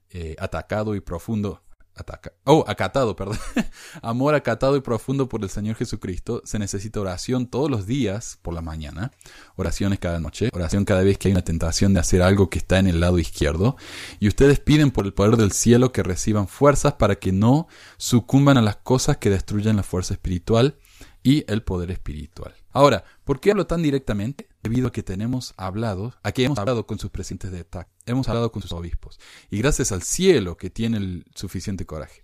eh, 0.09 0.35
atacado 0.37 0.95
y 0.95 1.01
profundo. 1.01 1.63
Ataca, 1.99 2.31
oh, 2.45 2.63
acatado, 2.65 3.15
perdón. 3.15 3.37
Amor 4.01 4.33
acatado 4.33 4.77
y 4.77 4.81
profundo 4.81 5.27
por 5.27 5.43
el 5.43 5.49
Señor 5.49 5.75
Jesucristo. 5.75 6.41
Se 6.45 6.57
necesita 6.57 7.01
oración 7.01 7.47
todos 7.47 7.69
los 7.69 7.85
días 7.85 8.39
por 8.41 8.53
la 8.53 8.61
mañana. 8.61 9.11
Oraciones 9.57 9.99
cada 9.99 10.19
noche. 10.19 10.49
Oración 10.53 10.85
cada 10.85 11.03
vez 11.03 11.17
que 11.17 11.27
hay 11.27 11.33
una 11.33 11.43
tentación 11.43 11.93
de 11.93 11.99
hacer 11.99 12.21
algo 12.21 12.49
que 12.49 12.59
está 12.59 12.79
en 12.79 12.87
el 12.87 13.01
lado 13.01 13.19
izquierdo. 13.19 13.75
Y 14.19 14.29
ustedes 14.29 14.59
piden 14.59 14.91
por 14.91 15.05
el 15.05 15.13
poder 15.13 15.35
del 15.35 15.51
cielo 15.51 15.91
que 15.91 16.03
reciban 16.03 16.47
fuerzas 16.47 16.93
para 16.93 17.15
que 17.15 17.31
no 17.31 17.67
sucumban 17.97 18.57
a 18.57 18.61
las 18.61 18.77
cosas 18.77 19.17
que 19.17 19.29
destruyen 19.29 19.75
la 19.75 19.83
fuerza 19.83 20.13
espiritual 20.13 20.77
y 21.23 21.43
el 21.51 21.63
poder 21.63 21.91
espiritual. 21.91 22.55
Ahora, 22.71 23.03
¿por 23.23 23.39
qué 23.39 23.51
hablo 23.51 23.67
tan 23.67 23.81
directamente? 23.81 24.48
Debido 24.61 24.89
a 24.89 24.91
que 24.91 25.03
tenemos 25.03 25.53
hablado, 25.55 26.13
a 26.21 26.31
que 26.31 26.43
hemos 26.43 26.59
hablado 26.59 26.85
con 26.85 26.99
sus 26.99 27.09
presidentes 27.11 27.51
de 27.51 27.63
TAC, 27.63 27.87
hemos 28.05 28.27
hablado 28.27 28.51
con 28.51 28.61
sus 28.61 28.73
obispos, 28.73 29.19
y 29.49 29.57
gracias 29.57 29.91
al 29.91 30.03
cielo 30.03 30.57
que 30.57 30.69
tiene 30.69 30.97
el 30.97 31.25
suficiente 31.33 31.85
coraje. 31.85 32.23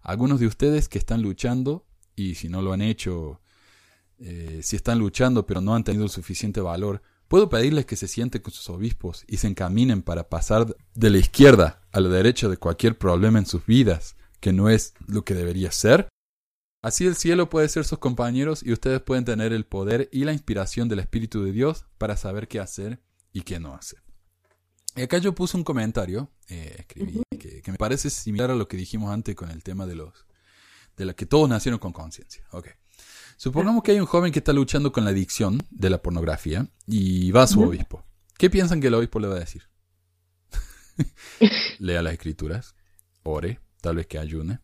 Algunos 0.00 0.40
de 0.40 0.46
ustedes 0.46 0.88
que 0.88 0.98
están 0.98 1.22
luchando, 1.22 1.84
y 2.14 2.36
si 2.36 2.48
no 2.48 2.62
lo 2.62 2.72
han 2.72 2.82
hecho, 2.82 3.40
eh, 4.18 4.60
si 4.62 4.76
están 4.76 4.98
luchando 4.98 5.46
pero 5.46 5.60
no 5.60 5.74
han 5.74 5.84
tenido 5.84 6.04
el 6.04 6.10
suficiente 6.10 6.60
valor, 6.60 7.02
puedo 7.26 7.48
pedirles 7.48 7.86
que 7.86 7.96
se 7.96 8.08
sienten 8.08 8.42
con 8.42 8.52
sus 8.52 8.68
obispos 8.68 9.24
y 9.26 9.38
se 9.38 9.48
encaminen 9.48 10.02
para 10.02 10.28
pasar 10.28 10.76
de 10.94 11.10
la 11.10 11.18
izquierda 11.18 11.82
a 11.90 12.00
la 12.00 12.10
derecha 12.10 12.48
de 12.48 12.58
cualquier 12.58 12.98
problema 12.98 13.38
en 13.38 13.46
sus 13.46 13.64
vidas, 13.66 14.16
que 14.38 14.52
no 14.52 14.68
es 14.68 14.94
lo 15.06 15.24
que 15.24 15.34
debería 15.34 15.72
ser. 15.72 16.08
Así 16.82 17.06
el 17.06 17.14
cielo 17.14 17.48
puede 17.48 17.68
ser 17.68 17.84
sus 17.84 17.98
compañeros 17.98 18.62
y 18.64 18.72
ustedes 18.72 19.00
pueden 19.00 19.24
tener 19.24 19.52
el 19.52 19.64
poder 19.64 20.08
y 20.10 20.24
la 20.24 20.32
inspiración 20.32 20.88
del 20.88 20.98
Espíritu 20.98 21.44
de 21.44 21.52
Dios 21.52 21.86
para 21.96 22.16
saber 22.16 22.48
qué 22.48 22.58
hacer 22.58 23.00
y 23.32 23.42
qué 23.42 23.60
no 23.60 23.74
hacer. 23.74 24.02
Y 24.96 25.02
acá 25.02 25.18
yo 25.18 25.32
puse 25.32 25.56
un 25.56 25.62
comentario, 25.62 26.30
eh, 26.48 26.74
escribí, 26.80 27.22
que, 27.38 27.62
que 27.62 27.70
me 27.70 27.78
parece 27.78 28.10
similar 28.10 28.50
a 28.50 28.56
lo 28.56 28.66
que 28.66 28.76
dijimos 28.76 29.12
antes 29.12 29.36
con 29.36 29.50
el 29.50 29.62
tema 29.62 29.86
de 29.86 29.94
los 29.94 30.26
de 30.96 31.04
la 31.04 31.14
que 31.14 31.24
todos 31.24 31.48
nacieron 31.48 31.78
con 31.78 31.92
conciencia. 31.92 32.44
Ok. 32.50 32.68
Supongamos 33.36 33.82
que 33.82 33.92
hay 33.92 34.00
un 34.00 34.06
joven 34.06 34.32
que 34.32 34.40
está 34.40 34.52
luchando 34.52 34.92
con 34.92 35.04
la 35.04 35.10
adicción 35.10 35.62
de 35.70 35.88
la 35.88 36.02
pornografía 36.02 36.68
y 36.86 37.30
va 37.30 37.44
a 37.44 37.46
su 37.46 37.62
obispo. 37.62 38.04
¿Qué 38.36 38.50
piensan 38.50 38.80
que 38.80 38.88
el 38.88 38.94
obispo 38.94 39.20
le 39.20 39.28
va 39.28 39.36
a 39.36 39.40
decir? 39.40 39.68
Lea 41.78 42.02
las 42.02 42.12
escrituras, 42.12 42.74
ore, 43.22 43.60
tal 43.80 43.96
vez 43.96 44.06
que 44.06 44.18
ayune. 44.18 44.60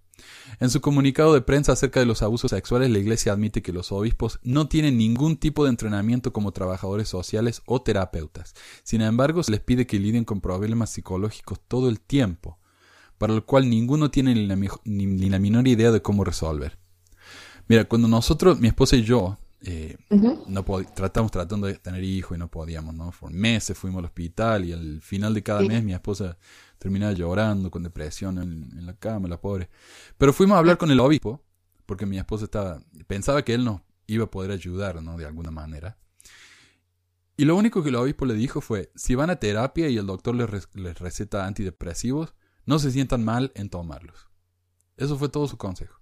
En 0.61 0.71
su 0.71 0.81
comunicado 0.81 1.35
de 1.35 1.41
prensa 1.41 1.73
acerca 1.73 2.01
de 2.01 2.07
los 2.07 2.23
abusos 2.23 2.51
sexuales, 2.51 2.91
la 2.91 2.99
Iglesia 2.99 3.33
admite 3.33 3.63
que 3.63 3.73
los 3.73 3.93
obispos 3.93 4.41
no 4.43 4.69
tienen 4.69 4.99
ningún 4.99 5.37
tipo 5.37 5.65
de 5.65 5.71
entrenamiento 5.71 6.33
como 6.33 6.53
trabajadores 6.53 7.09
sociales 7.09 7.63
o 7.67 7.83
terapeutas. 7.83 8.55
Sin 8.83 9.01
embargo, 9.01 9.43
se 9.43 9.53
les 9.53 9.61
pide 9.61 9.87
que 9.87 9.99
lidien 9.99 10.25
con 10.25 10.41
problemas 10.41 10.91
psicológicos 10.91 11.61
todo 11.69 11.89
el 11.89 12.01
tiempo, 12.01 12.59
para 13.19 13.35
lo 13.35 13.45
cual 13.47 13.69
ninguno 13.69 14.11
tiene 14.11 14.35
ni 14.35 14.47
la, 14.47 14.57
mejo- 14.57 14.81
ni- 14.85 15.07
ni 15.07 15.29
la 15.31 15.39
menor 15.39 15.67
idea 15.69 15.91
de 15.91 16.03
cómo 16.03 16.25
resolver. 16.25 16.79
Mira, 17.69 17.85
cuando 17.85 18.09
nosotros, 18.09 18.59
mi 18.61 18.69
esposa 18.69 18.97
y 18.97 19.03
yo, 19.03 19.39
eh, 19.61 19.97
no 20.47 20.65
pod- 20.65 20.93
tratamos 20.95 21.31
tratando 21.33 21.67
de 21.67 21.75
tener 21.75 22.03
hijos 22.05 22.37
y 22.37 22.39
no 22.39 22.49
podíamos, 22.49 22.95
¿no? 22.95 23.13
Por 23.19 23.33
meses 23.33 23.77
fuimos 23.77 23.99
al 23.99 24.05
hospital 24.07 24.65
y 24.65 24.73
al 24.73 25.01
final 25.03 25.35
de 25.35 25.43
cada 25.43 25.61
Sí. 25.61 25.69
mes 25.69 25.83
mi 25.83 25.93
esposa 25.93 26.39
terminaba 26.79 27.13
llorando 27.13 27.71
con 27.71 27.83
depresión 27.83 28.39
en, 28.39 28.87
la 28.87 28.95
cama, 28.95 29.29
la 29.29 29.41
pobre. 29.41 29.69
Pero 30.17 30.33
fuimos 30.33 30.57
a 30.57 30.59
hablar 30.59 30.79
con 30.79 30.91
el 30.91 31.01
obispo 31.01 31.45
porque 31.87 32.07
mi 32.07 32.19
esposa 32.19 32.45
estaba 32.45 32.81
pensaba 33.07 33.43
que 33.43 33.55
él 33.55 33.65
nos 33.65 33.81
iba 34.07 34.25
a 34.25 34.31
poder 34.31 34.51
ayudar, 34.51 35.03
¿no? 35.03 35.17
De 35.17 35.27
alguna 35.27 35.51
manera. 35.51 35.99
Y 37.37 37.45
lo 37.45 37.57
único 37.57 37.83
que 37.83 37.91
el 37.91 37.95
obispo 37.97 38.27
le 38.27 38.35
dijo 38.35 38.61
fue, 38.61 38.91
si 38.97 39.15
van 39.15 39.31
a 39.31 39.37
terapia 39.37 39.89
y 39.89 39.97
el 39.97 40.07
doctor 40.07 40.35
les, 40.35 40.69
les 40.75 40.99
receta 40.99 41.47
antidepresivos, 41.47 42.35
no 42.67 42.79
se 42.79 42.91
sientan 42.91 43.25
mal 43.25 43.53
en 43.55 43.71
tomarlos. 43.71 44.29
Eso 44.97 45.17
fue 45.17 45.29
todo 45.29 45.47
su 45.47 45.57
consejo. 45.57 46.01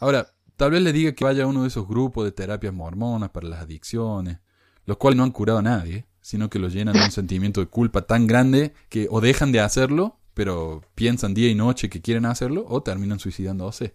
Ahora, 0.00 0.32
tal 0.56 0.70
vez 0.70 0.82
le 0.82 0.92
diga 0.92 1.12
que 1.12 1.24
vaya 1.24 1.44
a 1.44 1.46
uno 1.46 1.62
de 1.62 1.68
esos 1.68 1.86
grupos 1.88 2.24
de 2.24 2.32
terapias 2.32 2.72
mormonas 2.72 3.30
para 3.30 3.48
las 3.48 3.62
adicciones, 3.62 4.38
los 4.84 4.96
cuales 4.96 5.18
no 5.18 5.24
han 5.24 5.32
curado 5.32 5.58
a 5.58 5.62
nadie, 5.62 6.07
sino 6.28 6.50
que 6.50 6.58
los 6.58 6.74
llenan 6.74 6.92
de 6.92 7.04
un 7.04 7.10
sentimiento 7.10 7.62
de 7.62 7.68
culpa 7.68 8.02
tan 8.02 8.26
grande 8.26 8.74
que 8.90 9.06
o 9.10 9.22
dejan 9.22 9.50
de 9.50 9.60
hacerlo, 9.60 10.18
pero 10.34 10.82
piensan 10.94 11.32
día 11.32 11.48
y 11.48 11.54
noche 11.54 11.88
que 11.88 12.02
quieren 12.02 12.26
hacerlo, 12.26 12.66
o 12.68 12.82
terminan 12.82 13.18
suicidándose, 13.18 13.94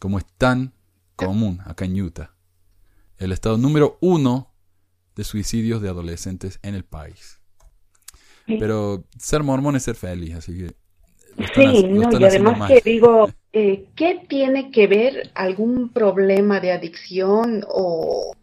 como 0.00 0.18
es 0.18 0.26
tan 0.38 0.72
común 1.14 1.60
acá 1.64 1.84
en 1.84 2.02
Utah. 2.02 2.34
El 3.16 3.30
estado 3.30 3.58
número 3.58 3.96
uno 4.00 4.52
de 5.14 5.22
suicidios 5.22 5.80
de 5.80 5.88
adolescentes 5.88 6.58
en 6.64 6.74
el 6.74 6.84
país. 6.84 7.38
Pero 8.44 9.04
ser 9.16 9.44
mormón 9.44 9.76
es 9.76 9.84
ser 9.84 9.94
feliz, 9.94 10.34
así 10.34 10.58
que... 10.58 10.74
Sí, 11.54 11.84
no, 11.84 12.10
y 12.18 12.24
además 12.24 12.58
mal. 12.58 12.68
que 12.72 12.80
digo, 12.90 13.30
eh, 13.52 13.86
¿qué 13.94 14.26
tiene 14.28 14.72
que 14.72 14.88
ver 14.88 15.30
algún 15.36 15.90
problema 15.90 16.58
de 16.58 16.72
adicción 16.72 17.64
o, 17.68 18.34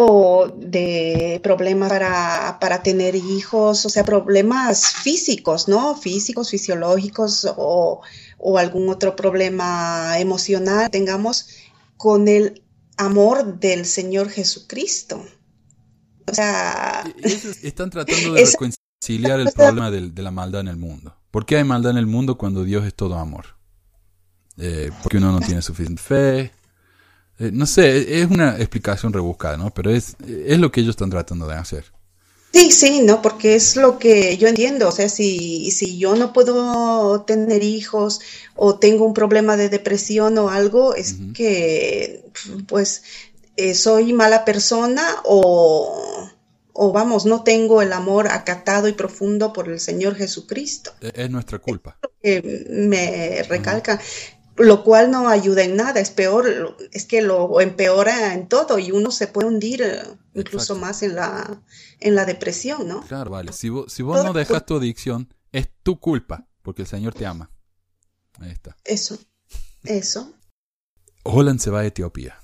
o 0.00 0.46
de 0.56 1.40
problemas 1.42 1.88
para, 1.88 2.58
para 2.60 2.84
tener 2.84 3.16
hijos? 3.16 3.84
O 3.84 3.88
sea, 3.88 4.04
problemas 4.04 4.86
físicos, 4.86 5.66
¿no? 5.66 5.96
Físicos, 5.96 6.50
fisiológicos 6.50 7.44
o, 7.56 8.00
o 8.38 8.58
algún 8.58 8.88
otro 8.90 9.16
problema 9.16 10.20
emocional 10.20 10.88
tengamos 10.88 11.48
con 11.96 12.28
el 12.28 12.62
amor 12.96 13.58
del 13.58 13.84
Señor 13.86 14.30
Jesucristo. 14.30 15.26
O 16.30 16.34
sea, 16.34 17.02
Están 17.64 17.90
tratando 17.90 18.34
de 18.34 18.44
reconciliar 18.52 19.40
el 19.40 19.50
problema 19.56 19.90
de 19.90 20.22
la 20.22 20.30
maldad 20.30 20.60
en 20.60 20.68
el 20.68 20.76
mundo. 20.76 21.16
¿Por 21.32 21.44
qué 21.44 21.56
hay 21.56 21.64
maldad 21.64 21.90
en 21.90 21.98
el 21.98 22.06
mundo 22.06 22.38
cuando 22.38 22.62
Dios 22.62 22.86
es 22.86 22.94
todo 22.94 23.16
amor? 23.16 23.46
Eh, 24.58 24.92
porque 25.02 25.16
uno 25.16 25.32
no 25.32 25.40
tiene 25.40 25.60
suficiente 25.60 26.00
fe. 26.00 26.52
Eh, 27.38 27.50
no 27.52 27.66
sé, 27.66 28.20
es 28.20 28.30
una 28.30 28.56
explicación 28.56 29.12
rebuscada, 29.12 29.56
¿no? 29.56 29.72
Pero 29.72 29.90
es, 29.90 30.16
es 30.26 30.58
lo 30.58 30.72
que 30.72 30.80
ellos 30.80 30.92
están 30.92 31.10
tratando 31.10 31.46
de 31.46 31.54
hacer. 31.54 31.84
Sí, 32.52 32.72
sí, 32.72 33.00
no, 33.02 33.20
porque 33.20 33.54
es 33.54 33.76
lo 33.76 33.98
que 33.98 34.36
yo 34.38 34.48
entiendo. 34.48 34.88
O 34.88 34.92
sea, 34.92 35.08
si, 35.08 35.70
si 35.70 35.98
yo 35.98 36.16
no 36.16 36.32
puedo 36.32 37.22
tener 37.22 37.62
hijos 37.62 38.20
o 38.56 38.78
tengo 38.78 39.04
un 39.04 39.14
problema 39.14 39.56
de 39.56 39.68
depresión 39.68 40.38
o 40.38 40.48
algo, 40.48 40.94
es 40.94 41.16
que, 41.34 42.24
pues, 42.66 43.02
eh, 43.56 43.74
soy 43.74 44.12
mala 44.12 44.44
persona 44.44 45.04
o, 45.24 46.30
o 46.72 46.92
vamos, 46.92 47.26
no 47.26 47.42
tengo 47.44 47.82
el 47.82 47.92
amor 47.92 48.28
acatado 48.28 48.88
y 48.88 48.92
profundo 48.92 49.52
por 49.52 49.68
el 49.68 49.78
Señor 49.78 50.14
Jesucristo. 50.16 50.92
Es, 51.00 51.12
es 51.14 51.30
nuestra 51.30 51.58
culpa. 51.58 51.98
que 52.22 52.66
me 52.70 53.42
recalca, 53.42 54.00
lo 54.58 54.84
cual 54.84 55.10
no 55.10 55.28
ayuda 55.28 55.62
en 55.62 55.76
nada, 55.76 56.00
es 56.00 56.10
peor, 56.10 56.76
es 56.92 57.04
que 57.04 57.22
lo 57.22 57.60
empeora 57.60 58.34
en 58.34 58.48
todo 58.48 58.78
y 58.78 58.90
uno 58.90 59.10
se 59.10 59.26
puede 59.26 59.48
hundir 59.48 59.82
eh, 59.82 60.02
incluso 60.34 60.74
Exacto. 60.74 60.80
más 60.80 61.02
en 61.02 61.14
la, 61.14 61.62
en 62.00 62.14
la 62.14 62.24
depresión, 62.24 62.88
¿no? 62.88 63.02
Claro, 63.02 63.30
vale. 63.30 63.52
Si 63.52 63.68
vos, 63.68 63.92
si 63.92 64.02
vos 64.02 64.24
no 64.24 64.32
dejas 64.32 64.66
tu 64.66 64.76
adicción, 64.76 65.32
es 65.52 65.68
tu 65.82 65.98
culpa, 66.00 66.48
porque 66.62 66.82
el 66.82 66.88
Señor 66.88 67.14
te 67.14 67.26
ama. 67.26 67.50
Ahí 68.40 68.50
está. 68.50 68.76
Eso, 68.84 69.18
eso. 69.84 70.32
Holland 71.24 71.60
se 71.60 71.70
va 71.70 71.80
a 71.80 71.86
Etiopía. 71.86 72.38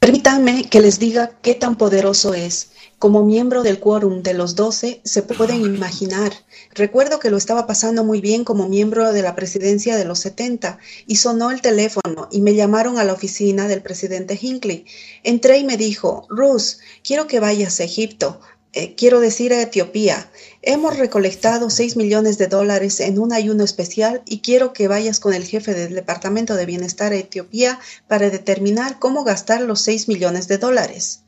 Permítanme 0.00 0.66
que 0.70 0.80
les 0.80 0.98
diga 0.98 1.38
qué 1.42 1.54
tan 1.54 1.76
poderoso 1.76 2.32
es. 2.32 2.70
Como 2.98 3.22
miembro 3.22 3.62
del 3.62 3.80
quórum 3.80 4.22
de 4.22 4.32
los 4.32 4.56
doce, 4.56 5.02
se 5.04 5.22
pueden 5.22 5.60
imaginar. 5.60 6.32
Recuerdo 6.72 7.18
que 7.20 7.28
lo 7.28 7.36
estaba 7.36 7.66
pasando 7.66 8.02
muy 8.02 8.22
bien 8.22 8.42
como 8.42 8.66
miembro 8.66 9.12
de 9.12 9.20
la 9.20 9.34
presidencia 9.34 9.96
de 9.96 10.06
los 10.06 10.20
70 10.20 10.78
y 11.06 11.16
sonó 11.16 11.50
el 11.50 11.60
teléfono 11.60 12.28
y 12.32 12.40
me 12.40 12.54
llamaron 12.54 12.98
a 12.98 13.04
la 13.04 13.12
oficina 13.12 13.68
del 13.68 13.82
presidente 13.82 14.38
Hinckley. 14.40 14.86
Entré 15.22 15.58
y 15.58 15.64
me 15.64 15.76
dijo, 15.76 16.26
Ruth, 16.30 16.78
quiero 17.04 17.26
que 17.26 17.38
vayas 17.38 17.78
a 17.80 17.84
Egipto. 17.84 18.40
Eh, 18.72 18.94
quiero 18.94 19.18
decir 19.18 19.52
a 19.52 19.60
Etiopía. 19.60 20.30
Hemos 20.62 20.96
recolectado 20.96 21.70
6 21.70 21.96
millones 21.96 22.38
de 22.38 22.46
dólares 22.46 23.00
en 23.00 23.18
un 23.18 23.32
ayuno 23.32 23.64
especial 23.64 24.22
y 24.26 24.42
quiero 24.42 24.72
que 24.72 24.86
vayas 24.86 25.18
con 25.18 25.34
el 25.34 25.44
jefe 25.44 25.74
del 25.74 25.94
Departamento 25.94 26.54
de 26.54 26.66
Bienestar 26.66 27.12
a 27.12 27.16
Etiopía 27.16 27.80
para 28.06 28.30
determinar 28.30 29.00
cómo 29.00 29.24
gastar 29.24 29.62
los 29.62 29.80
6 29.80 30.06
millones 30.06 30.46
de 30.46 30.58
dólares. 30.58 31.22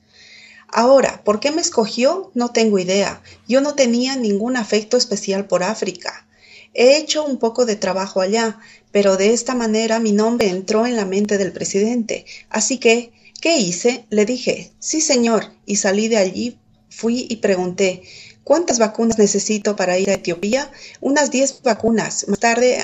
Ahora, 0.68 1.24
¿por 1.24 1.40
qué 1.40 1.50
me 1.50 1.60
escogió? 1.60 2.30
No 2.34 2.50
tengo 2.50 2.78
idea. 2.78 3.20
Yo 3.48 3.60
no 3.60 3.74
tenía 3.74 4.14
ningún 4.14 4.56
afecto 4.56 4.96
especial 4.96 5.46
por 5.46 5.64
África. 5.64 6.24
He 6.74 6.96
hecho 6.96 7.24
un 7.24 7.38
poco 7.38 7.66
de 7.66 7.74
trabajo 7.74 8.20
allá, 8.20 8.60
pero 8.92 9.16
de 9.16 9.32
esta 9.32 9.56
manera 9.56 9.98
mi 9.98 10.12
nombre 10.12 10.48
entró 10.48 10.86
en 10.86 10.94
la 10.94 11.06
mente 11.06 11.38
del 11.38 11.52
presidente. 11.52 12.24
Así 12.48 12.78
que, 12.78 13.10
¿qué 13.40 13.56
hice? 13.56 14.06
Le 14.10 14.24
dije, 14.26 14.70
sí 14.78 15.00
señor, 15.00 15.52
y 15.66 15.76
salí 15.76 16.06
de 16.06 16.18
allí, 16.18 16.58
fui 16.94 17.26
y 17.28 17.36
pregunté, 17.36 18.02
¿cuántas 18.44 18.78
vacunas 18.78 19.18
necesito 19.18 19.76
para 19.76 19.98
ir 19.98 20.10
a 20.10 20.14
Etiopía? 20.14 20.70
Unas 21.00 21.30
10 21.30 21.62
vacunas. 21.62 22.26
Más 22.28 22.38
tarde, 22.38 22.78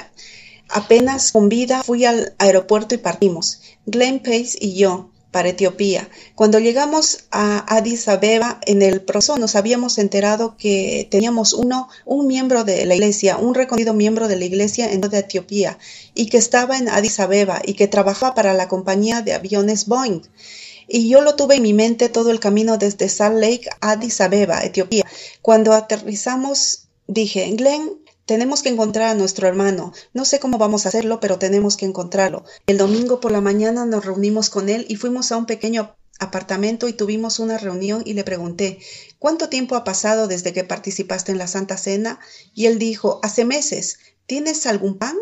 apenas 0.68 1.32
con 1.32 1.48
vida, 1.48 1.82
fui 1.82 2.04
al 2.04 2.34
aeropuerto 2.38 2.94
y 2.94 2.98
partimos, 2.98 3.61
Glenn 3.86 4.20
Pace 4.20 4.59
y 4.61 4.74
yo 4.74 5.11
para 5.30 5.50
Etiopía. 5.50 6.09
Cuando 6.34 6.59
llegamos 6.59 7.26
a 7.30 7.76
Addis 7.76 8.09
Abeba, 8.09 8.61
en 8.66 8.80
el 8.80 9.02
proceso 9.02 9.36
nos 9.36 9.56
habíamos 9.56 9.98
enterado 9.98 10.56
que 10.56 11.06
teníamos 11.11 11.52
uno, 11.52 11.88
un 12.06 12.26
miembro 12.26 12.64
de 12.64 12.86
la 12.86 12.94
iglesia, 12.94 13.36
un 13.36 13.54
reconocido 13.54 13.92
miembro 13.92 14.26
de 14.26 14.36
la 14.36 14.46
iglesia 14.46 14.90
en 14.90 15.04
Etiopía, 15.04 15.78
y 16.14 16.26
que 16.26 16.38
estaba 16.38 16.78
en 16.78 16.88
Addis 16.88 17.20
Abeba 17.20 17.61
y 17.64 17.74
que 17.74 17.88
trabajaba 17.88 18.34
para 18.34 18.54
la 18.54 18.68
compañía 18.68 19.20
de 19.20 19.34
aviones 19.34 19.86
Boeing. 19.86 20.22
Y 20.89 21.09
yo 21.11 21.20
lo 21.20 21.36
tuve 21.36 21.57
en 21.57 21.62
mi 21.62 21.74
mente 21.74 22.09
todo 22.09 22.30
el 22.30 22.41
camino 22.41 22.78
desde 22.78 23.11
Salt 23.11 23.36
Lake 23.36 23.68
a 23.80 23.93
Addis 23.93 24.20
Abeba, 24.22 24.64
Etiopía. 24.64 25.05
Cuando 25.43 25.74
aterrizamos, 25.74 26.89
dije, 27.07 27.47
Glenn, 27.51 28.01
tenemos 28.24 28.62
que 28.62 28.70
encontrar 28.70 29.11
a 29.11 29.14
nuestro 29.14 29.47
hermano. 29.47 29.93
No 30.14 30.24
sé 30.24 30.41
cómo 30.41 30.59
vamos 30.59 30.86
a 30.86 30.89
hacerlo, 30.89 31.20
pero 31.20 31.39
tenemos 31.39 31.76
que 31.76 31.86
encontrarlo. 31.86 32.45
El 32.66 32.78
domingo 32.78 33.20
por 33.20 33.32
la 33.32 33.41
mañana 33.41 33.84
nos 33.84 34.05
reunimos 34.05 34.51
con 34.51 34.68
él 34.68 34.86
y 34.89 34.97
fuimos 34.97 35.30
a 35.30 35.36
un 35.36 35.47
pequeño 35.47 35.95
apartamento 36.18 36.89
y 36.89 36.93
tuvimos 36.93 37.39
una 37.39 37.59
reunión 37.59 38.03
y 38.05 38.14
le 38.14 38.24
pregunté, 38.24 38.78
¿cuánto 39.18 39.49
tiempo 39.49 39.76
ha 39.76 39.84
pasado 39.84 40.26
desde 40.26 40.53
que 40.53 40.64
participaste 40.64 41.32
en 41.32 41.39
la 41.39 41.47
Santa 41.47 41.76
Cena? 41.76 42.18
Y 42.55 42.66
él 42.66 42.78
dijo, 42.78 43.20
hace 43.22 43.45
meses. 43.45 43.99
¿Tienes 44.26 44.66
algún 44.66 44.99
pan? 44.99 45.16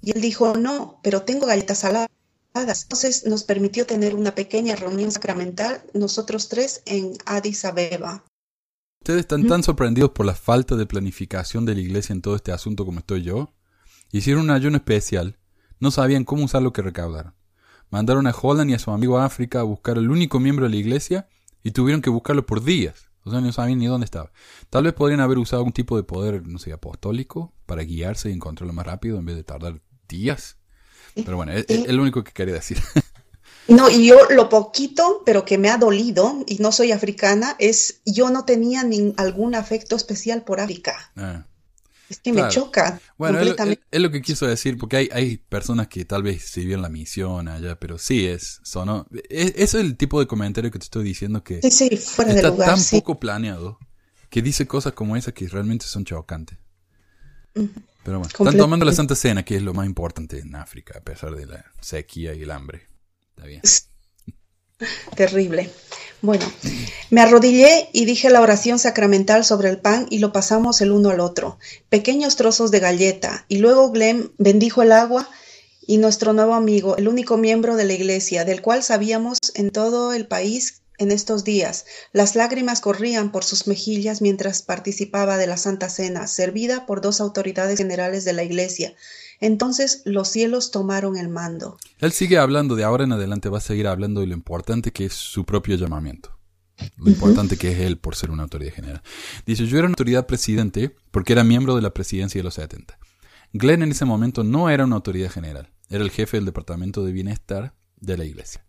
Y 0.00 0.12
él 0.12 0.20
dijo, 0.20 0.56
no, 0.56 1.00
pero 1.02 1.22
tengo 1.22 1.46
galletas 1.46 1.78
saladas. 1.78 2.08
Entonces 2.54 3.26
nos 3.26 3.42
permitió 3.44 3.84
tener 3.84 4.14
una 4.14 4.34
pequeña 4.34 4.76
reunión 4.76 5.10
sacramental, 5.10 5.82
nosotros 5.92 6.48
tres, 6.48 6.82
en 6.86 7.12
Addis 7.26 7.64
Abeba. 7.64 8.24
¿Ustedes 9.00 9.20
están 9.20 9.46
tan 9.46 9.62
sorprendidos 9.62 10.10
por 10.10 10.24
la 10.24 10.34
falta 10.34 10.76
de 10.76 10.86
planificación 10.86 11.66
de 11.66 11.74
la 11.74 11.80
iglesia 11.80 12.14
en 12.14 12.22
todo 12.22 12.36
este 12.36 12.52
asunto 12.52 12.86
como 12.86 13.00
estoy 13.00 13.22
yo? 13.22 13.52
Hicieron 14.12 14.44
un 14.44 14.50
ayuno 14.50 14.76
especial. 14.76 15.36
No 15.80 15.90
sabían 15.90 16.24
cómo 16.24 16.44
usar 16.44 16.62
lo 16.62 16.72
que 16.72 16.80
recaudaron. 16.80 17.34
Mandaron 17.90 18.26
a 18.26 18.34
Holland 18.34 18.70
y 18.70 18.74
a 18.74 18.78
su 18.78 18.92
amigo 18.92 19.18
a 19.18 19.26
África 19.26 19.60
a 19.60 19.64
buscar 19.64 19.98
al 19.98 20.08
único 20.08 20.40
miembro 20.40 20.64
de 20.64 20.70
la 20.70 20.76
iglesia 20.76 21.28
y 21.62 21.72
tuvieron 21.72 22.00
que 22.00 22.10
buscarlo 22.10 22.46
por 22.46 22.62
días. 22.62 23.10
O 23.24 23.30
sea, 23.30 23.40
no 23.40 23.52
sabían 23.52 23.78
ni 23.78 23.86
dónde 23.86 24.04
estaba. 24.04 24.30
Tal 24.70 24.84
vez 24.84 24.92
podrían 24.92 25.20
haber 25.20 25.38
usado 25.38 25.60
algún 25.60 25.72
tipo 25.72 25.96
de 25.96 26.04
poder, 26.04 26.46
no 26.46 26.58
sé, 26.58 26.72
apostólico 26.72 27.52
para 27.66 27.82
guiarse 27.82 28.30
y 28.30 28.32
encontrarlo 28.32 28.72
más 28.72 28.86
rápido 28.86 29.18
en 29.18 29.26
vez 29.26 29.36
de 29.36 29.44
tardar 29.44 29.82
días. 30.08 30.58
Pero 31.14 31.36
bueno, 31.36 31.52
es, 31.52 31.64
es 31.68 31.88
lo 31.88 32.02
único 32.02 32.22
que 32.24 32.32
quería 32.32 32.54
decir. 32.54 32.78
No, 33.66 33.88
y 33.88 34.08
yo 34.08 34.18
lo 34.28 34.50
poquito, 34.50 35.22
pero 35.24 35.46
que 35.46 35.56
me 35.56 35.70
ha 35.70 35.78
dolido, 35.78 36.44
y 36.46 36.56
no 36.58 36.70
soy 36.70 36.92
africana, 36.92 37.56
es 37.58 38.02
yo 38.04 38.28
no 38.28 38.44
tenía 38.44 38.84
ni 38.84 39.14
algún 39.16 39.54
afecto 39.54 39.96
especial 39.96 40.44
por 40.44 40.60
África. 40.60 41.10
Ah. 41.16 41.46
Es 42.10 42.18
que 42.18 42.30
Claro. 42.32 42.46
me 42.48 42.52
choca 42.52 43.00
Bueno, 43.16 43.38
es, 43.38 43.44
completamente. 43.46 43.80
es- 43.84 43.88
es 43.90 44.00
lo 44.02 44.10
que 44.10 44.20
quiso 44.20 44.46
decir, 44.46 44.76
porque 44.76 44.98
hay, 44.98 45.08
hay 45.14 45.38
personas 45.38 45.88
que 45.88 46.04
tal 46.04 46.22
vez 46.22 46.42
sirvieron 46.44 46.82
la 46.82 46.90
misión 46.90 47.48
allá, 47.48 47.80
pero 47.80 47.96
sí 47.96 48.26
es, 48.26 48.60
sonó. 48.64 49.06
es- 49.30 49.54
es 49.56 49.72
el 49.72 49.96
tipo 49.96 50.20
de 50.20 50.26
comentario 50.26 50.70
que 50.70 50.78
te 50.78 50.84
estoy 50.84 51.02
diciendo 51.02 51.42
que 51.42 51.62
Sí, 51.62 51.70
sí, 51.70 51.96
fuera 51.96 52.32
de 52.32 52.36
está 52.40 52.50
lugar, 52.50 52.68
tan 52.68 52.78
sí. 52.80 52.96
poco 52.96 53.18
planeado 53.18 53.78
que 54.28 54.42
dice 54.42 54.66
cosas 54.66 54.92
como 54.92 55.16
esas 55.16 55.32
que 55.32 55.48
realmente 55.48 55.86
son 55.86 56.04
chocantes. 56.04 56.58
Pero 58.04 58.18
bueno, 58.18 58.30
están 58.30 58.56
tomando 58.56 58.84
la 58.84 58.92
Santa 58.92 59.14
Cena, 59.14 59.44
que 59.44 59.56
es 59.56 59.62
lo 59.62 59.72
más 59.72 59.86
importante 59.86 60.38
en 60.38 60.54
África, 60.54 60.98
a 60.98 61.00
pesar 61.00 61.34
de 61.34 61.46
la 61.46 61.64
sequía 61.80 62.34
y 62.34 62.42
el 62.42 62.50
hambre. 62.50 62.86
Está 63.30 63.46
bien. 63.46 63.62
Terrible. 65.16 65.70
Bueno, 66.20 66.44
me 67.10 67.20
arrodillé 67.20 67.88
y 67.92 68.04
dije 68.04 68.30
la 68.30 68.40
oración 68.40 68.78
sacramental 68.78 69.44
sobre 69.44 69.70
el 69.70 69.78
pan 69.78 70.06
y 70.10 70.18
lo 70.18 70.32
pasamos 70.32 70.80
el 70.80 70.92
uno 70.92 71.10
al 71.10 71.20
otro. 71.20 71.58
Pequeños 71.88 72.36
trozos 72.36 72.70
de 72.70 72.80
galleta. 72.80 73.46
Y 73.48 73.58
luego 73.58 73.90
Glenn 73.90 74.32
bendijo 74.38 74.82
el 74.82 74.92
agua 74.92 75.28
y 75.86 75.98
nuestro 75.98 76.32
nuevo 76.32 76.54
amigo, 76.54 76.96
el 76.96 77.08
único 77.08 77.36
miembro 77.36 77.76
de 77.76 77.84
la 77.84 77.92
iglesia, 77.92 78.44
del 78.44 78.62
cual 78.62 78.82
sabíamos 78.82 79.38
en 79.54 79.70
todo 79.70 80.12
el 80.12 80.26
país 80.26 80.82
en 80.98 81.10
estos 81.10 81.44
días. 81.44 81.86
Las 82.12 82.34
lágrimas 82.36 82.80
corrían 82.80 83.32
por 83.32 83.44
sus 83.44 83.66
mejillas 83.66 84.22
mientras 84.22 84.62
participaba 84.62 85.36
de 85.36 85.46
la 85.46 85.56
Santa 85.56 85.88
Cena, 85.88 86.26
servida 86.26 86.86
por 86.86 87.00
dos 87.00 87.20
autoridades 87.20 87.78
generales 87.78 88.24
de 88.24 88.32
la 88.32 88.44
iglesia. 88.44 88.94
Entonces 89.40 90.02
los 90.04 90.28
cielos 90.28 90.70
tomaron 90.70 91.16
el 91.16 91.28
mando. 91.28 91.76
Él 91.98 92.12
sigue 92.12 92.38
hablando, 92.38 92.76
de 92.76 92.84
ahora 92.84 93.04
en 93.04 93.12
adelante 93.12 93.48
va 93.48 93.58
a 93.58 93.62
seguir 93.62 93.86
hablando 93.86 94.20
de 94.20 94.28
lo 94.28 94.34
importante 94.34 94.92
que 94.92 95.06
es 95.06 95.14
su 95.14 95.44
propio 95.44 95.76
llamamiento. 95.76 96.38
Lo 96.96 97.08
importante 97.08 97.56
que 97.56 97.72
es 97.72 97.80
él 97.80 97.98
por 97.98 98.16
ser 98.16 98.30
una 98.30 98.42
autoridad 98.42 98.72
general. 98.72 99.02
Dice, 99.46 99.66
yo 99.66 99.78
era 99.78 99.86
una 99.86 99.92
autoridad 99.92 100.26
presidente 100.26 100.94
porque 101.10 101.32
era 101.32 101.44
miembro 101.44 101.76
de 101.76 101.82
la 101.82 101.94
presidencia 101.94 102.38
de 102.38 102.44
los 102.44 102.54
70. 102.54 102.98
Glenn 103.52 103.82
en 103.82 103.92
ese 103.92 104.04
momento 104.04 104.42
no 104.42 104.68
era 104.68 104.84
una 104.84 104.96
autoridad 104.96 105.30
general, 105.30 105.70
era 105.88 106.02
el 106.02 106.10
jefe 106.10 106.36
del 106.36 106.46
departamento 106.46 107.04
de 107.04 107.12
bienestar 107.12 107.74
de 108.00 108.16
la 108.16 108.24
iglesia. 108.24 108.64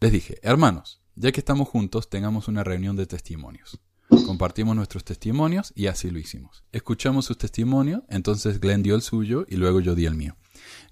Les 0.00 0.12
dije, 0.12 0.38
hermanos, 0.42 1.00
ya 1.16 1.32
que 1.32 1.40
estamos 1.40 1.68
juntos, 1.68 2.10
tengamos 2.10 2.46
una 2.46 2.62
reunión 2.62 2.94
de 2.94 3.06
testimonios. 3.06 3.80
Compartimos 4.26 4.76
nuestros 4.76 5.02
testimonios 5.02 5.72
y 5.74 5.86
así 5.86 6.10
lo 6.10 6.18
hicimos. 6.18 6.64
Escuchamos 6.72 7.24
sus 7.24 7.38
testimonios, 7.38 8.02
entonces 8.08 8.60
Glenn 8.60 8.82
dio 8.82 8.94
el 8.94 9.02
suyo 9.02 9.46
y 9.48 9.56
luego 9.56 9.80
yo 9.80 9.94
di 9.94 10.06
el 10.06 10.14
mío. 10.14 10.36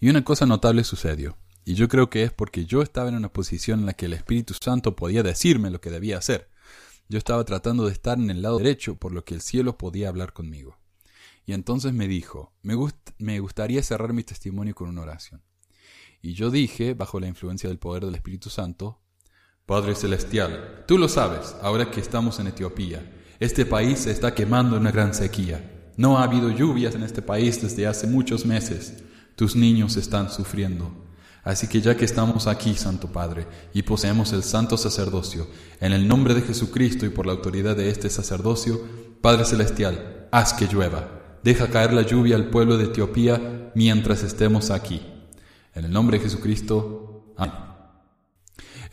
Y 0.01 0.09
una 0.09 0.25
cosa 0.25 0.47
notable 0.47 0.83
sucedió. 0.83 1.37
Y 1.65 1.75
yo 1.75 1.89
creo 1.89 2.11
que 2.11 2.25
es 2.25 2.33
porque 2.33 2.65
yo 2.67 2.83
estaba 2.83 3.09
en 3.09 3.15
una 3.15 3.33
posición 3.33 3.81
en 3.81 3.87
la 3.87 3.93
que 3.93 4.07
el 4.07 4.15
Espíritu 4.15 4.55
Santo 4.55 4.97
podía 4.97 5.23
decirme 5.23 5.71
lo 5.71 5.81
que 5.81 5.91
debía 5.91 6.19
hacer. 6.19 6.51
Yo 7.09 7.19
estaba 7.19 7.45
tratando 7.45 7.85
de 7.85 7.93
estar 7.93 8.19
en 8.19 8.31
el 8.31 8.43
lado 8.43 8.59
derecho, 8.59 8.97
por 8.97 9.13
lo 9.13 9.25
que 9.25 9.35
el 9.35 9.43
cielo 9.43 9.79
podía 9.79 10.09
hablar 10.09 10.33
conmigo. 10.33 10.79
Y 11.47 11.53
entonces 11.53 11.93
me 11.93 12.09
dijo, 12.09 12.55
me, 12.63 12.75
me 13.19 13.41
gustaría 13.41 13.83
cerrar 13.83 14.15
mi 14.15 14.25
testimonio 14.25 14.75
con 14.75 14.89
una 14.89 15.03
oración. 15.03 15.43
Y 16.23 16.33
yo 16.33 16.51
dije, 16.51 16.95
bajo 16.95 17.21
la 17.21 17.29
influencia 17.29 17.69
del 17.69 17.79
poder 17.79 18.07
del 18.07 18.15
Espíritu 18.15 18.49
Santo, 18.49 19.04
Padre 19.67 19.95
Celestial, 19.95 20.85
tú 20.87 20.99
lo 20.99 21.09
sabes, 21.09 21.57
ahora 21.63 21.91
que 21.91 21.99
estamos 21.99 22.39
en 22.39 22.49
Etiopía, 22.49 23.03
este 23.41 23.65
país 23.65 24.01
se 24.01 24.11
está 24.11 24.35
quemando 24.35 24.77
en 24.77 24.83
una 24.83 24.93
gran 24.93 25.15
sequía. 25.15 25.91
No 25.97 26.19
ha 26.19 26.25
habido 26.25 26.51
lluvias 26.51 26.95
en 26.95 27.03
este 27.03 27.23
país 27.23 27.63
desde 27.63 27.87
hace 27.87 28.07
muchos 28.07 28.45
meses. 28.45 29.03
Tus 29.37 29.57
niños 29.57 29.97
están 29.97 30.31
sufriendo. 30.31 30.93
Así 31.43 31.67
que 31.67 31.81
ya 31.81 31.97
que 31.97 32.05
estamos 32.05 32.47
aquí, 32.47 32.75
Santo 32.75 33.09
Padre, 33.11 33.47
y 33.73 33.83
poseemos 33.83 34.35
el 34.35 34.43
santo 34.43 34.77
sacerdocio, 34.77 35.47
en 35.81 35.95
el 35.95 36.07
nombre 36.07 36.35
de 36.35 36.43
Jesucristo 36.43 37.07
y 37.07 37.11
por 37.11 37.25
la 37.25 37.33
autoridad 37.33 37.75
de 37.75 37.89
este 37.89 38.11
sacerdocio, 38.11 38.83
Padre 39.23 39.47
Celestial, 39.47 40.29
haz 40.31 40.53
que 40.53 40.67
llueva. 40.67 41.39
Deja 41.43 41.69
caer 41.69 41.95
la 41.95 42.03
lluvia 42.03 42.37
al 42.37 42.51
pueblo 42.51 42.77
de 42.77 42.85
Etiopía 42.85 43.71
mientras 43.75 44.25
estemos 44.25 44.71
aquí. 44.71 45.01
En 45.75 45.87
el 45.87 45.91
nombre 45.91 46.19
de 46.19 46.25
Jesucristo. 46.25 47.33
Amén. 47.39 47.74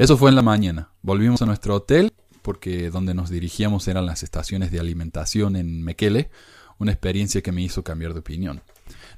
Eso 0.01 0.17
fue 0.17 0.31
en 0.31 0.35
la 0.35 0.41
mañana. 0.41 0.89
Volvimos 1.03 1.43
a 1.43 1.45
nuestro 1.45 1.75
hotel 1.75 2.11
porque 2.41 2.89
donde 2.89 3.13
nos 3.13 3.29
dirigíamos 3.29 3.87
eran 3.87 4.07
las 4.07 4.23
estaciones 4.23 4.71
de 4.71 4.79
alimentación 4.79 5.55
en 5.55 5.83
Mekele, 5.83 6.31
una 6.79 6.91
experiencia 6.91 7.43
que 7.43 7.51
me 7.51 7.61
hizo 7.61 7.83
cambiar 7.83 8.13
de 8.13 8.21
opinión. 8.21 8.63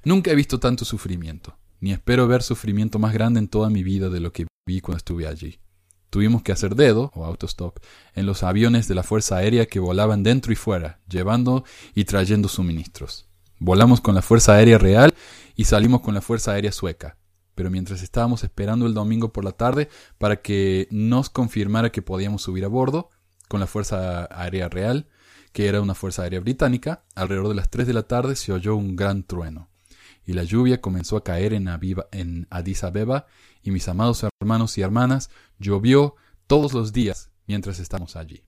Nunca 0.04 0.32
he 0.32 0.36
visto 0.36 0.60
tanto 0.60 0.84
sufrimiento 0.84 1.58
ni 1.80 1.94
espero 1.94 2.28
ver 2.28 2.44
sufrimiento 2.44 3.00
más 3.00 3.14
grande 3.14 3.40
en 3.40 3.48
toda 3.48 3.70
mi 3.70 3.82
vida 3.82 4.10
de 4.10 4.20
lo 4.20 4.34
que 4.34 4.46
vi 4.66 4.82
cuando 4.82 4.98
estuve 4.98 5.26
allí. 5.26 5.62
Tuvimos 6.10 6.44
que 6.44 6.52
hacer 6.52 6.76
dedo, 6.76 7.12
o 7.16 7.24
autostop, 7.24 7.78
en 8.14 8.26
los 8.26 8.44
aviones 8.44 8.90
de 8.90 8.96
la 8.96 9.04
Fuerza 9.04 9.38
Aérea 9.38 9.66
que 9.68 9.80
volaban 9.80 10.22
dentro 10.22 10.52
y 10.52 10.58
fuera, 10.58 11.00
llevando 11.08 11.64
y 11.96 12.04
trayendo 12.04 12.50
suministros. 12.50 13.30
Volamos 13.58 14.02
con 14.02 14.16
la 14.16 14.22
Fuerza 14.22 14.56
Aérea 14.56 14.78
Real 14.78 15.14
y 15.56 15.64
salimos 15.64 16.02
con 16.02 16.14
la 16.14 16.22
Fuerza 16.22 16.52
Aérea 16.52 16.74
Sueca. 16.74 17.18
Pero 17.56 17.70
mientras 17.70 18.02
estábamos 18.02 18.44
esperando 18.44 18.86
el 18.86 18.94
domingo 18.94 19.32
por 19.32 19.44
la 19.46 19.52
tarde 19.52 19.90
para 20.18 20.42
que 20.42 20.88
nos 20.92 21.30
confirmara 21.30 21.92
que 21.92 22.02
podíamos 22.02 22.42
subir 22.42 22.66
a 22.66 22.70
bordo 22.70 23.10
con 23.48 23.60
la 23.60 23.68
Fuerza 23.68 24.28
Aérea 24.32 24.70
Real, 24.70 25.08
que 25.52 25.68
era 25.68 25.82
una 25.82 25.94
Fuerza 25.94 26.24
Aérea 26.24 26.40
Británica, 26.40 27.04
alrededor 27.16 27.50
de 27.50 27.56
las 27.56 27.70
3 27.70 27.86
de 27.86 27.94
la 27.94 28.04
tarde 28.04 28.36
se 28.36 28.52
oyó 28.52 28.76
un 28.76 28.96
gran 28.96 29.24
trueno 29.24 29.70
y 30.26 30.34
la 30.34 30.44
lluvia 30.44 30.82
comenzó 30.82 31.18
a 31.18 31.24
caer 31.24 31.54
en, 31.54 31.68
Addis 32.50 32.84
Abeba, 32.84 33.28
y 33.62 33.72
mis 33.72 33.88
amados 33.88 34.26
hermanos 34.40 34.78
y 34.78 34.82
hermanas, 34.82 35.30
llovió 35.60 36.16
todos 36.48 36.74
los 36.74 36.94
días 36.94 37.32
mientras 37.48 37.80
estamos 37.80 38.16
allí. 38.16 38.44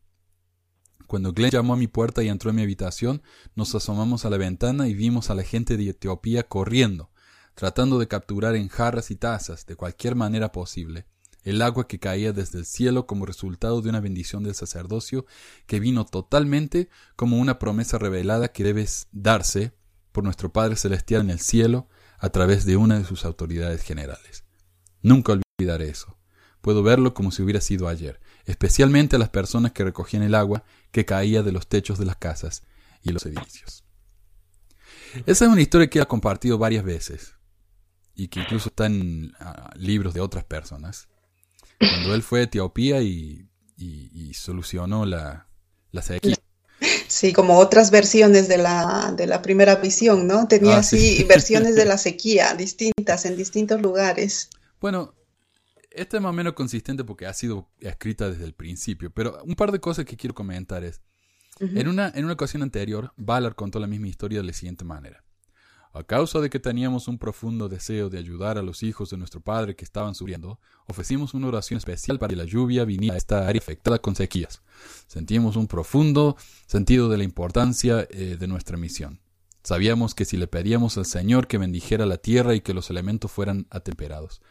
Cuando 1.07 1.33
Glenn 1.33 1.51
llamó 1.51 1.73
a 1.73 1.77
mi 1.77 1.87
puerta 1.87 2.23
y 2.23 2.29
entró 2.29 2.49
en 2.49 2.55
mi 2.55 2.63
habitación, 2.63 3.21
nos 3.55 3.75
asomamos 3.75 4.25
a 4.25 4.29
la 4.29 4.37
ventana 4.37 4.87
y 4.87 4.93
vimos 4.93 5.29
a 5.29 5.35
la 5.35 5.43
gente 5.43 5.77
de 5.77 5.89
Etiopía 5.89 6.43
corriendo, 6.43 7.11
tratando 7.55 7.97
de 7.97 8.07
capturar 8.07 8.55
en 8.55 8.67
jarras 8.67 9.09
y 9.11 9.15
tazas, 9.15 9.65
de 9.65 9.75
cualquier 9.75 10.15
manera 10.15 10.51
posible, 10.51 11.07
el 11.43 11.61
agua 11.61 11.87
que 11.87 11.99
caía 11.99 12.33
desde 12.33 12.59
el 12.59 12.65
cielo 12.65 13.07
como 13.07 13.25
resultado 13.25 13.81
de 13.81 13.89
una 13.89 14.01
bendición 14.01 14.43
del 14.43 14.55
sacerdocio 14.55 15.25
que 15.67 15.79
vino 15.79 16.05
totalmente 16.05 16.89
como 17.15 17.37
una 17.37 17.59
promesa 17.59 17.97
revelada 17.97 18.49
que 18.49 18.63
debe 18.63 18.85
darse 19.11 19.73
por 20.11 20.23
nuestro 20.23 20.51
Padre 20.51 20.75
Celestial 20.75 21.21
en 21.21 21.29
el 21.29 21.39
cielo 21.39 21.87
a 22.17 22.29
través 22.29 22.65
de 22.65 22.77
una 22.77 22.97
de 22.97 23.05
sus 23.05 23.25
autoridades 23.25 23.83
generales. 23.83 24.43
Nunca 25.01 25.33
olvidaré 25.59 25.89
eso. 25.89 26.17
Puedo 26.61 26.81
verlo 26.81 27.13
como 27.13 27.31
si 27.31 27.43
hubiera 27.43 27.61
sido 27.61 27.87
ayer, 27.87 28.19
especialmente 28.45 29.17
a 29.17 29.19
las 29.19 29.29
personas 29.29 29.71
que 29.71 29.83
recogían 29.83 30.23
el 30.23 30.33
agua 30.33 30.63
que 30.91 31.05
caía 31.05 31.43
de 31.43 31.51
los 31.51 31.67
techos 31.67 31.99
de 31.99 32.05
las 32.05 32.15
casas 32.15 32.63
y 33.03 33.11
los 33.11 33.23
edificios. 33.25 33.83
Esa 35.27 35.45
es 35.45 35.51
una 35.51 35.61
historia 35.61 35.89
que 35.89 35.99
he 35.99 36.05
compartido 36.07 36.57
varias 36.57 36.83
veces 36.83 37.34
y 38.15 38.27
que 38.29 38.39
incluso 38.41 38.69
está 38.69 38.85
en 38.85 39.33
ah, 39.39 39.71
libros 39.75 40.13
de 40.13 40.21
otras 40.21 40.43
personas. 40.43 41.07
Cuando 41.79 42.15
él 42.15 42.23
fue 42.23 42.39
a 42.39 42.43
Etiopía 42.43 43.01
y, 43.01 43.47
solucionó 44.33 45.05
la, 45.05 45.47
la 45.91 46.01
sequía 46.01 46.35
Sí, 47.07 47.33
como 47.33 47.57
otras 47.57 47.91
versiones 47.91 48.47
de 48.47 48.57
la, 48.57 49.13
de 49.15 49.27
la 49.27 49.41
primera 49.41 49.75
visión, 49.75 50.27
¿no? 50.27 50.47
Tenía 50.47 50.75
ah, 50.75 50.79
así 50.79 51.23
versiones 51.23 51.75
de 51.75 51.85
la 51.85 51.97
sequía 51.97 52.53
distintas 52.55 53.25
en 53.25 53.37
distintos 53.37 53.81
lugares. 53.81 54.49
Bueno, 54.81 55.13
esta 55.91 56.17
es 56.17 56.23
más 56.23 56.31
o 56.31 56.33
menos 56.33 56.53
consistente 56.53 57.03
porque 57.03 57.25
ha 57.25 57.33
sido 57.33 57.69
escrita 57.79 58.29
desde 58.29 58.43
el 58.43 58.53
principio, 58.53 59.11
pero 59.11 59.41
un 59.43 59.55
par 59.55 59.71
de 59.71 59.79
cosas 59.79 60.05
que 60.05 60.17
quiero 60.17 60.35
comentar 60.35 60.83
es, 60.83 61.01
en, 61.59 61.87
una, 61.87 62.11
en 62.13 62.25
una 62.25 62.33
ocasión 62.33 62.63
anterior, 62.63 63.13
Ballard 63.15 63.55
contó 63.55 63.79
la 63.79 63.87
misma 63.87 64.07
historia 64.07 64.39
de 64.39 64.47
la 64.47 64.53
siguiente 64.53 64.83
manera. 64.83 65.23
A 65.95 66.03
causa 66.03 66.41
de 66.41 66.49
que 66.49 66.59
teníamos 66.59 67.07
un 67.07 67.17
profundo 67.17 67.69
deseo 67.69 68.09
de 68.09 68.17
ayudar 68.17 68.57
a 68.57 68.61
los 68.61 68.83
hijos 68.83 69.11
de 69.11 69.17
nuestro 69.17 69.39
padre 69.39 69.77
que 69.77 69.85
estaban 69.85 70.13
sufriendo, 70.13 70.59
ofrecimos 70.87 71.33
una 71.33 71.47
oración 71.47 71.77
especial 71.77 72.19
para 72.19 72.31
que 72.31 72.35
la 72.35 72.43
lluvia 72.43 72.83
viniera 72.83 73.15
a 73.15 73.17
esta 73.17 73.47
área 73.47 73.61
afectada 73.61 73.99
con 73.99 74.13
sequías. 74.13 74.61
Sentimos 75.07 75.55
un 75.55 75.67
profundo 75.67 76.35
sentido 76.67 77.07
de 77.07 77.17
la 77.17 77.23
importancia 77.23 78.05
eh, 78.09 78.35
de 78.37 78.45
nuestra 78.45 78.75
misión. 78.75 79.21
Sabíamos 79.63 80.15
que 80.15 80.25
si 80.25 80.35
le 80.35 80.47
pedíamos 80.47 80.97
al 80.97 81.05
Señor 81.05 81.47
que 81.47 81.57
bendijera 81.57 82.05
la 82.05 82.17
tierra 82.17 82.55
y 82.55 82.59
que 82.59 82.73
los 82.73 82.89
elementos 82.89 83.31
fueran 83.31 83.65
atemperados. 83.69 84.41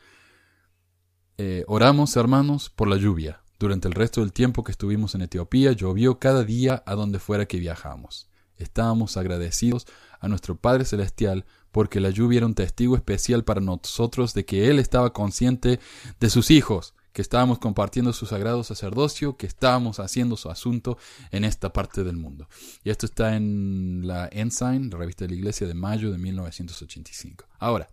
Eh, 1.37 1.65
oramos, 1.67 2.17
hermanos, 2.17 2.71
por 2.71 2.89
la 2.89 2.97
lluvia. 2.97 3.43
Durante 3.59 3.87
el 3.87 3.93
resto 3.93 4.23
del 4.23 4.33
tiempo 4.33 4.65
que 4.65 4.73
estuvimos 4.73 5.15
en 5.15 5.21
Etiopía, 5.21 5.73
llovió 5.73 6.19
cada 6.19 6.43
día 6.43 6.83
a 6.87 6.95
donde 6.95 7.19
fuera 7.19 7.45
que 7.45 7.59
viajamos. 7.59 8.31
Estábamos 8.59 9.17
agradecidos 9.17 9.87
a 10.21 10.29
nuestro 10.29 10.57
Padre 10.57 10.85
Celestial 10.85 11.45
porque 11.75 11.99
la 11.99 12.11
lluvia 12.11 12.39
era 12.39 12.47
un 12.47 12.55
testigo 12.55 12.95
especial 12.95 13.45
para 13.45 13.61
nosotros 13.61 14.33
de 14.33 14.45
que 14.45 14.71
Él 14.71 14.79
estaba 14.79 15.13
consciente 15.13 15.81
de 16.21 16.31
sus 16.31 16.53
hijos, 16.53 16.95
que 17.13 17.21
estábamos 17.21 17.59
compartiendo 17.59 18.13
su 18.13 18.27
sagrado 18.27 18.63
sacerdocio, 18.63 19.37
que 19.37 19.47
estábamos 19.47 19.99
haciendo 19.99 20.37
su 20.37 20.51
asunto 20.51 20.99
en 21.33 21.45
esta 21.45 21.73
parte 21.73 22.05
del 22.05 22.17
mundo. 22.17 22.49
Y 22.85 22.91
esto 22.91 23.07
está 23.07 23.35
en 23.35 24.07
la 24.07 24.29
Ensign, 24.31 24.89
la 24.89 24.99
revista 24.99 25.25
de 25.25 25.31
la 25.31 25.37
Iglesia 25.37 25.67
de 25.67 25.75
mayo 25.75 26.13
de 26.13 26.19
1985. 26.19 27.47
Ahora, 27.59 27.89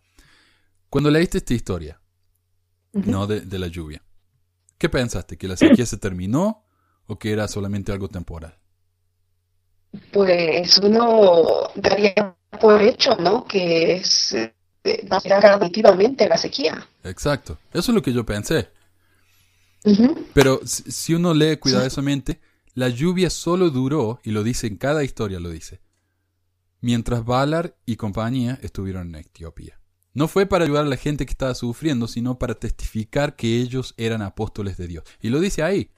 cuando 0.89 1.09
leíste 1.09 1.39
esta 1.39 1.55
historia, 1.55 1.99
no 2.93 3.25
de, 3.25 3.41
de 3.41 3.57
la 3.59 3.67
lluvia, 3.67 4.03
¿qué 4.77 4.89
pensaste? 4.89 5.37
¿Que 5.37 5.47
la 5.47 5.57
sequía 5.57 5.87
se 5.87 5.97
terminó 5.97 6.65
o 7.07 7.17
que 7.17 7.31
era 7.31 7.47
solamente 7.47 7.91
algo 7.91 8.09
temporal? 8.09 8.60
Pues 10.11 10.77
uno 10.79 11.69
daría 11.75 12.35
por 12.59 12.81
hecho, 12.81 13.15
¿no? 13.15 13.45
Que 13.45 13.95
es 13.95 14.33
eh, 14.33 15.07
va 15.11 15.17
a 15.17 16.27
la 16.27 16.37
sequía. 16.37 16.87
Exacto, 17.03 17.57
eso 17.73 17.91
es 17.91 17.95
lo 17.95 18.01
que 18.01 18.13
yo 18.13 18.25
pensé. 18.25 18.69
Pero 20.33 20.61
si 20.63 21.13
uno 21.13 21.33
lee 21.33 21.57
cuidadosamente, 21.57 22.39
la 22.73 22.89
lluvia 22.89 23.29
solo 23.29 23.69
duró, 23.69 24.19
y 24.23 24.31
lo 24.31 24.43
dice 24.43 24.67
en 24.67 24.77
cada 24.77 25.03
historia, 25.03 25.39
lo 25.39 25.49
dice, 25.49 25.81
mientras 26.81 27.25
Valar 27.25 27.75
y 27.85 27.95
compañía 27.95 28.59
estuvieron 28.61 29.09
en 29.09 29.21
Etiopía. 29.21 29.79
No 30.13 30.27
fue 30.27 30.45
para 30.45 30.65
ayudar 30.65 30.85
a 30.85 30.89
la 30.89 30.97
gente 30.97 31.25
que 31.25 31.31
estaba 31.31 31.55
sufriendo, 31.55 32.07
sino 32.07 32.37
para 32.37 32.55
testificar 32.55 33.35
que 33.35 33.59
ellos 33.59 33.93
eran 33.97 34.21
apóstoles 34.21 34.77
de 34.77 34.87
Dios. 34.87 35.03
Y 35.21 35.29
lo 35.29 35.39
dice 35.39 35.63
ahí. 35.63 35.89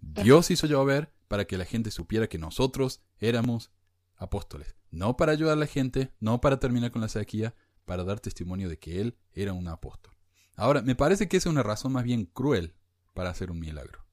Dios 0.00 0.50
hizo 0.50 0.66
llover, 0.66 1.10
para 1.28 1.46
que 1.46 1.58
la 1.58 1.64
gente 1.64 1.90
supiera 1.90 2.28
que 2.28 2.38
nosotros 2.38 3.02
éramos 3.18 3.70
apóstoles. 4.16 4.74
No 4.90 5.16
para 5.16 5.32
ayudar 5.32 5.52
a 5.52 5.60
la 5.60 5.66
gente, 5.66 6.12
no 6.20 6.40
para 6.40 6.58
terminar 6.58 6.90
con 6.90 7.02
la 7.02 7.08
sequía, 7.08 7.54
para 7.84 8.04
dar 8.04 8.20
testimonio 8.20 8.68
de 8.68 8.78
que 8.78 9.00
Él 9.00 9.16
era 9.32 9.52
un 9.52 9.68
apóstol. 9.68 10.14
Ahora, 10.56 10.82
me 10.82 10.96
parece 10.96 11.28
que 11.28 11.36
esa 11.36 11.48
es 11.48 11.52
una 11.52 11.62
razón 11.62 11.92
más 11.92 12.04
bien 12.04 12.24
cruel 12.26 12.74
para 13.14 13.30
hacer 13.30 13.50
un 13.50 13.60
milagro. 13.60 14.04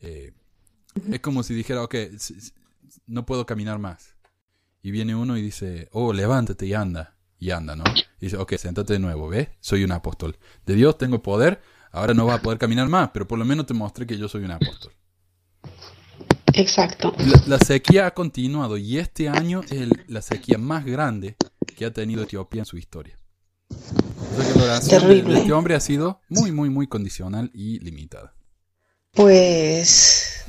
Eh, 0.00 0.34
es 1.10 1.20
como 1.20 1.42
si 1.42 1.54
dijera, 1.54 1.82
ok, 1.82 1.94
no 3.06 3.24
puedo 3.24 3.46
caminar 3.46 3.78
más. 3.78 4.16
Y 4.82 4.90
viene 4.90 5.14
uno 5.14 5.36
y 5.36 5.42
dice, 5.42 5.88
oh, 5.92 6.12
levántate 6.12 6.66
y 6.66 6.74
anda. 6.74 7.16
Y 7.38 7.50
anda, 7.50 7.76
¿no? 7.76 7.84
Y 8.20 8.26
dice, 8.26 8.36
ok, 8.36 8.54
siéntate 8.56 8.94
de 8.94 8.98
nuevo, 8.98 9.28
¿ves? 9.28 9.48
Soy 9.60 9.84
un 9.84 9.92
apóstol. 9.92 10.36
De 10.66 10.74
Dios 10.74 10.98
tengo 10.98 11.22
poder, 11.22 11.60
ahora 11.92 12.14
no 12.14 12.26
vas 12.26 12.40
a 12.40 12.42
poder 12.42 12.58
caminar 12.58 12.88
más, 12.88 13.10
pero 13.10 13.28
por 13.28 13.38
lo 13.38 13.44
menos 13.44 13.66
te 13.66 13.74
mostré 13.74 14.06
que 14.06 14.18
yo 14.18 14.28
soy 14.28 14.44
un 14.44 14.50
apóstol. 14.50 14.92
Exacto. 16.54 17.14
La, 17.46 17.58
sequía 17.58 18.06
ha 18.06 18.10
continuado 18.12 18.76
y 18.76 18.98
este 18.98 19.28
año 19.28 19.62
es 19.70 19.88
la 20.06 20.22
sequía 20.22 20.58
más 20.58 20.84
grande 20.84 21.36
que 21.76 21.84
ha 21.84 21.92
tenido 21.92 22.22
Etiopía 22.22 22.62
en 22.62 22.66
su 22.66 22.76
historia. 22.76 23.18
Terrible. 24.88 25.40
este 25.40 25.52
hombre 25.52 25.74
ha 25.74 25.80
sido 25.80 26.20
muy, 26.28 26.52
muy, 26.52 26.70
muy 26.70 26.86
condicional 26.86 27.50
y 27.52 27.78
limitada. 27.80 28.34
Pues 29.12 30.44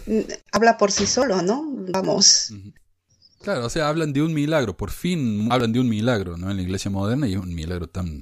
habla 0.52 0.78
por 0.78 0.91
sí 0.91 1.06
solo, 1.06 1.41
¿no? 1.41 1.64
Vamos. 1.91 2.54
Claro, 3.41 3.66
o 3.66 3.70
sea, 3.70 3.88
hablan 3.88 4.14
de 4.14 4.22
un 4.22 4.34
milagro, 4.34 4.76
por 4.76 4.91
fin 4.91 5.52
hablan 5.52 5.72
de 5.72 5.80
un 5.80 5.89
milagro, 5.89 6.38
¿no? 6.38 6.52
En 6.52 6.58
la 6.58 6.64
iglesia 6.64 6.91
moderna 6.91 7.28
y 7.28 7.34
es 7.34 7.39
un 7.39 7.54
milagro 7.54 7.88
tan, 7.88 8.20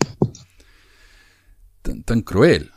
tan, 1.81 2.03
tan 2.03 2.21
cruel. 2.21 2.71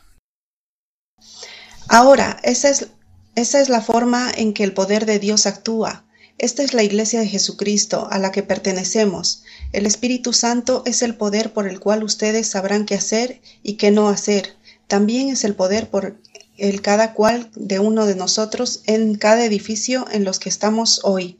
Ahora, 1.89 2.39
esa 2.43 2.71
es, 2.71 2.91
esa 3.35 3.61
es 3.61 3.69
la 3.69 3.81
forma 3.81 4.31
en 4.37 4.53
que 4.53 4.65
el 4.65 4.73
poder 4.73 5.07
de 5.07 5.19
Dios 5.19 5.47
actúa. 5.47 6.05
Esta 6.39 6.63
es 6.63 6.75
la 6.75 6.83
iglesia 6.83 7.21
de 7.21 7.29
Jesucristo 7.29 8.09
a 8.11 8.19
la 8.19 8.33
que 8.33 8.43
pertenecemos. 8.43 9.45
El 9.73 9.87
Espíritu 9.87 10.33
Santo 10.33 10.83
es 10.87 11.03
el 11.03 11.15
poder 11.15 11.53
por 11.53 11.69
el 11.69 11.81
cual 11.81 12.03
ustedes 12.03 12.49
sabrán 12.49 12.87
qué 12.87 12.95
hacer 12.95 13.41
y 13.63 13.75
qué 13.75 13.91
no 13.91 14.09
hacer. 14.09 14.55
También 14.89 15.29
es 15.29 15.45
el 15.45 15.55
poder 15.55 15.91
por 15.91 16.17
el 16.57 16.83
cada 16.83 17.15
cual 17.15 17.51
de 17.55 17.79
uno 17.79 18.07
de 18.07 18.17
nosotros 18.17 18.83
en 18.87 19.15
cada 19.17 19.45
edificio 19.45 20.07
en 20.11 20.25
los 20.25 20.39
que 20.39 20.49
estamos 20.49 21.01
hoy 21.05 21.39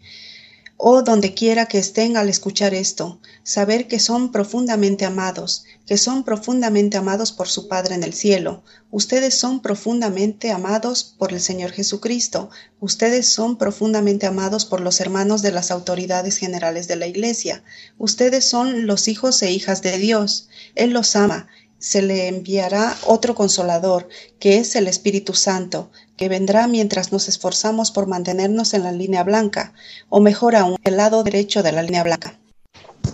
o 0.83 1.03
donde 1.03 1.35
quiera 1.35 1.67
que 1.67 1.79
estén 1.79 2.17
al 2.17 2.31
escuchar 2.31 2.73
esto, 2.73 3.21
saber 3.43 3.87
que 3.87 4.01
son 4.01 4.33
profundamente 4.33 5.05
amados, 5.05 5.65
que 5.87 5.99
son 5.99 6.25
profundamente 6.25 6.97
amados 6.97 7.33
por 7.33 7.49
su 7.49 7.69
Padre 7.69 7.97
en 7.97 8.03
el 8.03 8.15
cielo. 8.15 8.65
Ustedes 8.91 9.35
son 9.35 9.61
profundamente 9.61 10.51
amados 10.51 11.05
por 11.19 11.35
el 11.35 11.41
Señor 11.43 11.73
Jesucristo. 11.73 12.49
Ustedes 12.81 13.27
son 13.27 13.59
profundamente 13.59 14.27
amados 14.27 14.65
por 14.65 14.81
los 14.81 15.01
hermanos 15.01 15.43
de 15.43 15.53
las 15.53 15.71
autoridades 15.71 16.39
generales 16.39 16.89
de 16.89 16.97
la 16.97 17.07
Iglesia. 17.07 17.63
Ustedes 17.99 18.47
son 18.47 18.87
los 18.87 19.07
hijos 19.07 19.43
e 19.43 19.53
hijas 19.53 19.83
de 19.83 19.99
Dios. 19.99 20.49
Él 20.77 20.93
los 20.93 21.15
ama 21.15 21.49
se 21.81 22.03
le 22.03 22.29
enviará 22.29 22.97
otro 23.07 23.35
consolador, 23.35 24.09
que 24.39 24.59
es 24.59 24.77
el 24.77 24.87
Espíritu 24.87 25.35
Santo, 25.35 25.91
que 26.17 26.29
vendrá 26.29 26.69
mientras 26.69 27.11
nos 27.11 27.27
esforzamos 27.29 27.91
por 27.91 28.07
mantenernos 28.07 28.75
en 28.75 28.85
la 28.85 28.93
línea 28.93 29.25
blanca, 29.25 29.73
o 30.09 30.21
mejor 30.21 30.55
aún, 30.55 30.77
el 30.85 30.99
lado 30.99 31.25
derecho 31.25 31.63
de 31.63 31.73
la 31.73 31.83
línea 31.83 32.05
blanca. 32.05 32.39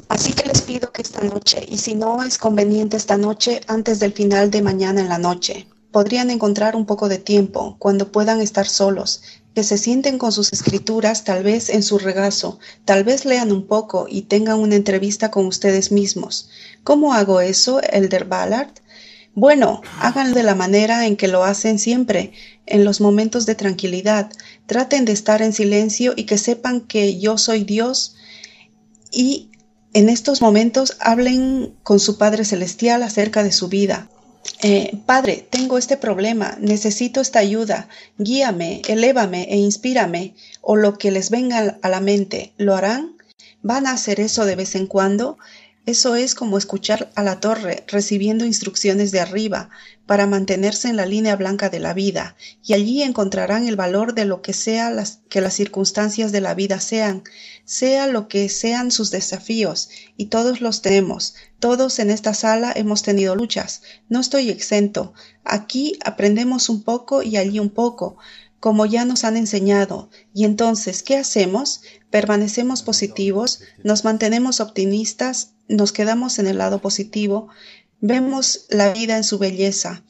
Así 0.09 0.33
que 0.33 0.47
les 0.47 0.63
pido 0.63 0.93
que 0.93 1.03
esta 1.03 1.23
noche, 1.23 1.65
y 1.69 1.79
si 1.79 1.95
no 1.95 2.23
es 2.23 2.39
conveniente 2.39 2.97
esta 2.97 3.17
noche, 3.17 3.61
antes 3.69 4.01
del 4.01 4.13
final 4.13 4.51
de 4.51 4.63
mañana 4.63 5.01
en 5.01 5.09
la 5.09 5.19
noche, 5.19 5.69
podrían 5.93 6.31
encontrar 6.31 6.75
un 6.75 6.87
poco 6.87 7.09
de 7.09 7.19
tiempo, 7.19 7.77
cuando 7.79 8.11
puedan 8.11 8.41
estar 8.41 8.67
solos, 8.67 9.23
que 9.57 9.65
se 9.65 9.79
sienten 9.79 10.19
con 10.19 10.33
sus 10.33 10.53
escrituras 10.53 11.25
tal 11.25 11.43
vez 11.43 11.71
en 11.71 11.83
su 11.83 11.97
regazo, 11.97 12.59
tal 12.85 13.05
vez 13.05 13.25
lean 13.25 13.53
un 13.53 13.67
poco 13.67 14.07
y 14.07 14.21
tengan 14.21 14.59
una 14.59 14.75
entrevista 14.75 15.31
con 15.31 15.47
ustedes 15.47 15.91
mismos. 15.91 16.51
¿Cómo 16.85 17.15
hago 17.15 17.41
eso, 17.41 17.81
Elder 17.81 18.27
Ballard? 18.27 18.69
Bueno, 19.35 19.81
háganlo 19.99 20.35
de 20.35 20.43
la 20.43 20.55
manera 20.55 21.07
en 21.07 21.17
que 21.17 21.27
lo 21.27 21.43
hacen 21.43 21.79
siempre, 21.79 22.33
en 22.67 22.85
los 22.85 23.01
momentos 23.01 23.47
de 23.47 23.55
tranquilidad. 23.55 24.31
Traten 24.67 25.07
de 25.07 25.13
estar 25.13 25.41
en 25.41 25.55
silencio 25.55 26.13
y 26.15 26.25
que 26.25 26.37
sepan 26.37 26.83
que 26.83 27.19
yo 27.19 27.39
soy 27.39 27.65
Dios 27.65 28.15
y 29.11 29.49
en 29.95 30.11
estos 30.11 30.43
momentos 30.43 30.99
hablen 31.01 31.75
con 31.83 31.99
su 31.99 32.19
Padre 32.19 32.45
Celestial 32.45 33.03
acerca 33.03 33.43
de 33.43 33.53
su 33.53 33.69
vida. 33.69 34.11
Eh, 34.63 34.97
padre, 35.07 35.47
tengo 35.51 35.79
este 35.79 35.97
problema, 35.97 36.57
necesito 36.61 37.21
esta 37.21 37.41
ayuda, 37.41 37.89
guíame, 38.19 38.83
elévame 38.89 39.47
e 39.51 39.57
inspírame, 39.57 40.35
o 40.61 40.77
lo 40.77 40.99
que 40.99 41.11
les 41.11 41.31
venga 41.31 41.79
a 41.83 41.89
la 41.89 42.01
mente, 42.01 42.53
¿lo 42.57 42.75
harán? 42.75 43.17
¿Van 43.63 43.87
a 43.87 43.93
hacer 43.93 44.21
eso 44.21 44.45
de 44.45 44.57
vez 44.57 44.75
en 44.75 44.87
cuando? 44.87 45.39
Eso 45.87 46.17
es 46.17 46.35
como 46.35 46.59
escuchar 46.59 47.13
a 47.15 47.23
la 47.23 47.39
torre 47.39 47.85
recibiendo 47.87 48.45
instrucciones 48.45 49.13
de 49.13 49.21
arriba 49.21 49.71
para 50.05 50.27
mantenerse 50.27 50.89
en 50.89 50.97
la 50.97 51.07
línea 51.07 51.37
blanca 51.37 51.71
de 51.71 51.79
la 51.79 51.95
vida, 51.95 52.37
y 52.65 52.75
allí 52.75 53.03
encontrarán 53.03 53.69
el 53.69 53.77
valor 53.77 54.13
de 54.13 54.25
lo 54.25 54.43
que 54.43 54.53
sea 54.53 54.91
las, 54.91 55.21
que 55.29 55.41
las 55.41 55.55
circunstancias 55.55 56.33
de 56.33 56.41
la 56.41 56.55
vida 56.55 56.81
sean, 56.81 57.23
sea 57.65 58.09
lo 58.09 58.27
que 58.27 58.49
sean 58.49 58.91
sus 58.91 59.13
desafíos, 59.13 59.89
y 60.17 60.27
todos 60.27 60.61
los 60.61 60.83
tenemos, 60.83 61.37
todos 61.61 62.01
en 62.01 62.11
esta 62.11 62.35
sala 62.35 62.73
hemos 62.75 63.03
tenido 63.03 63.37
luchas, 63.37 63.83
no 64.09 64.19
estoy 64.19 64.51
exento, 64.51 65.15
aquí 65.45 65.99
aprendemos 66.05 66.69
un 66.69 66.83
poco 66.83 67.23
y 67.23 67.37
allí 67.37 67.61
un 67.61 67.71
poco, 67.71 68.17
como 68.59 68.87
ya 68.87 69.05
nos 69.05 69.23
han 69.23 69.37
enseñado. 69.37 70.11
Y 70.35 70.45
entonces, 70.45 71.05
¿qué 71.05 71.17
hacemos? 71.17 71.83
Permanecemos 72.11 72.83
positivos, 72.83 73.61
nos 73.85 74.03
mantenemos 74.03 74.59
optimistas, 74.59 75.53
nos 75.69 75.93
quedamos 75.93 76.39
en 76.39 76.47
el 76.47 76.59
lado 76.59 76.81
positivo, 76.81 77.49
vemos 78.01 78.67
la 78.71 78.93
vida 78.93 79.17
en 79.17 79.25
su 79.25 79.39
belleza. 79.39 80.05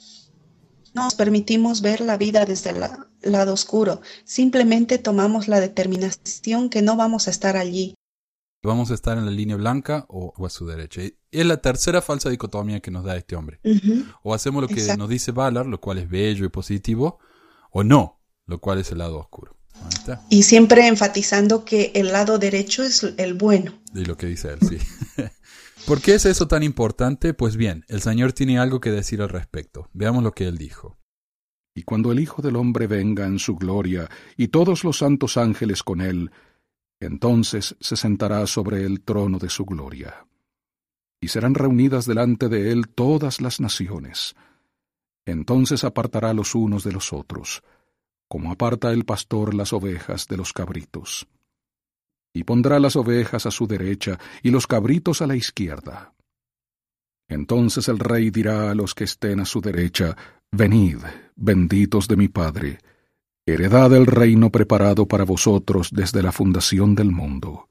Nos 0.95 1.15
permitimos 1.15 1.83
ver 1.83 2.01
la 2.01 2.17
vida 2.17 2.47
desde 2.47 2.71
el 2.71 3.33
lado 3.33 3.53
oscuro. 3.53 4.01
Simplemente 4.25 4.99
tomamos 4.99 5.47
la 5.47 5.61
determinación 5.61 6.71
que 6.71 6.83
no 6.83 6.97
vamos 6.97 7.29
a 7.29 7.31
estar 7.31 7.57
allí. 7.57 7.95
Vamos 8.63 8.91
a 8.91 8.95
estar 8.95 9.17
en 9.19 9.27
la 9.27 9.31
línea 9.31 9.57
blanca 9.57 10.07
o, 10.09 10.33
a 10.45 10.51
su 10.51 10.67
derecha. 10.67 11.03
Es 11.31 11.47
la 11.47 11.59
tercera 11.59 12.01
falsa 12.01 12.31
dicotomía 12.31 12.81
que 12.81 12.91
nos 12.91 13.05
da 13.05 13.17
este 13.17 13.37
hombre. 13.37 13.61
O 14.23 14.35
hacemos 14.35 14.63
lo 14.63 14.69
que 14.69 14.97
nos 14.97 15.09
dice 15.09 15.33
Ballard, 15.33 15.67
lo 15.67 15.81
cual 15.81 15.99
es 15.99 16.09
bello 16.09 16.47
y 16.47 16.49
positivo, 16.49 17.19
o 17.71 17.85
no, 17.85 18.21
lo 18.47 18.61
cual 18.61 18.79
es 18.79 18.91
el 18.91 18.99
lado 18.99 19.19
oscuro. 19.19 19.57
Y 20.31 20.43
siempre 20.45 20.87
enfatizando 20.87 21.65
que 21.65 21.93
el 21.95 22.13
lado 22.13 22.39
derecho 22.39 22.83
es 22.83 23.03
el 23.19 23.35
bueno. 23.35 23.73
Y 23.95 24.05
lo 24.05 24.17
que 24.17 24.27
dice 24.27 24.49
él, 24.49 24.59
sí. 24.61 24.79
¿Por 25.87 26.03
qué 26.03 26.15
es 26.15 26.27
eso 26.27 26.49
tan 26.49 26.63
importante? 26.63 27.33
Pues 27.33 27.57
bien, 27.57 27.85
el 27.89 28.01
Señor 28.01 28.33
tiene 28.33 28.59
algo 28.59 28.81
que 28.81 28.91
decir 28.91 29.23
al 29.23 29.29
respecto. 29.29 29.89
Veamos 29.93 30.25
lo 30.25 30.33
que 30.33 30.47
él 30.47 30.59
dijo. 30.59 30.99
Y 31.75 31.83
cuando 31.83 32.11
el 32.11 32.19
Hijo 32.19 32.43
del 32.43 32.57
Hombre 32.57 32.87
venga 32.87 33.27
en 33.27 33.39
su 33.39 33.57
gloria, 33.57 34.09
y 34.37 34.49
todos 34.49 34.83
los 34.83 34.99
santos 34.99 35.37
ángeles 35.37 35.83
con 35.83 36.01
él, 36.01 36.33
entonces 36.99 37.77
se 37.81 37.97
sentará 37.97 38.47
sobre 38.47 38.85
el 38.85 39.03
trono 39.03 39.39
de 39.39 39.49
su 39.49 39.65
gloria. 39.65 40.27
Y 41.21 41.29
serán 41.29 41.55
reunidas 41.55 42.07
delante 42.07 42.49
de 42.49 42.73
él 42.73 42.89
todas 42.89 43.41
las 43.41 43.61
naciones. 43.61 44.35
Entonces 45.25 45.85
apartará 45.85 46.35
los 46.35 46.55
unos 46.55 46.83
de 46.83 46.93
los 46.93 47.13
otros 47.13 47.63
como 48.29 48.51
aparta 48.51 48.93
el 48.93 49.05
pastor 49.05 49.55
las 49.55 49.73
ovejas 49.73 50.27
de 50.27 50.37
los 50.37 50.53
cabritos. 50.53 51.29
Y 52.37 52.45
pondrá 52.45 52.79
las 52.79 52.97
ovejas 52.97 53.47
a 53.47 53.51
su 53.51 53.67
derecha 53.67 54.19
y 54.43 54.51
los 54.51 54.67
cabritos 54.67 55.23
a 55.23 55.27
la 55.27 55.37
izquierda. 55.37 56.13
Entonces 57.29 57.89
el 57.89 57.99
rey 57.99 58.31
dirá 58.31 58.71
a 58.71 58.75
los 58.75 58.95
que 58.95 59.05
estén 59.05 59.41
a 59.41 59.47
su 59.47 59.63
derecha, 59.63 60.15
Venid, 60.53 60.99
benditos 61.35 62.07
de 62.09 62.17
mi 62.17 62.29
Padre, 62.29 62.79
heredad 63.47 63.91
el 63.95 64.05
reino 64.05 64.51
preparado 64.51 65.09
para 65.09 65.25
vosotros 65.25 65.89
desde 65.91 66.23
la 66.23 66.31
fundación 66.31 66.95
del 66.95 67.11
mundo. 67.11 67.71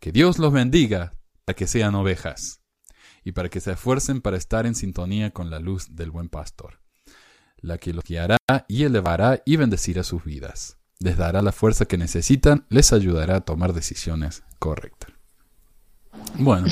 Que 0.00 0.10
Dios 0.10 0.40
los 0.40 0.52
bendiga 0.52 1.14
para 1.44 1.54
que 1.54 1.68
sean 1.68 1.94
ovejas, 1.94 2.60
y 3.22 3.30
para 3.30 3.48
que 3.48 3.60
se 3.60 3.70
esfuercen 3.70 4.22
para 4.22 4.38
estar 4.38 4.66
en 4.66 4.74
sintonía 4.74 5.30
con 5.30 5.50
la 5.50 5.60
luz 5.60 5.94
del 5.94 6.10
buen 6.10 6.28
pastor 6.28 6.80
la 7.60 7.78
que 7.78 7.92
los 7.92 8.04
guiará 8.04 8.38
y 8.68 8.84
elevará 8.84 9.42
y 9.44 9.56
bendecirá 9.56 10.02
sus 10.02 10.24
vidas. 10.24 10.77
Les 11.00 11.16
dará 11.16 11.42
la 11.42 11.52
fuerza 11.52 11.86
que 11.86 11.96
necesitan, 11.96 12.66
les 12.70 12.92
ayudará 12.92 13.36
a 13.36 13.40
tomar 13.42 13.72
decisiones 13.72 14.42
correctas. 14.58 15.12
Bueno. 16.38 16.68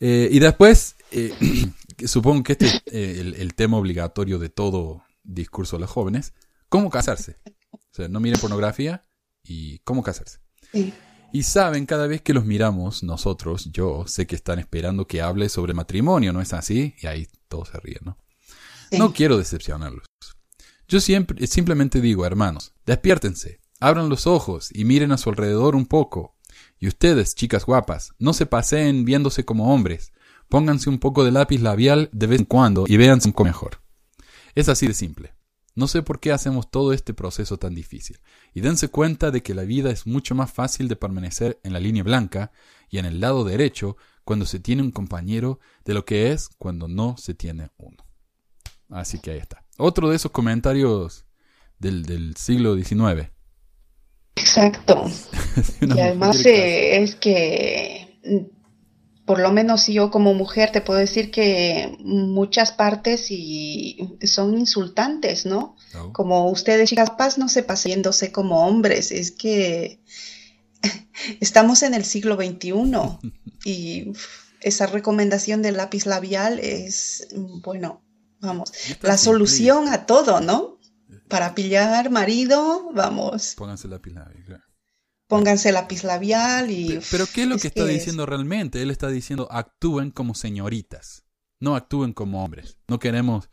Eh, 0.00 0.28
y 0.30 0.38
después, 0.38 0.96
eh, 1.10 1.32
supongo 2.06 2.42
que 2.42 2.52
este 2.52 2.66
es 2.66 2.82
eh, 2.86 3.34
el, 3.36 3.54
tema 3.54 3.76
obligatorio 3.76 4.38
de 4.38 4.48
todo 4.48 5.04
discurso 5.22 5.76
de 5.76 5.80
los 5.80 5.90
jóvenes, 5.90 6.32
¿cómo 6.68 6.90
casarse? 6.90 7.36
O 7.72 7.94
sea, 7.94 8.08
no 8.08 8.20
miren 8.20 8.40
pornografía 8.40 9.04
y 9.44 9.78
cómo 9.80 10.02
casarse. 10.02 10.38
Y 11.32 11.42
saben, 11.44 11.86
cada 11.86 12.06
vez 12.06 12.22
que 12.22 12.34
los 12.34 12.44
miramos, 12.44 13.02
nosotros, 13.02 13.70
yo, 13.72 14.04
sé 14.06 14.26
que 14.26 14.36
están 14.36 14.58
esperando 14.58 15.06
que 15.06 15.22
hable 15.22 15.48
sobre 15.48 15.74
matrimonio, 15.74 16.32
¿no 16.32 16.40
es 16.40 16.52
así? 16.52 16.94
Y 17.00 17.06
ahí 17.06 17.28
todos 17.48 17.68
se 17.68 17.78
ríen, 17.80 18.00
¿no? 18.04 18.18
No 18.98 19.12
quiero 19.12 19.38
decepcionarlos. 19.38 20.04
Yo 20.88 21.00
siempre, 21.00 21.46
simplemente 21.46 22.00
digo, 22.00 22.26
hermanos, 22.26 22.71
despiértense, 22.86 23.60
abran 23.80 24.08
los 24.08 24.26
ojos 24.26 24.70
y 24.72 24.84
miren 24.84 25.12
a 25.12 25.18
su 25.18 25.30
alrededor 25.30 25.74
un 25.76 25.86
poco. 25.86 26.36
Y 26.78 26.88
ustedes, 26.88 27.34
chicas 27.34 27.64
guapas, 27.64 28.12
no 28.18 28.32
se 28.32 28.46
paseen 28.46 29.04
viéndose 29.04 29.44
como 29.44 29.72
hombres. 29.72 30.12
Pónganse 30.48 30.90
un 30.90 30.98
poco 30.98 31.24
de 31.24 31.30
lápiz 31.30 31.60
labial 31.60 32.10
de 32.12 32.26
vez 32.26 32.40
en 32.40 32.44
cuando 32.44 32.84
y 32.86 32.96
véanse 32.96 33.28
un 33.28 33.32
poco 33.32 33.44
mejor. 33.44 33.82
Es 34.54 34.68
así 34.68 34.86
de 34.86 34.94
simple. 34.94 35.34
No 35.74 35.88
sé 35.88 36.02
por 36.02 36.20
qué 36.20 36.32
hacemos 36.32 36.70
todo 36.70 36.92
este 36.92 37.14
proceso 37.14 37.56
tan 37.56 37.74
difícil. 37.74 38.20
Y 38.52 38.60
dense 38.60 38.88
cuenta 38.88 39.30
de 39.30 39.42
que 39.42 39.54
la 39.54 39.62
vida 39.62 39.90
es 39.90 40.06
mucho 40.06 40.34
más 40.34 40.52
fácil 40.52 40.88
de 40.88 40.96
permanecer 40.96 41.58
en 41.62 41.72
la 41.72 41.80
línea 41.80 42.02
blanca 42.02 42.52
y 42.90 42.98
en 42.98 43.06
el 43.06 43.20
lado 43.20 43.44
derecho 43.44 43.96
cuando 44.24 44.44
se 44.44 44.60
tiene 44.60 44.82
un 44.82 44.90
compañero 44.90 45.60
de 45.84 45.94
lo 45.94 46.04
que 46.04 46.32
es 46.32 46.50
cuando 46.58 46.88
no 46.88 47.16
se 47.16 47.32
tiene 47.32 47.70
uno. 47.78 48.04
Así 48.90 49.18
que 49.18 49.30
ahí 49.30 49.38
está. 49.38 49.64
Otro 49.78 50.10
de 50.10 50.16
esos 50.16 50.30
comentarios 50.30 51.24
del, 51.82 52.34
siglo 52.36 52.76
XIX. 52.76 53.30
Exacto. 54.36 55.04
y 55.80 56.00
además 56.00 56.44
eh, 56.46 57.02
es 57.02 57.14
que, 57.16 58.18
por 59.26 59.40
lo 59.40 59.52
menos 59.52 59.86
yo 59.86 60.10
como 60.10 60.34
mujer 60.34 60.72
te 60.72 60.80
puedo 60.80 60.98
decir 60.98 61.30
que 61.30 61.96
muchas 62.00 62.72
partes 62.72 63.30
y 63.30 64.16
son 64.22 64.58
insultantes, 64.58 65.46
¿no? 65.46 65.76
Oh. 65.98 66.12
Como 66.12 66.50
ustedes, 66.50 66.88
chicas, 66.88 67.10
capaz 67.10 67.38
no 67.38 67.48
se 67.48 67.62
paseándose 67.62 68.32
como 68.32 68.66
hombres, 68.66 69.12
es 69.12 69.30
que 69.30 70.00
estamos 71.40 71.82
en 71.82 71.94
el 71.94 72.04
siglo 72.04 72.36
XXI 72.36 72.72
y 73.64 74.12
esa 74.60 74.86
recomendación 74.86 75.62
del 75.62 75.76
lápiz 75.76 76.06
labial 76.06 76.58
es, 76.60 77.28
bueno, 77.62 78.02
vamos, 78.40 78.72
la 79.02 79.18
solución 79.18 79.88
a 79.88 80.06
todo, 80.06 80.40
¿no? 80.40 80.78
Para 81.32 81.54
pillar 81.54 82.10
marido, 82.10 82.90
vamos, 82.94 83.54
Pónganse 83.56 83.88
la 83.88 84.00
pila, 84.00 84.30
claro. 84.46 84.62
pónganse 85.26 85.72
lápiz 85.72 86.04
labial 86.04 86.70
y... 86.70 86.88
Pe- 86.98 87.00
Pero 87.10 87.24
¿qué 87.32 87.42
es 87.44 87.48
lo 87.48 87.56
que 87.58 87.68
está 87.68 87.82
es- 87.84 87.88
diciendo 87.88 88.26
realmente? 88.26 88.82
Él 88.82 88.90
está 88.90 89.08
diciendo 89.08 89.48
actúen 89.50 90.10
como 90.10 90.34
señoritas, 90.34 91.24
no 91.58 91.74
actúen 91.74 92.12
como 92.12 92.44
hombres. 92.44 92.76
No 92.86 92.98
queremos 92.98 93.48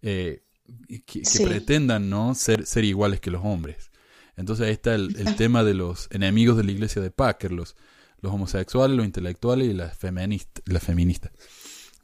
eh, 0.00 0.44
que, 0.86 1.02
que 1.02 1.24
Sí. 1.24 1.44
pretendan 1.44 2.08
no 2.08 2.34
ser, 2.36 2.66
ser 2.66 2.84
iguales 2.84 3.20
que 3.20 3.30
los 3.32 3.44
hombres. 3.44 3.90
Entonces 4.36 4.66
ahí 4.66 4.72
está 4.72 4.94
el, 4.94 5.16
el 5.18 5.34
tema 5.36 5.64
de 5.64 5.74
los 5.74 6.06
enemigos 6.12 6.56
de 6.56 6.64
la 6.64 6.70
iglesia 6.72 7.02
de 7.02 7.10
Packer, 7.10 7.50
los, 7.52 7.74
los 8.20 8.32
homosexuales, 8.32 8.96
los 8.96 9.06
intelectuales 9.06 9.68
y 9.68 9.72
las, 9.74 9.98
feminist- 9.98 10.62
las 10.66 10.82
feministas. 10.84 11.32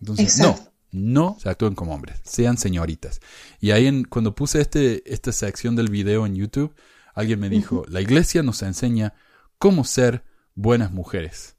Entonces, 0.01 0.39
Exacto. 0.39 0.61
no, 0.64 0.70
no 0.93 1.36
se 1.41 1.49
actúen 1.49 1.74
como 1.74 1.95
hombres, 1.95 2.20
sean 2.24 2.57
señoritas. 2.59 3.20
Y 3.61 3.70
ahí 3.72 3.86
en, 3.86 4.05
cuando 4.05 4.34
puse 4.34 4.61
este, 4.61 5.03
esta 5.12 5.32
sección 5.32 5.76
del 5.76 5.88
video 5.91 6.26
en 6.26 6.34
YouTube, 6.34 6.74
alguien 7.14 7.41
me 7.41 7.49
dijo, 7.49 7.84
la 7.88 8.01
iglesia 8.01 8.43
nos 8.43 8.62
enseña 8.62 9.14
cómo 9.59 9.84
ser 9.84 10.24
buenas 10.55 10.93
mujeres. 10.93 11.57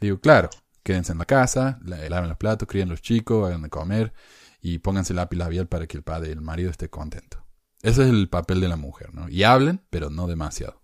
Digo, 0.00 0.20
claro, 0.20 0.50
quédense 0.82 1.12
en 1.12 1.18
la 1.18 1.24
casa, 1.24 1.78
la- 1.84 2.08
laven 2.08 2.28
los 2.28 2.38
platos, 2.38 2.68
críen 2.68 2.88
los 2.88 3.02
chicos, 3.02 3.46
hagan 3.46 3.62
de 3.62 3.70
comer 3.70 4.12
y 4.60 4.78
pónganse 4.78 5.14
lápiz 5.14 5.36
labial 5.36 5.68
para 5.68 5.86
que 5.86 5.96
el 5.96 6.02
padre, 6.02 6.32
el 6.32 6.40
marido 6.40 6.70
esté 6.70 6.88
contento. 6.90 7.44
Ese 7.82 8.02
es 8.02 8.08
el 8.08 8.28
papel 8.28 8.60
de 8.60 8.68
la 8.68 8.76
mujer, 8.76 9.14
¿no? 9.14 9.28
Y 9.28 9.42
hablen, 9.44 9.80
pero 9.90 10.10
no 10.10 10.26
demasiado. 10.26 10.82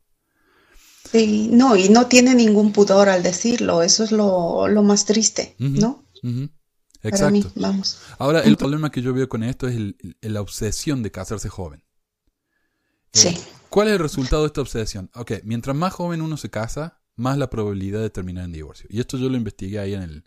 Sí, 1.11 1.49
no, 1.53 1.76
y 1.76 1.88
no 1.88 2.07
tiene 2.07 2.34
ningún 2.34 2.72
pudor 2.72 3.09
al 3.09 3.22
decirlo, 3.22 3.82
eso 3.82 4.05
es 4.05 4.12
lo, 4.12 4.68
lo 4.68 4.82
más 4.82 5.05
triste. 5.05 5.57
¿no? 5.59 6.05
Ujú. 7.03 7.11
Para 7.11 7.31
mí, 7.31 7.39
Exacto. 7.41 7.61
vamos. 7.61 7.99
Ahora, 8.19 8.41
el 8.41 8.57
problema 8.57 8.91
que 8.91 9.03
yo 9.03 9.13
veo 9.13 9.29
con 9.29 9.43
esto 9.43 9.67
es 9.69 9.77
el- 9.77 9.97
el- 10.21 10.33
la 10.35 10.41
obsesión 10.41 11.03
de 11.03 11.11
casarse 11.11 11.49
joven. 11.49 11.85
Sí, 13.13 13.29
Eh, 13.29 13.39
¿Cuál 13.69 13.89
es 13.89 13.95
el 13.95 13.99
resultado 14.01 14.43
de 14.43 14.49
esta 14.49 14.61
obsesión? 14.61 15.11
Ok, 15.15 15.33
mientras 15.45 15.75
más 15.75 15.93
joven 15.95 16.21
uno 16.23 16.37
se 16.37 16.51
casa, 16.51 17.01
más 17.17 17.39
la 17.39 17.49
probabilidad 17.51 18.01
de 18.01 18.11
terminar 18.11 18.45
en 18.45 18.53
divorcio. 18.53 18.87
Y 18.91 19.01
esto 19.01 19.17
yo 19.19 19.29
lo 19.31 19.37
investigué 19.37 19.79
ahí 19.79 19.95
en 19.95 20.03
el, 20.03 20.25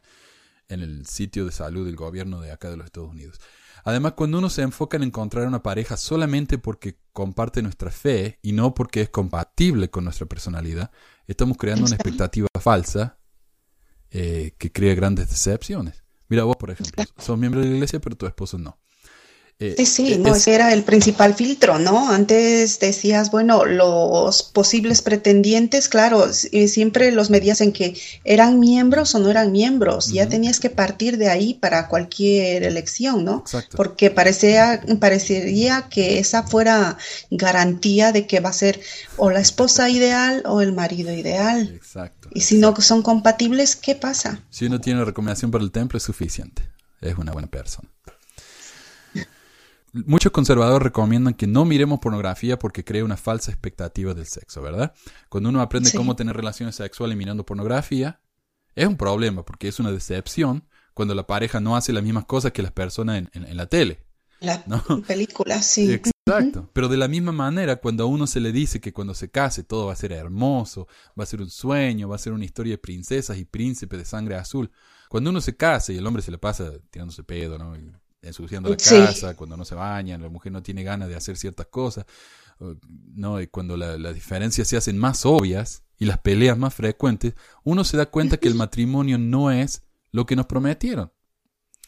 en 0.68 0.82
el 0.82 1.06
sitio 1.06 1.46
de 1.46 1.52
salud 1.52 1.86
del 1.86 1.96
gobierno 1.96 2.42
de 2.42 2.52
acá 2.52 2.70
de 2.70 2.78
los 2.78 2.86
Estados 2.86 3.12
Unidos. 3.12 3.40
Además, 3.84 4.14
cuando 4.14 4.40
uno 4.40 4.50
se 4.50 4.64
enfoca 4.64 4.98
en 4.98 5.04
encontrar 5.04 5.48
una 5.48 5.62
pareja 5.62 5.96
solamente 5.96 6.58
porque 6.58 7.00
comparte 7.14 7.62
nuestra 7.62 7.92
fe 7.92 8.40
y 8.42 8.52
no 8.52 8.74
porque 8.74 9.02
es 9.02 9.10
compatible 9.10 9.92
con 9.92 10.06
nuestra 10.06 10.26
personalidad, 10.26 10.90
estamos 11.28 11.58
creando 11.58 11.86
una 11.86 11.96
expectativa 11.96 12.48
falsa 12.60 13.20
eh, 14.10 14.56
que 14.58 14.72
crea 14.72 14.96
grandes 14.96 15.30
decepciones. 15.30 16.04
Mira, 16.28 16.44
vos, 16.44 16.56
por 16.58 16.72
ejemplo, 16.72 17.04
sos 17.18 17.38
miembro 17.38 17.62
de 17.62 17.68
la 17.68 17.74
iglesia, 17.76 18.00
pero 18.00 18.16
tu 18.16 18.26
esposo 18.26 18.58
no. 18.58 18.80
Eh, 19.58 19.74
sí, 19.78 19.86
sí, 19.86 20.14
eh, 20.14 20.18
no, 20.18 20.32
es- 20.36 20.42
ese 20.42 20.54
era 20.56 20.74
el 20.74 20.84
principal 20.84 21.34
filtro, 21.34 21.80
¿no? 21.80 22.10
Antes 22.12 22.78
decías, 22.80 23.32
bueno, 23.32 23.64
los 23.64 24.44
posibles 24.44 25.02
pretendientes, 25.02 25.88
claro, 25.88 26.26
eh, 26.52 26.68
siempre 26.68 27.10
los 27.14 27.30
medías 27.30 27.62
en 27.62 27.72
que 27.72 27.98
eran 28.26 28.60
miembros 28.60 29.16
o 29.16 29.20
no 29.20 29.30
eran 29.32 29.54
miembros, 29.54 30.12
ya 30.12 30.28
tenías 30.28 30.60
que 30.60 30.70
partir 30.70 31.18
de 31.18 31.30
ahí 31.30 31.54
para 31.54 31.88
cualquier 31.88 32.64
elección, 32.64 33.24
¿no? 33.24 33.40
Exacto. 33.46 33.78
Porque 33.78 34.12
parecía, 34.12 34.82
parecería 35.00 35.88
que 35.90 36.20
esa 36.20 36.44
fuera 36.44 36.98
garantía 37.32 38.12
de 38.12 38.28
que 38.28 38.42
va 38.42 38.50
a 38.50 38.54
ser 38.54 38.82
o 39.16 39.30
la 39.32 39.40
esposa 39.40 39.90
ideal 39.90 40.44
o 40.46 40.62
el 40.62 40.74
marido 40.74 41.14
ideal. 41.14 41.72
Exacto. 41.74 42.28
Y 42.34 42.42
si 42.42 42.58
no 42.58 42.76
son 42.82 43.02
compatibles, 43.02 43.78
¿qué 43.78 43.96
pasa? 43.96 44.44
Si 44.50 44.66
uno 44.66 44.82
tiene 44.82 45.06
recomendación 45.06 45.50
para 45.52 45.64
el 45.64 45.72
templo 45.72 45.98
es 45.98 46.04
suficiente. 46.04 46.64
Es 47.02 47.18
una 47.18 47.32
buena 47.32 47.48
persona. 47.48 47.90
Muchos 50.06 50.32
conservadores 50.34 50.84
recomiendan 50.84 51.34
que 51.36 51.48
no 51.48 51.64
miremos 51.64 52.00
pornografía 52.00 52.60
porque 52.60 52.84
crea 52.84 53.06
una 53.06 53.16
falsa 53.18 53.52
expectativa 53.52 54.14
del 54.14 54.26
sexo, 54.26 54.62
¿verdad? 54.62 54.94
Cuando 55.30 55.50
uno 55.50 55.62
aprende 55.62 55.90
Sí. 55.90 55.96
cómo 55.98 56.16
tener 56.16 56.36
relaciones 56.36 56.76
sexuales 56.76 57.16
mirando 57.18 57.46
pornografía, 57.46 58.20
es 58.76 58.88
un 58.88 58.98
problema 58.98 59.46
porque 59.46 59.70
es 59.70 59.80
una 59.80 59.92
decepción 59.92 60.68
cuando 60.94 61.16
la 61.16 61.28
pareja 61.28 61.60
no 61.62 61.78
hace 61.78 61.94
las 61.94 62.04
mismas 62.04 62.26
cosas 62.26 62.52
que 62.52 62.62
las 62.62 62.72
personas 62.74 63.18
en, 63.20 63.30
en- 63.34 63.46
en 63.50 63.58
la 63.58 63.68
tele. 63.68 64.04
La 64.42 64.64
No. 64.68 64.84
película, 65.08 65.62
sí. 65.62 65.94
Exacto. 65.94 66.70
Pero 66.74 66.90
de 66.90 66.98
la 66.98 67.08
misma 67.08 67.32
manera, 67.32 67.78
cuando 67.78 68.04
a 68.04 68.08
uno 68.08 68.28
se 68.28 68.40
le 68.42 68.52
dice 68.52 68.82
que 68.82 68.92
cuando 68.92 69.14
se 69.14 69.30
case 69.32 69.64
todo 69.64 69.86
va 69.88 69.94
a 69.94 69.96
ser 69.96 70.12
hermoso, 70.12 70.88
va 71.18 71.24
a 71.24 71.28
ser 71.28 71.42
un 71.42 71.50
sueño, 71.50 72.10
va 72.10 72.16
a 72.16 72.20
ser 72.20 72.34
una 72.34 72.44
historia 72.44 72.74
de 72.74 72.78
princesas 72.80 73.38
y 73.38 73.46
príncipes 73.46 73.98
de 74.00 74.06
sangre 74.06 74.36
azul, 74.36 74.70
cuando 75.08 75.30
uno 75.30 75.40
se 75.40 75.56
casa 75.56 75.94
y 75.94 75.98
el 75.98 76.06
hombre 76.08 76.22
se 76.22 76.32
le 76.32 76.38
pasa 76.38 76.72
tirándose 76.90 77.24
pedo, 77.24 77.58
¿no? 77.58 77.74
Ensuciando 78.26 78.70
la 78.70 78.80
Sí. 78.80 78.96
casa, 78.98 79.36
cuando 79.36 79.56
no 79.58 79.66
se 79.66 79.76
baña, 79.76 80.18
la 80.18 80.30
mujer 80.30 80.52
no 80.52 80.64
tiene 80.64 80.84
ganas 80.84 81.08
de 81.10 81.16
hacer 81.16 81.38
ciertas 81.38 81.68
cosas, 81.68 82.06
¿no? 83.16 83.40
Y 83.42 83.48
cuando 83.48 83.78
la- 83.78 83.98
las 83.98 84.14
diferencias 84.16 84.68
se 84.68 84.78
hacen 84.78 84.98
más 84.98 85.26
obvias 85.26 85.84
y 85.98 86.06
las 86.06 86.18
peleas 86.20 86.58
más 86.58 86.74
frecuentes, 86.74 87.34
uno 87.64 87.84
se 87.84 87.98
da 87.98 88.06
cuenta 88.08 88.38
que 88.38 88.48
el 88.48 88.56
matrimonio 88.56 89.18
no 89.18 89.52
es 89.52 89.84
lo 90.12 90.26
que 90.26 90.36
nos 90.36 90.46
prometieron. 90.46 91.12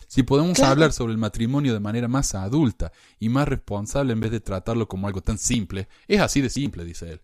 Si 0.07 0.23
podemos 0.23 0.53
Claro. 0.55 0.71
hablar 0.71 0.93
sobre 0.93 1.11
el 1.11 1.17
matrimonio 1.17 1.73
de 1.73 1.79
manera 1.81 2.07
más 2.07 2.33
adulta 2.35 2.91
y 3.19 3.27
más 3.29 3.47
responsable 3.47 4.13
en 4.13 4.19
vez 4.21 4.31
de 4.31 4.39
tratarlo 4.39 4.87
como 4.87 5.07
algo 5.07 5.21
tan 5.21 5.37
simple, 5.37 5.89
es 6.07 6.21
así 6.21 6.39
de 6.39 6.49
simple, 6.49 6.85
dice 6.85 7.11
él. 7.13 7.21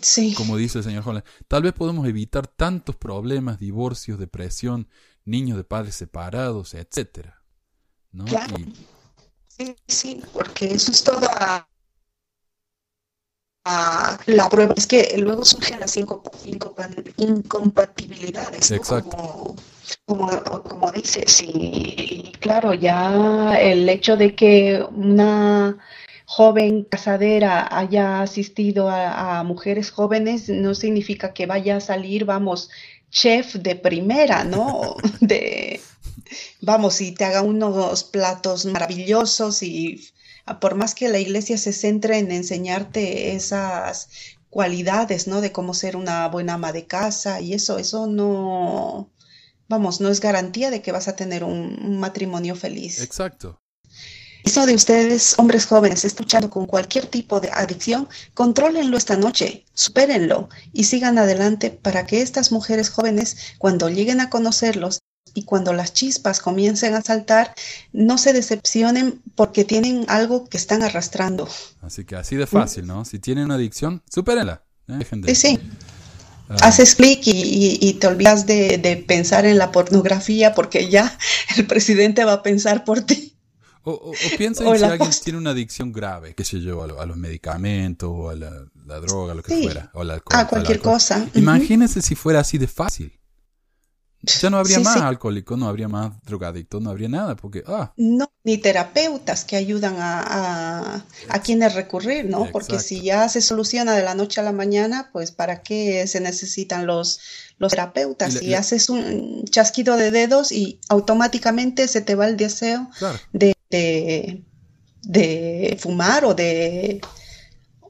Sí. 0.00 0.32
Como 0.34 0.56
dice 0.56 0.78
el 0.78 0.84
señor 0.84 1.02
Holland, 1.06 1.24
tal 1.48 1.62
vez 1.64 1.72
podemos 1.72 2.06
evitar 2.06 2.46
tantos 2.46 2.96
problemas, 2.96 3.58
divorcios, 3.58 4.18
depresión, 4.18 4.88
niños 5.24 5.56
de 5.56 5.64
padres 5.64 5.94
separados, 5.96 6.74
etcétera. 6.74 7.41
¿No? 8.12 8.24
Claro. 8.24 8.58
Y- 8.58 8.72
Sí, 9.48 9.76
sí, 9.86 10.22
porque 10.32 10.72
eso 10.74 10.90
es 10.92 11.04
toda 11.04 11.68
ah, 13.64 14.18
la 14.26 14.48
prueba. 14.48 14.74
Es 14.76 14.86
que 14.86 15.14
luego 15.18 15.44
surgen 15.44 15.80
las 15.80 15.96
incompa- 15.96 16.30
incompatibilidades, 17.16 18.70
¿no? 18.70 18.76
Exacto. 18.76 19.10
Como, 19.16 19.56
como, 20.06 20.62
como 20.62 20.92
dices, 20.92 21.42
y 21.46 22.32
claro, 22.40 22.74
ya 22.74 23.56
el 23.60 23.88
hecho 23.88 24.16
de 24.16 24.34
que 24.34 24.84
una 24.94 25.78
joven 26.26 26.84
casadera 26.84 27.68
haya 27.76 28.22
asistido 28.22 28.88
a, 28.88 29.40
a 29.40 29.44
mujeres 29.44 29.90
jóvenes 29.90 30.48
no 30.48 30.74
significa 30.74 31.32
que 31.34 31.46
vaya 31.46 31.76
a 31.76 31.80
salir, 31.80 32.24
vamos, 32.24 32.70
chef 33.10 33.54
de 33.56 33.76
primera, 33.76 34.44
¿no? 34.44 34.96
De, 35.20 35.80
vamos, 36.60 37.00
y 37.00 37.12
te 37.12 37.24
haga 37.24 37.42
unos 37.42 38.04
platos 38.04 38.64
maravillosos 38.66 39.62
y 39.62 40.12
por 40.60 40.74
más 40.74 40.94
que 40.94 41.08
la 41.08 41.18
iglesia 41.18 41.56
se 41.58 41.72
centre 41.72 42.18
en 42.18 42.32
enseñarte 42.32 43.34
esas 43.34 44.08
cualidades, 44.50 45.28
¿no? 45.28 45.40
De 45.40 45.52
cómo 45.52 45.72
ser 45.72 45.96
una 45.96 46.28
buena 46.28 46.54
ama 46.54 46.72
de 46.72 46.86
casa 46.86 47.40
y 47.40 47.54
eso, 47.54 47.78
eso 47.78 48.06
no, 48.06 49.10
vamos, 49.68 50.00
no 50.00 50.10
es 50.10 50.20
garantía 50.20 50.70
de 50.70 50.82
que 50.82 50.92
vas 50.92 51.08
a 51.08 51.16
tener 51.16 51.44
un, 51.44 51.78
un 51.82 51.98
matrimonio 52.00 52.54
feliz. 52.56 53.00
exacto. 53.00 53.58
Eso 54.44 54.66
de 54.66 54.74
ustedes, 54.74 55.38
hombres 55.38 55.66
jóvenes, 55.66 56.04
escuchando 56.04 56.50
con 56.50 56.66
cualquier 56.66 57.06
tipo 57.06 57.38
de 57.38 57.50
adicción, 57.52 58.08
contrólenlo 58.34 58.96
esta 58.96 59.16
noche, 59.16 59.64
supérenlo 59.72 60.48
y 60.72 60.84
sigan 60.84 61.16
adelante 61.16 61.70
para 61.70 62.06
que 62.06 62.22
estas 62.22 62.50
mujeres 62.50 62.90
jóvenes, 62.90 63.36
cuando 63.58 63.88
lleguen 63.88 64.20
a 64.20 64.30
conocerlos 64.30 64.98
y 65.34 65.44
cuando 65.44 65.72
las 65.72 65.92
chispas 65.92 66.40
comiencen 66.40 66.94
a 66.94 67.02
saltar, 67.02 67.54
no 67.92 68.18
se 68.18 68.32
decepcionen 68.32 69.22
porque 69.34 69.64
tienen 69.64 70.04
algo 70.08 70.46
que 70.48 70.56
están 70.58 70.82
arrastrando. 70.82 71.48
Así 71.80 72.04
que 72.04 72.16
así 72.16 72.36
de 72.36 72.46
fácil, 72.46 72.86
¿no? 72.86 73.04
Si 73.04 73.18
tienen 73.18 73.44
una 73.46 73.54
adicción, 73.54 74.02
supérenla. 74.10 74.62
¿eh? 74.88 74.98
Sí, 75.26 75.34
sí. 75.34 75.60
Ah, 76.48 76.56
Haces 76.62 76.94
clic 76.96 77.26
y, 77.26 77.30
y- 77.30 77.78
y 77.80 77.94
te 77.94 78.08
olvidas 78.08 78.46
de, 78.46 78.76
de 78.78 78.96
pensar 78.96 79.46
en 79.46 79.56
la 79.56 79.72
pornografía 79.72 80.54
porque 80.54 80.90
ya 80.90 81.16
el 81.56 81.66
presidente 81.66 82.24
va 82.24 82.34
a 82.34 82.42
pensar 82.42 82.84
por 82.84 83.00
ti. 83.02 83.28
O, 83.84 83.92
o- 83.92 84.10
o 84.10 84.36
piensen 84.36 84.66
O 84.68 84.76
si 84.76 84.84
alguien 84.84 85.08
post- 85.08 85.24
tiene 85.24 85.38
una 85.38 85.50
adicción 85.50 85.92
grave, 85.92 86.34
qué 86.34 86.44
sé 86.44 86.60
yo, 86.60 86.82
a, 86.82 86.86
lo- 86.86 87.00
a 87.00 87.06
los 87.06 87.16
medicamentos 87.16 88.10
o 88.12 88.28
a 88.28 88.34
la, 88.36 88.50
la 88.86 89.00
droga, 89.00 89.34
lo 89.34 89.42
que 89.42 89.54
Sí. 89.56 89.62
fuera, 89.62 89.90
o 89.94 90.02
al 90.02 90.10
alcohol. 90.10 90.36
A 90.36 90.40
al 90.40 90.48
cualquier 90.48 90.76
alcohol. 90.78 90.92
cosa. 90.94 91.26
Imagínense 91.34 92.02
si 92.02 92.14
fuera 92.14 92.40
así 92.40 92.58
de 92.58 92.66
fácil. 92.68 93.18
Ya 94.40 94.50
no 94.50 94.58
habría 94.58 94.78
Sí, 94.78 94.84
más 94.84 95.00
sí. 95.00 95.00
alcohólicos, 95.00 95.58
no 95.58 95.68
habría 95.68 95.88
más 95.88 96.20
drogadictos, 96.22 96.80
no 96.82 96.90
habría 96.90 97.08
nada, 97.08 97.36
porque, 97.36 97.62
ah, 97.66 97.94
No, 97.96 98.32
ni 98.44 98.56
terapeutas 98.58 99.44
que 99.44 99.56
ayudan 99.56 99.96
a, 99.98 100.22
a, 100.96 101.06
a 101.28 101.42
quienes 101.42 101.74
recurrir, 101.74 102.24
¿no? 102.24 102.50
Porque 102.50 102.78
si 102.78 103.02
ya 103.02 103.28
se 103.28 103.42
soluciona 103.42 103.94
de 103.94 104.02
la 104.02 104.14
noche 104.14 104.40
a 104.40 104.44
la 104.44 104.52
mañana, 104.52 105.10
pues 105.12 105.30
¿para 105.30 105.62
qué 105.62 106.06
se 106.06 106.20
necesitan 106.20 106.86
los, 106.86 107.20
los 107.58 107.70
terapeutas? 107.72 108.30
Y 108.30 108.32
la- 108.32 108.40
Si 108.40 108.50
la- 108.50 108.58
haces 108.58 108.88
un 108.88 109.44
chasquido 109.44 109.96
de 109.98 110.10
dedos 110.10 110.52
y 110.52 110.80
automáticamente 110.88 111.86
se 111.86 112.00
te 112.00 112.14
va 112.14 112.26
el 112.28 112.38
deseo 112.38 112.88
claro. 112.98 113.22
de, 113.34 113.54
de, 113.70 114.42
de 115.02 115.76
fumar 115.80 116.24
o 116.24 116.34
de 116.34 117.00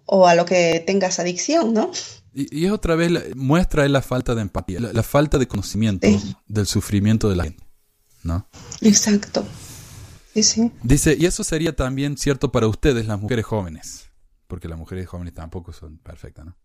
o 0.06 0.26
a 0.28 0.34
lo 0.34 0.44
que 0.46 0.82
tengas 0.86 1.18
adicción, 1.20 1.74
¿no? 1.74 1.90
Y, 2.34 2.60
y 2.60 2.64
es 2.66 2.72
otra 2.72 2.94
vez, 2.96 3.10
la- 3.10 3.22
muestra 3.36 3.86
la 3.88 4.02
falta 4.02 4.34
de 4.34 4.42
empatía, 4.42 4.80
la, 4.80 4.92
la 4.92 5.02
falta 5.02 5.38
de 5.38 5.46
conocimiento 5.46 6.06
Sí. 6.06 6.34
del 6.46 6.66
sufrimiento 6.66 7.28
de 7.28 7.36
la 7.36 7.44
gente, 7.44 7.64
¿no? 8.22 8.48
Exacto. 8.80 9.46
Sí, 10.34 10.42
sí. 10.42 10.72
Dice, 10.82 11.16
y 11.18 11.26
eso 11.26 11.44
sería 11.44 11.76
también 11.76 12.16
cierto 12.16 12.50
para 12.50 12.66
ustedes, 12.68 13.06
las 13.06 13.20
mujeres 13.20 13.44
jóvenes, 13.44 14.10
porque 14.46 14.66
las 14.68 14.78
mujeres 14.78 15.06
jóvenes 15.06 15.34
tampoco 15.34 15.72
son 15.74 15.98
perfectas, 15.98 16.46
¿no? 16.46 16.56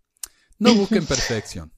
No 0.59 0.73
busquen 0.73 1.05
perfección. 1.07 1.73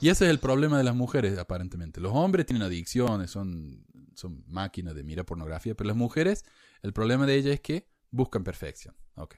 Y 0.00 0.08
ese 0.10 0.24
es 0.24 0.30
el 0.30 0.38
problema 0.38 0.76
de 0.78 0.84
las 0.84 0.94
mujeres, 0.94 1.38
aparentemente. 1.38 2.00
Los 2.00 2.12
hombres 2.14 2.44
tienen 2.44 2.62
adicciones, 2.62 3.30
son, 3.30 3.86
son 4.14 4.44
máquinas 4.48 4.94
de 4.94 5.02
mirar 5.04 5.24
pornografía, 5.24 5.74
pero 5.74 5.88
las 5.88 5.96
mujeres, 5.96 6.44
el 6.82 6.92
problema 6.92 7.24
de 7.24 7.36
ellas 7.36 7.54
es 7.54 7.60
que 7.60 7.88
buscan 8.10 8.42
perfección. 8.44 8.94
Ok. 9.14 9.36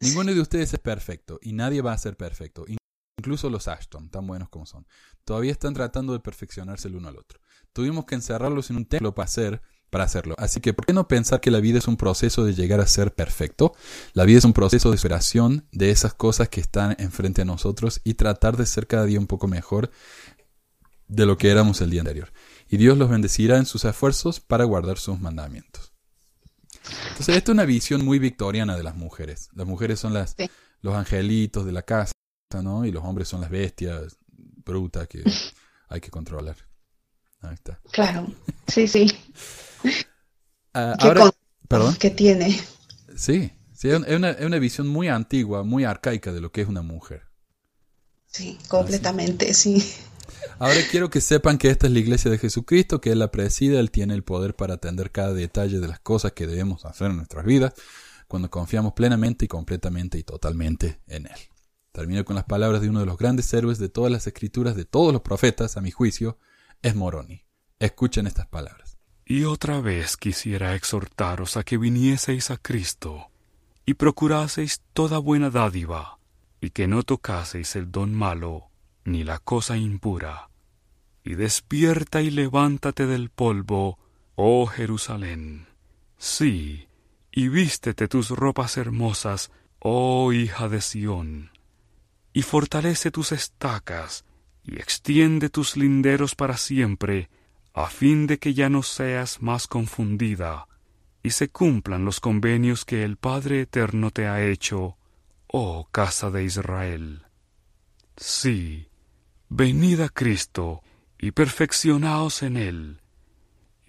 Ninguno 0.00 0.34
de 0.34 0.40
ustedes 0.40 0.72
es 0.74 0.80
perfecto 0.80 1.38
y 1.42 1.52
nadie 1.52 1.82
va 1.82 1.92
a 1.92 1.98
ser 1.98 2.16
perfecto. 2.16 2.64
In- 2.68 2.78
Incluso 3.18 3.48
los 3.48 3.66
Ashton, 3.66 4.10
tan 4.10 4.26
buenos 4.26 4.50
como 4.50 4.66
son. 4.66 4.86
Todavía 5.24 5.50
están 5.50 5.72
tratando 5.72 6.12
de 6.12 6.20
perfeccionarse 6.20 6.86
el 6.88 6.96
uno 6.96 7.08
al 7.08 7.16
otro. 7.16 7.40
Tuvimos 7.72 8.04
que 8.04 8.14
encerrarlos 8.14 8.68
en 8.70 8.76
un 8.76 8.84
templo 8.84 9.14
para 9.14 9.24
hacer 9.24 9.62
para 9.88 10.04
hacerlo. 10.04 10.34
Así 10.38 10.60
que, 10.60 10.74
¿por 10.74 10.84
qué 10.84 10.92
no 10.92 11.08
pensar 11.08 11.40
que 11.40 11.50
la 11.50 11.60
vida 11.60 11.78
es 11.78 11.88
un 11.88 11.96
proceso 11.96 12.44
de 12.44 12.54
llegar 12.54 12.80
a 12.80 12.86
ser 12.86 13.14
perfecto? 13.14 13.72
La 14.12 14.24
vida 14.24 14.38
es 14.38 14.44
un 14.44 14.52
proceso 14.52 14.90
de 14.90 14.98
superación 14.98 15.66
de 15.72 15.90
esas 15.90 16.12
cosas 16.12 16.48
que 16.48 16.60
están 16.60 16.94
enfrente 16.98 17.42
a 17.42 17.44
nosotros 17.46 18.00
y 18.04 18.14
tratar 18.14 18.56
de 18.56 18.66
ser 18.66 18.86
cada 18.88 19.04
día 19.06 19.18
un 19.20 19.28
poco 19.28 19.46
mejor 19.48 19.90
de 21.08 21.24
lo 21.24 21.38
que 21.38 21.50
éramos 21.50 21.80
el 21.80 21.90
día 21.90 22.00
anterior. 22.02 22.32
Y 22.68 22.76
Dios 22.76 22.98
los 22.98 23.08
bendecirá 23.08 23.56
en 23.58 23.64
sus 23.64 23.84
esfuerzos 23.84 24.40
para 24.40 24.64
guardar 24.64 24.98
sus 24.98 25.20
mandamientos. 25.20 25.95
Entonces, 27.08 27.36
esta 27.36 27.50
es 27.52 27.54
una 27.54 27.64
visión 27.64 28.04
muy 28.04 28.18
victoriana 28.18 28.76
de 28.76 28.82
las 28.82 28.94
mujeres. 28.96 29.48
Las 29.54 29.66
mujeres 29.66 29.98
son 30.00 30.12
las, 30.14 30.34
Sí. 30.38 30.50
los 30.82 30.94
angelitos 30.94 31.64
de 31.66 31.72
la 31.72 31.82
casa, 31.82 32.12
¿no? 32.62 32.84
Y 32.84 32.92
los 32.92 33.04
hombres 33.04 33.28
son 33.28 33.40
las 33.40 33.50
bestias 33.50 34.16
brutas 34.64 35.08
que 35.08 35.22
hay 35.88 36.00
que 36.00 36.10
controlar. 36.10 36.56
Ahí 37.40 37.54
está. 37.54 37.80
Claro, 37.92 38.26
sí, 38.66 38.88
sí. 38.88 39.12
Ah, 40.74 40.94
¿Qué 40.98 41.06
ahora, 41.06 41.30
perdón. 41.68 41.94
que 41.96 42.10
tiene? 42.10 42.60
Sí, 43.16 43.50
sí, 43.72 43.88
es 43.88 44.00
una, 44.16 44.30
es 44.30 44.44
una 44.44 44.58
visión 44.58 44.88
muy 44.88 45.08
antigua, 45.08 45.62
muy 45.62 45.84
arcaica 45.84 46.32
de 46.32 46.40
lo 46.40 46.50
que 46.52 46.62
es 46.62 46.68
una 46.68 46.82
mujer. 46.82 47.22
Sí, 48.26 48.58
completamente, 48.68 49.54
sí. 49.54 49.82
Ahora 50.58 50.80
quiero 50.90 51.10
que 51.10 51.20
sepan 51.20 51.58
que 51.58 51.70
esta 51.70 51.86
es 51.86 51.92
la 51.92 51.98
iglesia 51.98 52.30
de 52.30 52.38
Jesucristo, 52.38 53.00
que 53.00 53.12
Él 53.12 53.18
la 53.18 53.30
preside, 53.30 53.78
Él 53.78 53.90
tiene 53.90 54.14
el 54.14 54.24
poder 54.24 54.54
para 54.54 54.74
atender 54.74 55.10
cada 55.10 55.32
detalle 55.32 55.80
de 55.80 55.88
las 55.88 56.00
cosas 56.00 56.32
que 56.32 56.46
debemos 56.46 56.84
hacer 56.84 57.10
en 57.10 57.16
nuestras 57.16 57.44
vidas 57.44 57.74
cuando 58.28 58.50
confiamos 58.50 58.92
plenamente 58.92 59.44
y 59.44 59.48
completamente 59.48 60.18
y 60.18 60.22
totalmente 60.22 61.00
en 61.06 61.26
Él. 61.26 61.38
Termino 61.92 62.24
con 62.24 62.36
las 62.36 62.44
palabras 62.44 62.80
de 62.82 62.90
uno 62.90 63.00
de 63.00 63.06
los 63.06 63.16
grandes 63.16 63.52
héroes 63.54 63.78
de 63.78 63.88
todas 63.88 64.12
las 64.12 64.26
escrituras, 64.26 64.76
de 64.76 64.84
todos 64.84 65.12
los 65.12 65.22
profetas, 65.22 65.76
a 65.76 65.80
mi 65.80 65.90
juicio, 65.90 66.38
es 66.82 66.94
Moroni. 66.94 67.44
Escuchen 67.78 68.26
estas 68.26 68.46
palabras. 68.46 68.98
Y 69.24 69.44
otra 69.44 69.80
vez 69.80 70.16
quisiera 70.16 70.74
exhortaros 70.74 71.56
a 71.56 71.62
que 71.62 71.78
vinieseis 71.78 72.50
a 72.50 72.58
Cristo 72.58 73.30
y 73.86 73.94
procuraseis 73.94 74.82
toda 74.92 75.18
buena 75.18 75.48
dádiva, 75.48 76.18
y 76.60 76.70
que 76.70 76.86
no 76.86 77.02
tocaseis 77.02 77.76
el 77.76 77.90
don 77.90 78.12
malo 78.12 78.70
ni 79.06 79.24
la 79.24 79.38
cosa 79.38 79.76
impura. 79.76 80.50
Y 81.24 81.34
despierta 81.34 82.20
y 82.22 82.30
levántate 82.30 83.06
del 83.06 83.30
polvo, 83.30 83.98
oh 84.34 84.66
Jerusalén. 84.66 85.66
Sí, 86.18 86.88
y 87.30 87.48
vístete 87.48 88.08
tus 88.08 88.30
ropas 88.30 88.76
hermosas, 88.76 89.50
oh 89.78 90.32
hija 90.32 90.68
de 90.68 90.80
Sión. 90.80 91.50
Y 92.32 92.42
fortalece 92.42 93.10
tus 93.10 93.32
estacas, 93.32 94.24
y 94.62 94.76
extiende 94.76 95.48
tus 95.48 95.76
linderos 95.76 96.34
para 96.34 96.56
siempre, 96.56 97.30
a 97.72 97.86
fin 97.86 98.26
de 98.26 98.38
que 98.38 98.54
ya 98.54 98.68
no 98.68 98.82
seas 98.82 99.42
más 99.42 99.66
confundida, 99.66 100.66
y 101.22 101.30
se 101.30 101.48
cumplan 101.48 102.04
los 102.04 102.20
convenios 102.20 102.84
que 102.84 103.04
el 103.04 103.16
Padre 103.16 103.62
Eterno 103.62 104.10
te 104.10 104.26
ha 104.26 104.42
hecho, 104.44 104.96
oh 105.46 105.88
casa 105.90 106.30
de 106.30 106.44
Israel. 106.44 107.26
Sí, 108.16 108.88
venid 109.48 110.00
a 110.00 110.08
Cristo, 110.08 110.82
y 111.18 111.30
perfeccionaos 111.30 112.42
en 112.42 112.56
él, 112.56 113.00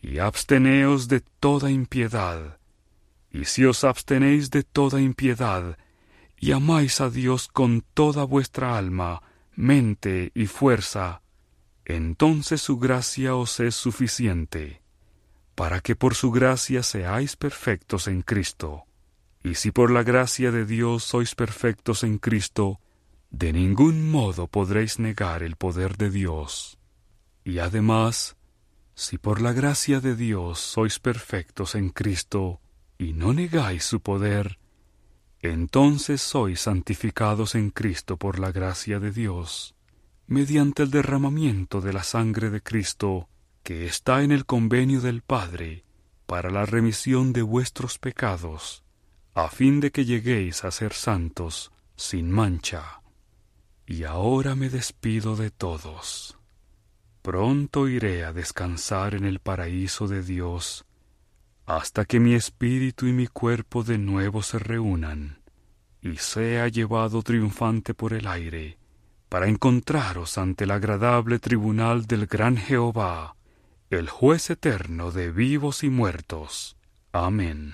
y 0.01 0.19
absteneos 0.19 1.07
de 1.07 1.21
toda 1.21 1.69
impiedad, 1.71 2.59
y 3.31 3.45
si 3.45 3.65
os 3.65 3.83
abstenéis 3.83 4.49
de 4.49 4.63
toda 4.63 5.01
impiedad, 5.01 5.77
y 6.39 6.51
amáis 6.51 7.01
a 7.01 7.09
Dios 7.09 7.47
con 7.47 7.81
toda 7.93 8.23
vuestra 8.23 8.77
alma, 8.77 9.21
mente 9.55 10.31
y 10.35 10.45
fuerza, 10.45 11.21
entonces 11.85 12.61
su 12.61 12.77
gracia 12.77 13.35
os 13.35 13.59
es 13.59 13.75
suficiente, 13.75 14.81
para 15.55 15.79
que 15.79 15.95
por 15.95 16.15
su 16.15 16.31
gracia 16.31 16.83
seáis 16.83 17.35
perfectos 17.35 18.07
en 18.07 18.21
Cristo. 18.21 18.83
Y 19.43 19.55
si 19.55 19.71
por 19.71 19.91
la 19.91 20.03
gracia 20.03 20.51
de 20.51 20.65
Dios 20.65 21.03
sois 21.03 21.33
perfectos 21.33 22.03
en 22.03 22.17
Cristo, 22.17 22.79
de 23.29 23.53
ningún 23.53 24.09
modo 24.09 24.47
podréis 24.47 24.99
negar 24.99 25.43
el 25.43 25.55
poder 25.55 25.97
de 25.97 26.09
Dios. 26.09 26.77
Y 27.43 27.59
además, 27.59 28.35
si 28.95 29.17
por 29.17 29.41
la 29.41 29.53
gracia 29.53 29.99
de 29.99 30.15
Dios 30.15 30.59
sois 30.59 30.99
perfectos 30.99 31.75
en 31.75 31.89
Cristo, 31.89 32.61
y 32.97 33.13
no 33.13 33.33
negáis 33.33 33.83
su 33.83 34.01
poder, 34.01 34.59
entonces 35.41 36.21
sois 36.21 36.61
santificados 36.61 37.55
en 37.55 37.69
Cristo 37.69 38.17
por 38.17 38.39
la 38.39 38.51
gracia 38.51 38.99
de 38.99 39.11
Dios, 39.11 39.75
mediante 40.25 40.83
el 40.83 40.91
derramamiento 40.91 41.79
de 41.79 41.93
la 41.93 42.03
sangre 42.03 42.49
de 42.49 42.61
Cristo, 42.61 43.29
que 43.63 43.85
está 43.85 44.23
en 44.23 44.31
el 44.31 44.45
convenio 44.45 44.99
del 44.99 45.21
Padre, 45.21 45.83
para 46.25 46.49
la 46.49 46.65
remisión 46.65 47.33
de 47.33 47.41
vuestros 47.41 47.99
pecados, 47.99 48.83
a 49.33 49.49
fin 49.49 49.79
de 49.79 49.91
que 49.91 50.05
lleguéis 50.05 50.65
a 50.65 50.71
ser 50.71 50.93
santos, 50.93 51.71
sin 51.95 52.31
mancha. 52.31 53.01
Y 53.89 54.03
ahora 54.03 54.53
me 54.55 54.69
despido 54.69 55.37
de 55.37 55.49
todos. 55.49 56.37
Pronto 57.21 57.87
iré 57.87 58.25
a 58.25 58.33
descansar 58.33 59.15
en 59.15 59.23
el 59.23 59.39
paraíso 59.39 60.09
de 60.09 60.23
Dios, 60.23 60.85
hasta 61.65 62.03
que 62.03 62.19
mi 62.19 62.33
espíritu 62.33 63.07
y 63.07 63.13
mi 63.13 63.27
cuerpo 63.27 63.83
de 63.83 63.97
nuevo 63.97 64.43
se 64.43 64.59
reúnan, 64.59 65.41
y 66.01 66.17
sea 66.17 66.67
llevado 66.67 67.21
triunfante 67.23 67.93
por 67.93 68.11
el 68.11 68.27
aire, 68.27 68.77
para 69.29 69.47
encontraros 69.47 70.37
ante 70.37 70.65
el 70.65 70.71
agradable 70.71 71.39
tribunal 71.39 72.07
del 72.07 72.27
gran 72.27 72.57
Jehová, 72.57 73.37
el 73.89 74.09
juez 74.09 74.49
eterno 74.49 75.11
de 75.11 75.31
vivos 75.31 75.85
y 75.85 75.89
muertos. 75.89 76.75
Amén. 77.13 77.73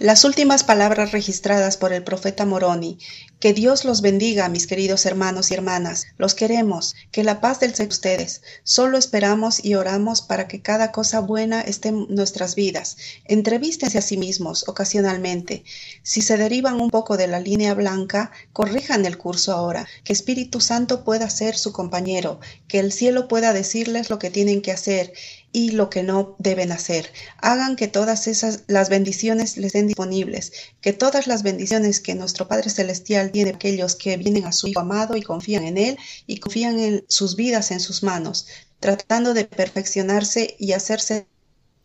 Las 0.00 0.24
últimas 0.24 0.64
palabras 0.64 1.12
registradas 1.12 1.76
por 1.76 1.92
el 1.92 2.02
profeta 2.02 2.44
Moroni. 2.44 2.98
Que 3.38 3.52
Dios 3.52 3.84
los 3.84 4.00
bendiga, 4.00 4.48
mis 4.48 4.66
queridos 4.66 5.06
hermanos 5.06 5.52
y 5.52 5.54
hermanas. 5.54 6.06
Los 6.18 6.34
queremos. 6.34 6.96
Que 7.12 7.22
la 7.22 7.40
paz 7.40 7.60
del 7.60 7.76
Señor 7.76 7.92
ustedes. 7.92 8.42
Solo 8.64 8.98
esperamos 8.98 9.64
y 9.64 9.76
oramos 9.76 10.20
para 10.20 10.48
que 10.48 10.60
cada 10.60 10.90
cosa 10.90 11.20
buena 11.20 11.60
esté 11.60 11.90
en 11.90 12.06
nuestras 12.08 12.56
vidas. 12.56 12.96
Entrevístense 13.26 13.98
a 13.98 14.02
sí 14.02 14.16
mismos 14.16 14.68
ocasionalmente. 14.68 15.62
Si 16.02 16.22
se 16.22 16.38
derivan 16.38 16.80
un 16.80 16.90
poco 16.90 17.16
de 17.16 17.28
la 17.28 17.38
línea 17.38 17.72
blanca, 17.74 18.32
corrijan 18.52 19.06
el 19.06 19.16
curso 19.16 19.52
ahora. 19.52 19.86
Que 20.02 20.12
Espíritu 20.12 20.60
Santo 20.60 21.04
pueda 21.04 21.30
ser 21.30 21.56
su 21.56 21.70
compañero. 21.70 22.40
Que 22.66 22.80
el 22.80 22.90
cielo 22.90 23.28
pueda 23.28 23.52
decirles 23.52 24.10
lo 24.10 24.18
que 24.18 24.30
tienen 24.30 24.60
que 24.60 24.72
hacer 24.72 25.12
y 25.54 25.70
lo 25.70 25.88
que 25.88 26.02
no 26.02 26.34
deben 26.40 26.72
hacer. 26.72 27.12
Hagan 27.38 27.76
que 27.76 27.86
todas 27.86 28.26
esas 28.26 28.64
las 28.66 28.88
bendiciones 28.88 29.56
les 29.56 29.72
den 29.72 29.86
disponibles, 29.86 30.52
que 30.80 30.92
todas 30.92 31.28
las 31.28 31.44
bendiciones 31.44 32.00
que 32.00 32.16
nuestro 32.16 32.48
Padre 32.48 32.70
Celestial 32.70 33.30
tiene 33.30 33.50
aquellos 33.50 33.94
que 33.94 34.16
vienen 34.16 34.46
a 34.46 34.52
su 34.52 34.66
Hijo 34.66 34.80
amado 34.80 35.16
y 35.16 35.22
confían 35.22 35.62
en 35.62 35.78
Él 35.78 35.96
y 36.26 36.38
confían 36.38 36.80
en 36.80 37.04
sus 37.08 37.36
vidas 37.36 37.70
en 37.70 37.78
sus 37.78 38.02
manos, 38.02 38.48
tratando 38.80 39.32
de 39.32 39.44
perfeccionarse 39.44 40.56
y 40.58 40.72
hacerse 40.72 41.28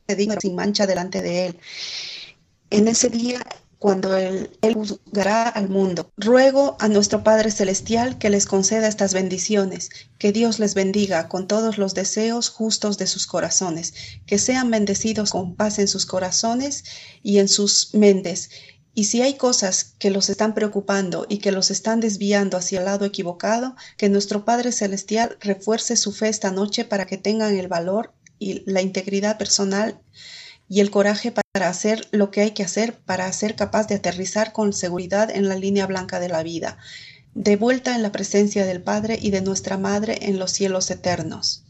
dignos 0.07 0.39
sin 0.41 0.55
mancha 0.55 0.87
delante 0.87 1.21
de 1.21 1.45
Él. 1.45 1.59
En 2.71 2.87
ese 2.87 3.09
día 3.09 3.39
cuando 3.79 4.15
él, 4.17 4.51
él, 4.61 4.73
juzgará 4.73 5.47
al 5.47 5.69
mundo. 5.69 6.11
Ruego 6.17 6.75
a 6.79 6.89
nuestro 6.89 7.23
Padre 7.23 7.49
Celestial 7.49 8.17
que 8.17 8.29
les 8.29 8.45
conceda 8.45 8.89
estas 8.89 9.13
bendiciones, 9.13 9.89
que 10.17 10.33
Dios 10.33 10.59
les 10.59 10.75
bendiga 10.75 11.29
con 11.29 11.47
todos 11.47 11.77
los 11.77 11.93
deseos 11.93 12.49
justos 12.49 12.97
de 12.97 13.07
sus 13.07 13.25
corazones, 13.25 13.93
que 14.25 14.37
sean 14.37 14.69
bendecidos 14.69 15.31
con 15.31 15.55
paz 15.55 15.79
en 15.79 15.87
sus 15.87 16.05
corazones 16.05 16.83
y 17.23 17.39
en 17.39 17.47
sus 17.47 17.93
mentes. 17.93 18.49
Y 18.93 19.05
si 19.05 19.21
hay 19.21 19.35
cosas 19.35 19.95
que 19.97 20.09
los 20.09 20.29
están 20.29 20.53
preocupando 20.53 21.25
y 21.29 21.37
que 21.37 21.53
los 21.53 21.71
están 21.71 22.01
desviando 22.01 22.57
hacia 22.57 22.79
el 22.79 22.85
lado 22.85 23.05
equivocado, 23.05 23.75
que 23.95 24.09
nuestro 24.09 24.43
Padre 24.43 24.73
Celestial 24.73 25.37
refuerce 25.39 25.95
su 25.95 26.11
fe 26.11 26.27
esta 26.27 26.51
noche 26.51 26.83
para 26.83 27.05
que 27.05 27.17
tengan 27.17 27.55
el 27.55 27.69
valor 27.69 28.13
y 28.39 28.69
la 28.69 28.81
integridad 28.81 29.37
personal 29.37 30.01
y 30.69 30.79
el 30.81 30.91
coraje 30.91 31.31
para 31.31 31.67
hacer 31.67 32.07
lo 32.11 32.29
que 32.29 32.41
hay 32.41 32.51
que 32.51 32.63
hacer 32.63 32.93
para 32.93 33.31
ser 33.33 33.55
capaz 33.55 33.87
de 33.87 33.95
aterrizar 33.95 34.53
con 34.53 34.71
seguridad 34.71 35.31
en 35.31 35.49
la 35.49 35.55
línea 35.55 35.87
blanca 35.87 36.19
de 36.19 36.29
la 36.29 36.43
vida, 36.43 36.77
de 37.33 37.55
vuelta 37.55 37.95
en 37.95 38.03
la 38.03 38.11
presencia 38.11 38.65
del 38.65 38.81
Padre 38.81 39.17
y 39.19 39.31
de 39.31 39.41
nuestra 39.41 39.77
Madre 39.77 40.19
en 40.21 40.37
los 40.37 40.51
cielos 40.51 40.89
eternos. 40.91 41.63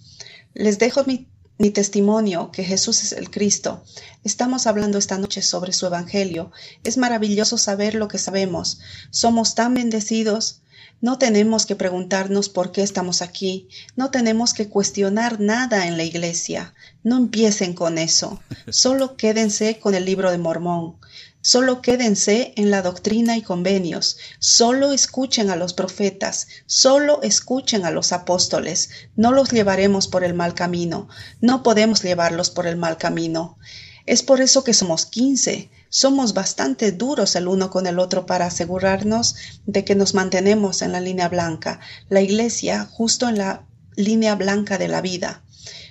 Les 0.54 0.80
dejo 0.80 1.06
mi, 1.06 1.28
mi 1.58 1.70
testimonio 1.70 2.52
que 2.52 2.64
Jesús 2.64 3.04
es 3.04 3.14
el 3.14 3.30
Cristo. 3.32 3.84
Estamos 4.24 4.68
hablando 4.68 4.98
esta 4.98 5.18
noche 5.18 5.42
sobre 5.42 5.72
su 5.72 5.86
Evangelio. 5.86 6.52
Es 6.84 6.98
maravilloso 6.98 7.58
saber 7.58 7.96
lo 7.96 8.10
que 8.10 8.18
sabemos. 8.18 8.80
Somos 9.12 9.56
tan 9.56 9.74
bendecidos 9.76 10.62
no 11.02 11.18
tenemos 11.18 11.66
que 11.66 11.76
preguntarnos 11.76 12.50
por 12.50 12.72
qué 12.72 12.84
estamos 12.84 13.22
aquí, 13.22 13.70
no 13.96 14.12
tenemos 14.12 14.54
que 14.54 14.68
cuestionar 14.68 15.40
nada 15.40 15.88
en 15.88 15.98
la 15.98 16.04
iglesia. 16.04 16.74
No 17.04 17.18
empiecen 17.18 17.74
con 17.74 17.98
eso, 17.98 18.42
solo 18.70 19.16
quédense 19.16 19.80
con 19.80 19.96
el 19.96 20.06
libro 20.06 20.32
de 20.32 20.38
Mormón. 20.38 20.98
Solo 21.42 21.82
quédense 21.82 22.54
en 22.58 22.70
la 22.70 22.82
doctrina 22.82 23.38
y 23.38 23.42
convenios, 23.42 24.18
solo 24.40 24.92
escuchen 24.92 25.50
a 25.50 25.56
los 25.56 25.74
profetas, 25.74 26.48
solo 26.66 27.22
escuchen 27.22 27.86
a 27.86 27.92
los 27.92 28.12
apóstoles, 28.12 28.90
no 29.16 29.32
los 29.32 29.50
llevaremos 29.50 30.10
por 30.10 30.26
el 30.26 30.34
mal 30.34 30.54
camino, 30.54 31.08
no 31.40 31.64
podemos 31.64 32.04
llevarlos 32.04 32.50
por 32.50 32.68
el 32.68 32.76
mal 32.76 32.98
camino. 32.98 33.58
Es 34.06 34.22
por 34.22 34.42
eso 34.42 34.66
que 34.66 34.74
somos 34.74 35.06
quince, 35.06 35.70
somos 35.90 36.34
bastante 36.34 36.92
duros 36.92 37.36
el 37.36 37.48
uno 37.48 37.70
con 37.70 37.88
el 37.88 38.00
otro 38.00 38.26
para 38.26 38.46
asegurarnos 38.46 39.36
de 39.66 39.84
que 39.84 39.96
nos 39.96 40.14
mantenemos 40.14 40.82
en 40.82 40.92
la 40.92 41.02
línea 41.02 41.28
blanca, 41.28 41.80
la 42.10 42.22
iglesia 42.22 42.86
justo 42.86 43.28
en 43.28 43.38
la 43.38 43.64
línea 43.96 44.36
blanca 44.36 44.78
de 44.78 44.88
la 44.88 45.02
vida. 45.02 45.42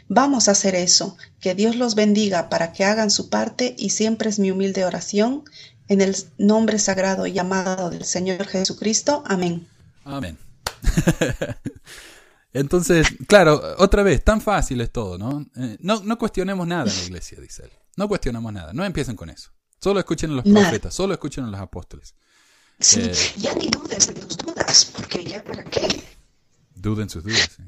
Vamos 0.08 0.48
a 0.48 0.52
hacer 0.52 0.74
eso. 0.74 1.16
Que 1.40 1.54
Dios 1.54 1.76
los 1.76 1.94
bendiga 1.94 2.48
para 2.48 2.72
que 2.72 2.84
hagan 2.84 3.10
su 3.10 3.28
parte 3.28 3.74
y 3.78 3.90
siempre 3.90 4.30
es 4.30 4.38
mi 4.38 4.50
humilde 4.50 4.84
oración 4.84 5.44
en 5.88 6.00
el 6.00 6.16
nombre 6.38 6.78
sagrado 6.78 7.26
y 7.26 7.38
amado 7.38 7.90
del 7.90 8.04
Señor 8.04 8.46
Jesucristo. 8.46 9.22
Amén. 9.26 9.68
Amén. 10.04 10.38
Entonces, 12.52 13.06
claro, 13.26 13.60
otra 13.78 14.02
vez, 14.02 14.24
tan 14.24 14.40
fácil 14.40 14.80
es 14.80 14.90
todo, 14.90 15.18
¿no? 15.18 15.46
Eh, 15.56 15.76
no, 15.80 16.02
no 16.02 16.18
cuestionemos 16.18 16.66
nada 16.66 16.90
en 16.90 16.96
la 16.96 17.04
iglesia, 17.04 17.38
dice 17.40 17.64
él. 17.64 17.70
No 17.96 18.08
cuestionemos 18.08 18.52
nada. 18.52 18.72
No 18.72 18.84
empiecen 18.84 19.16
con 19.16 19.28
eso. 19.28 19.50
Solo 19.80 20.00
escuchen 20.00 20.30
a 20.32 20.34
los 20.34 20.46
Nada. 20.46 20.66
profetas, 20.68 20.94
solo 20.94 21.14
escuchen 21.14 21.44
a 21.44 21.48
los 21.48 21.60
apóstoles. 21.60 22.14
Sí, 22.80 23.00
Eh. 23.00 23.14
ya 23.36 23.54
ni 23.54 23.68
dudes 23.68 24.06
de 24.08 24.14
tus 24.14 24.36
dudas, 24.36 24.84
porque 24.96 25.24
ya 25.24 25.42
para 25.42 25.64
qué. 25.64 25.86
Duden 26.74 27.08
sus 27.10 27.24
dudas, 27.24 27.50
sí. 27.56 27.62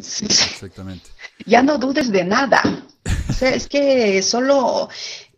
Sí. 0.00 0.24
Exactamente. 0.24 1.10
Ya 1.46 1.62
no 1.62 1.78
dudes 1.78 2.10
de 2.10 2.24
nada. 2.24 2.86
O 3.28 3.32
sea, 3.32 3.50
es 3.54 3.68
que 3.68 4.22
solo 4.22 4.88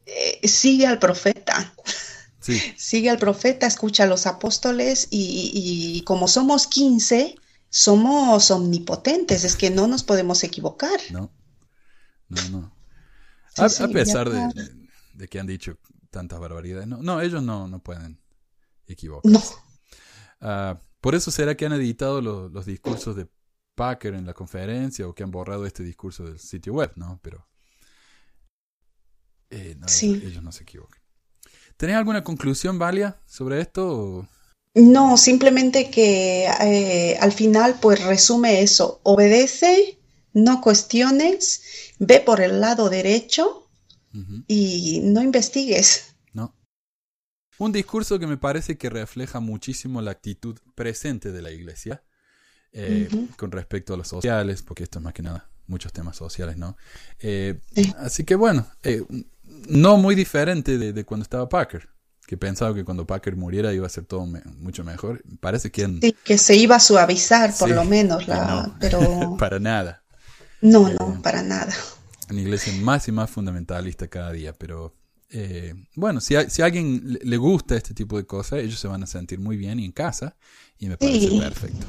eh, 0.07 0.47
sigue 0.47 0.87
al 0.87 0.99
profeta. 0.99 1.75
Sí, 2.41 2.61
Sigue 2.77 3.09
al 3.11 3.19
profeta, 3.19 3.67
escucha 3.67 4.05
a 4.05 4.07
los 4.07 4.27
apóstoles 4.27 5.09
y, 5.11 5.51
y 5.97 6.03
como 6.03 6.29
somos 6.29 6.67
15, 6.67 7.35
somos 7.71 8.51
omnipotentes, 8.51 9.45
es 9.45 9.57
que 9.57 9.71
no 9.71 9.87
nos 9.87 10.03
podemos 10.05 10.45
equivocar. 10.45 11.01
no. 11.11 11.31
No, 12.29 12.49
no. 12.51 12.77
A, 13.57 13.69
sí, 13.69 13.83
a 13.83 13.89
pesar 13.89 14.31
ya- 14.33 14.49
de, 14.49 14.71
de 15.15 15.29
que 15.29 15.39
han 15.41 15.47
dicho 15.47 15.77
tantas 16.15 16.39
barbaridades. 16.41 16.87
No, 16.87 17.03
no 17.03 17.21
ellos 17.21 17.43
no, 17.43 17.67
no 17.69 17.83
pueden 17.83 18.21
equivocar. 18.87 19.31
No, 19.31 19.43
Ah, 20.41 20.79
por 21.01 21.15
eso 21.15 21.31
será 21.31 21.55
que 21.57 21.65
han 21.67 21.73
editado 21.73 22.21
lo- 22.21 22.49
los 22.49 22.67
discursos 22.67 23.17
de 23.17 23.27
Packer 23.75 24.15
en 24.15 24.27
la 24.27 24.35
conferencia 24.35 25.07
o 25.09 25.15
que 25.15 25.23
han 25.23 25.31
borrado 25.31 25.65
este 25.67 25.83
discurso 25.83 26.25
del 26.25 26.39
sitio 26.39 26.75
web, 26.75 26.93
¿no? 26.97 27.19
Pero 27.23 27.47
eh, 29.51 29.75
no, 29.79 29.89
Sí. 29.89 30.21
ellos, 30.25 30.43
no 30.43 30.53
se 30.53 30.63
equivocan. 30.65 31.01
¿Tenés 31.77 31.97
alguna 31.97 32.23
conclusión, 32.23 32.79
Valia, 32.79 33.21
sobre 33.27 33.61
esto? 33.61 34.29
no, 34.77 35.17
simplemente 35.17 35.89
que 35.91 36.47
eh, 36.47 37.17
al 37.21 37.31
final 37.33 37.77
pues 37.81 38.05
resume 38.05 38.61
eso, 38.63 39.01
obedece, 39.05 39.99
no 40.33 40.61
cuestiones, 40.61 41.63
ve 42.01 42.19
por 42.21 42.41
el 42.41 42.61
lado 42.61 42.91
derecho 42.91 43.64
Y 44.47 45.01
no 45.03 45.23
investigues. 45.23 46.15
No. 46.33 46.55
Un 47.59 47.73
discurso 47.73 48.19
que 48.19 48.27
me 48.27 48.37
parece 48.37 48.77
que 48.79 48.91
refleja 48.91 49.41
muchísimo 49.41 50.01
la 50.03 50.11
actitud 50.13 50.59
presente 50.75 51.33
de 51.33 51.43
la 51.43 51.51
iglesia 51.51 52.03
eh, 52.73 53.09
con 53.37 53.53
respecto 53.53 53.95
a 53.95 53.97
los 53.97 54.09
sociales, 54.09 54.63
porque 54.63 54.85
esto 54.85 54.99
es 54.99 55.03
más 55.05 55.15
que 55.15 55.23
nada 55.23 55.49
muchos 55.67 55.93
temas 55.93 56.17
sociales, 56.17 56.57
¿no? 56.59 56.77
Eh, 57.21 57.59
Sí. 57.75 57.95
Así 57.99 58.25
que 58.25 58.35
bueno, 58.35 58.67
eh, 58.83 59.03
no 59.69 59.97
muy 59.97 60.15
diferente 60.15 60.77
de, 60.79 60.93
de 60.93 61.05
cuando 61.05 61.23
estaba 61.23 61.49
Packer, 61.49 61.89
que 62.27 62.37
pensaba 62.37 62.75
que 62.75 62.85
cuando 62.85 63.07
Packer 63.07 63.37
muriera 63.37 63.73
iba 63.73 63.87
a 63.87 63.91
ser 63.91 64.05
todo 64.05 64.27
me- 64.27 64.43
mucho 64.59 64.85
mejor. 64.85 65.23
Parece 65.41 65.71
que 65.71 65.87
Sí, 66.03 66.17
que 66.25 66.37
se 66.39 66.57
iba 66.57 66.77
a 66.77 66.81
suavizar 66.81 67.55
por 67.59 67.69
Sí, 67.69 67.75
lo 67.75 67.85
menos, 67.85 68.27
la, 68.29 68.67
no. 68.67 68.77
pero 68.81 68.99
para 69.39 69.59
nada. 69.59 70.03
no, 70.61 70.89
no, 70.91 71.23
para 71.23 71.43
nada. 71.43 71.73
Una 72.35 72.43
iglesia 72.43 72.73
más 72.83 73.07
y 73.09 73.13
más 73.13 73.31
fundamentalista 73.31 74.09
cada 74.09 74.33
día, 74.33 74.53
pero 74.53 74.95
eh, 75.31 75.75
bueno, 75.97 76.21
si 76.21 76.37
a, 76.37 76.49
si 76.51 76.63
a 76.63 76.67
alguien 76.67 77.19
le- 77.23 77.37
gusta 77.37 77.77
este 77.77 77.95
tipo 77.95 78.17
de 78.17 78.27
cosas, 78.27 78.61
ellos 78.61 78.79
se 78.79 78.89
van 78.89 79.03
a 79.03 79.07
sentir 79.07 79.39
muy 79.41 79.57
bien 79.57 79.81
y 79.81 79.85
en 79.85 79.93
casa 79.93 80.37
y 80.79 80.89
me 80.89 80.97
parece 80.97 81.29
Sí. 81.29 81.41
perfecto. 81.41 81.87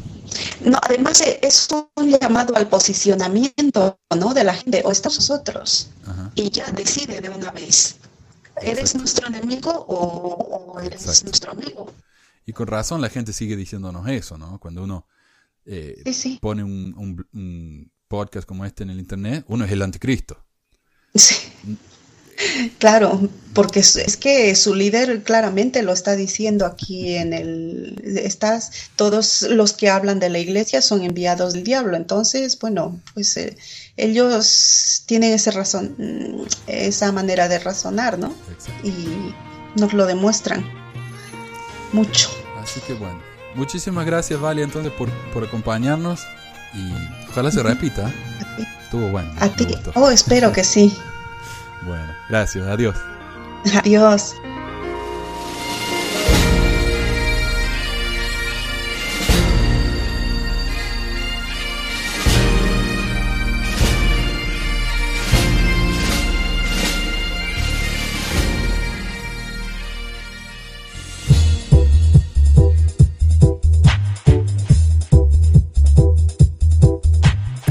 No, 0.64 0.80
además 0.82 1.22
eh, 1.22 1.40
es 1.42 1.68
un 1.96 2.10
llamado 2.20 2.56
al 2.56 2.68
posicionamiento, 2.68 4.00
¿no? 4.18 4.34
De 4.34 4.44
la 4.44 4.54
gente, 4.54 4.82
o 4.86 4.92
estamos 4.92 5.18
nosotros, 5.18 5.90
Ajá. 6.06 6.32
y 6.36 6.50
ya 6.50 6.72
decide 6.72 7.22
de 7.22 7.30
una 7.30 7.52
vez. 7.52 7.98
¿Eres 8.62 8.80
Exacto. 8.80 8.98
nuestro 9.00 9.28
enemigo 9.28 9.72
o, 9.72 10.74
o 10.76 10.80
eres 10.80 11.02
Exacto. 11.06 11.26
nuestro 11.26 11.52
amigo? 11.52 11.94
Y 12.46 12.54
con 12.54 12.68
razón 12.68 13.02
la 13.02 13.10
gente 13.10 13.34
sigue 13.34 13.56
diciéndonos 13.56 14.08
eso, 14.08 14.38
¿no? 14.38 14.60
Cuando 14.60 14.84
uno 14.84 15.08
eh, 15.66 16.02
Sí, 16.06 16.14
sí. 16.14 16.40
pone 16.42 16.64
un, 16.64 16.94
un- 16.98 17.28
un 17.34 17.92
podcast 18.08 18.48
como 18.48 18.66
este 18.66 18.84
en 18.84 18.90
el 18.92 19.00
internet, 19.00 19.46
uno 19.48 19.66
es 19.66 19.72
el 19.72 19.82
anticristo. 19.82 20.38
Sí. 21.14 21.36
Claro, 22.80 23.30
porque 23.54 23.80
es, 23.80 24.18
que 24.18 24.54
su 24.56 24.76
líder 24.76 25.24
claramente 25.24 25.84
lo 25.84 25.94
está 25.94 26.16
diciendo 26.16 26.66
aquí 26.66 27.16
en 27.16 27.34
el 27.34 28.02
estás 28.04 28.90
todos 28.98 29.44
los 29.44 29.74
que 29.74 29.90
hablan 29.90 30.20
de 30.20 30.30
la 30.30 30.40
iglesia 30.40 30.82
son 30.82 31.04
enviados 31.04 31.54
del 31.54 31.64
diablo, 31.64 31.96
entonces 31.96 32.60
bueno, 32.60 33.00
pues 33.14 33.38
eh, 33.38 33.56
ellos 33.96 35.04
tienen 35.06 35.34
ese 35.34 35.52
razón 35.52 35.96
mm, 35.98 36.42
esa 36.68 37.12
manera 37.14 37.48
de 37.48 37.60
razonar, 37.60 38.20
¿no? 38.20 38.36
Exacto. 38.52 38.86
Y 38.86 39.34
nos 39.80 39.94
lo 39.94 40.06
demuestran 40.06 40.66
mucho. 41.94 42.30
Así 42.62 42.82
que 42.82 42.94
bueno, 42.94 43.22
muchísimas 43.56 44.06
gracias, 44.06 44.42
Valia, 44.42 44.66
entonces 44.66 44.92
por, 44.92 45.10
por 45.34 45.46
acompañarnos 45.46 46.22
y 46.76 46.94
ojalá 47.30 47.52
se 47.52 47.64
repita. 47.64 48.12
Estuvo 48.84 49.10
bueno. 49.10 49.32
A 49.40 49.50
ti. 49.50 49.68
Oh, 49.96 50.10
espero 50.10 50.52
que 50.52 50.64
sí. 50.64 50.96
Bueno, 51.84 52.14
gracias, 52.30 52.68
adiós. 52.68 52.96
Adiós. 53.74 54.36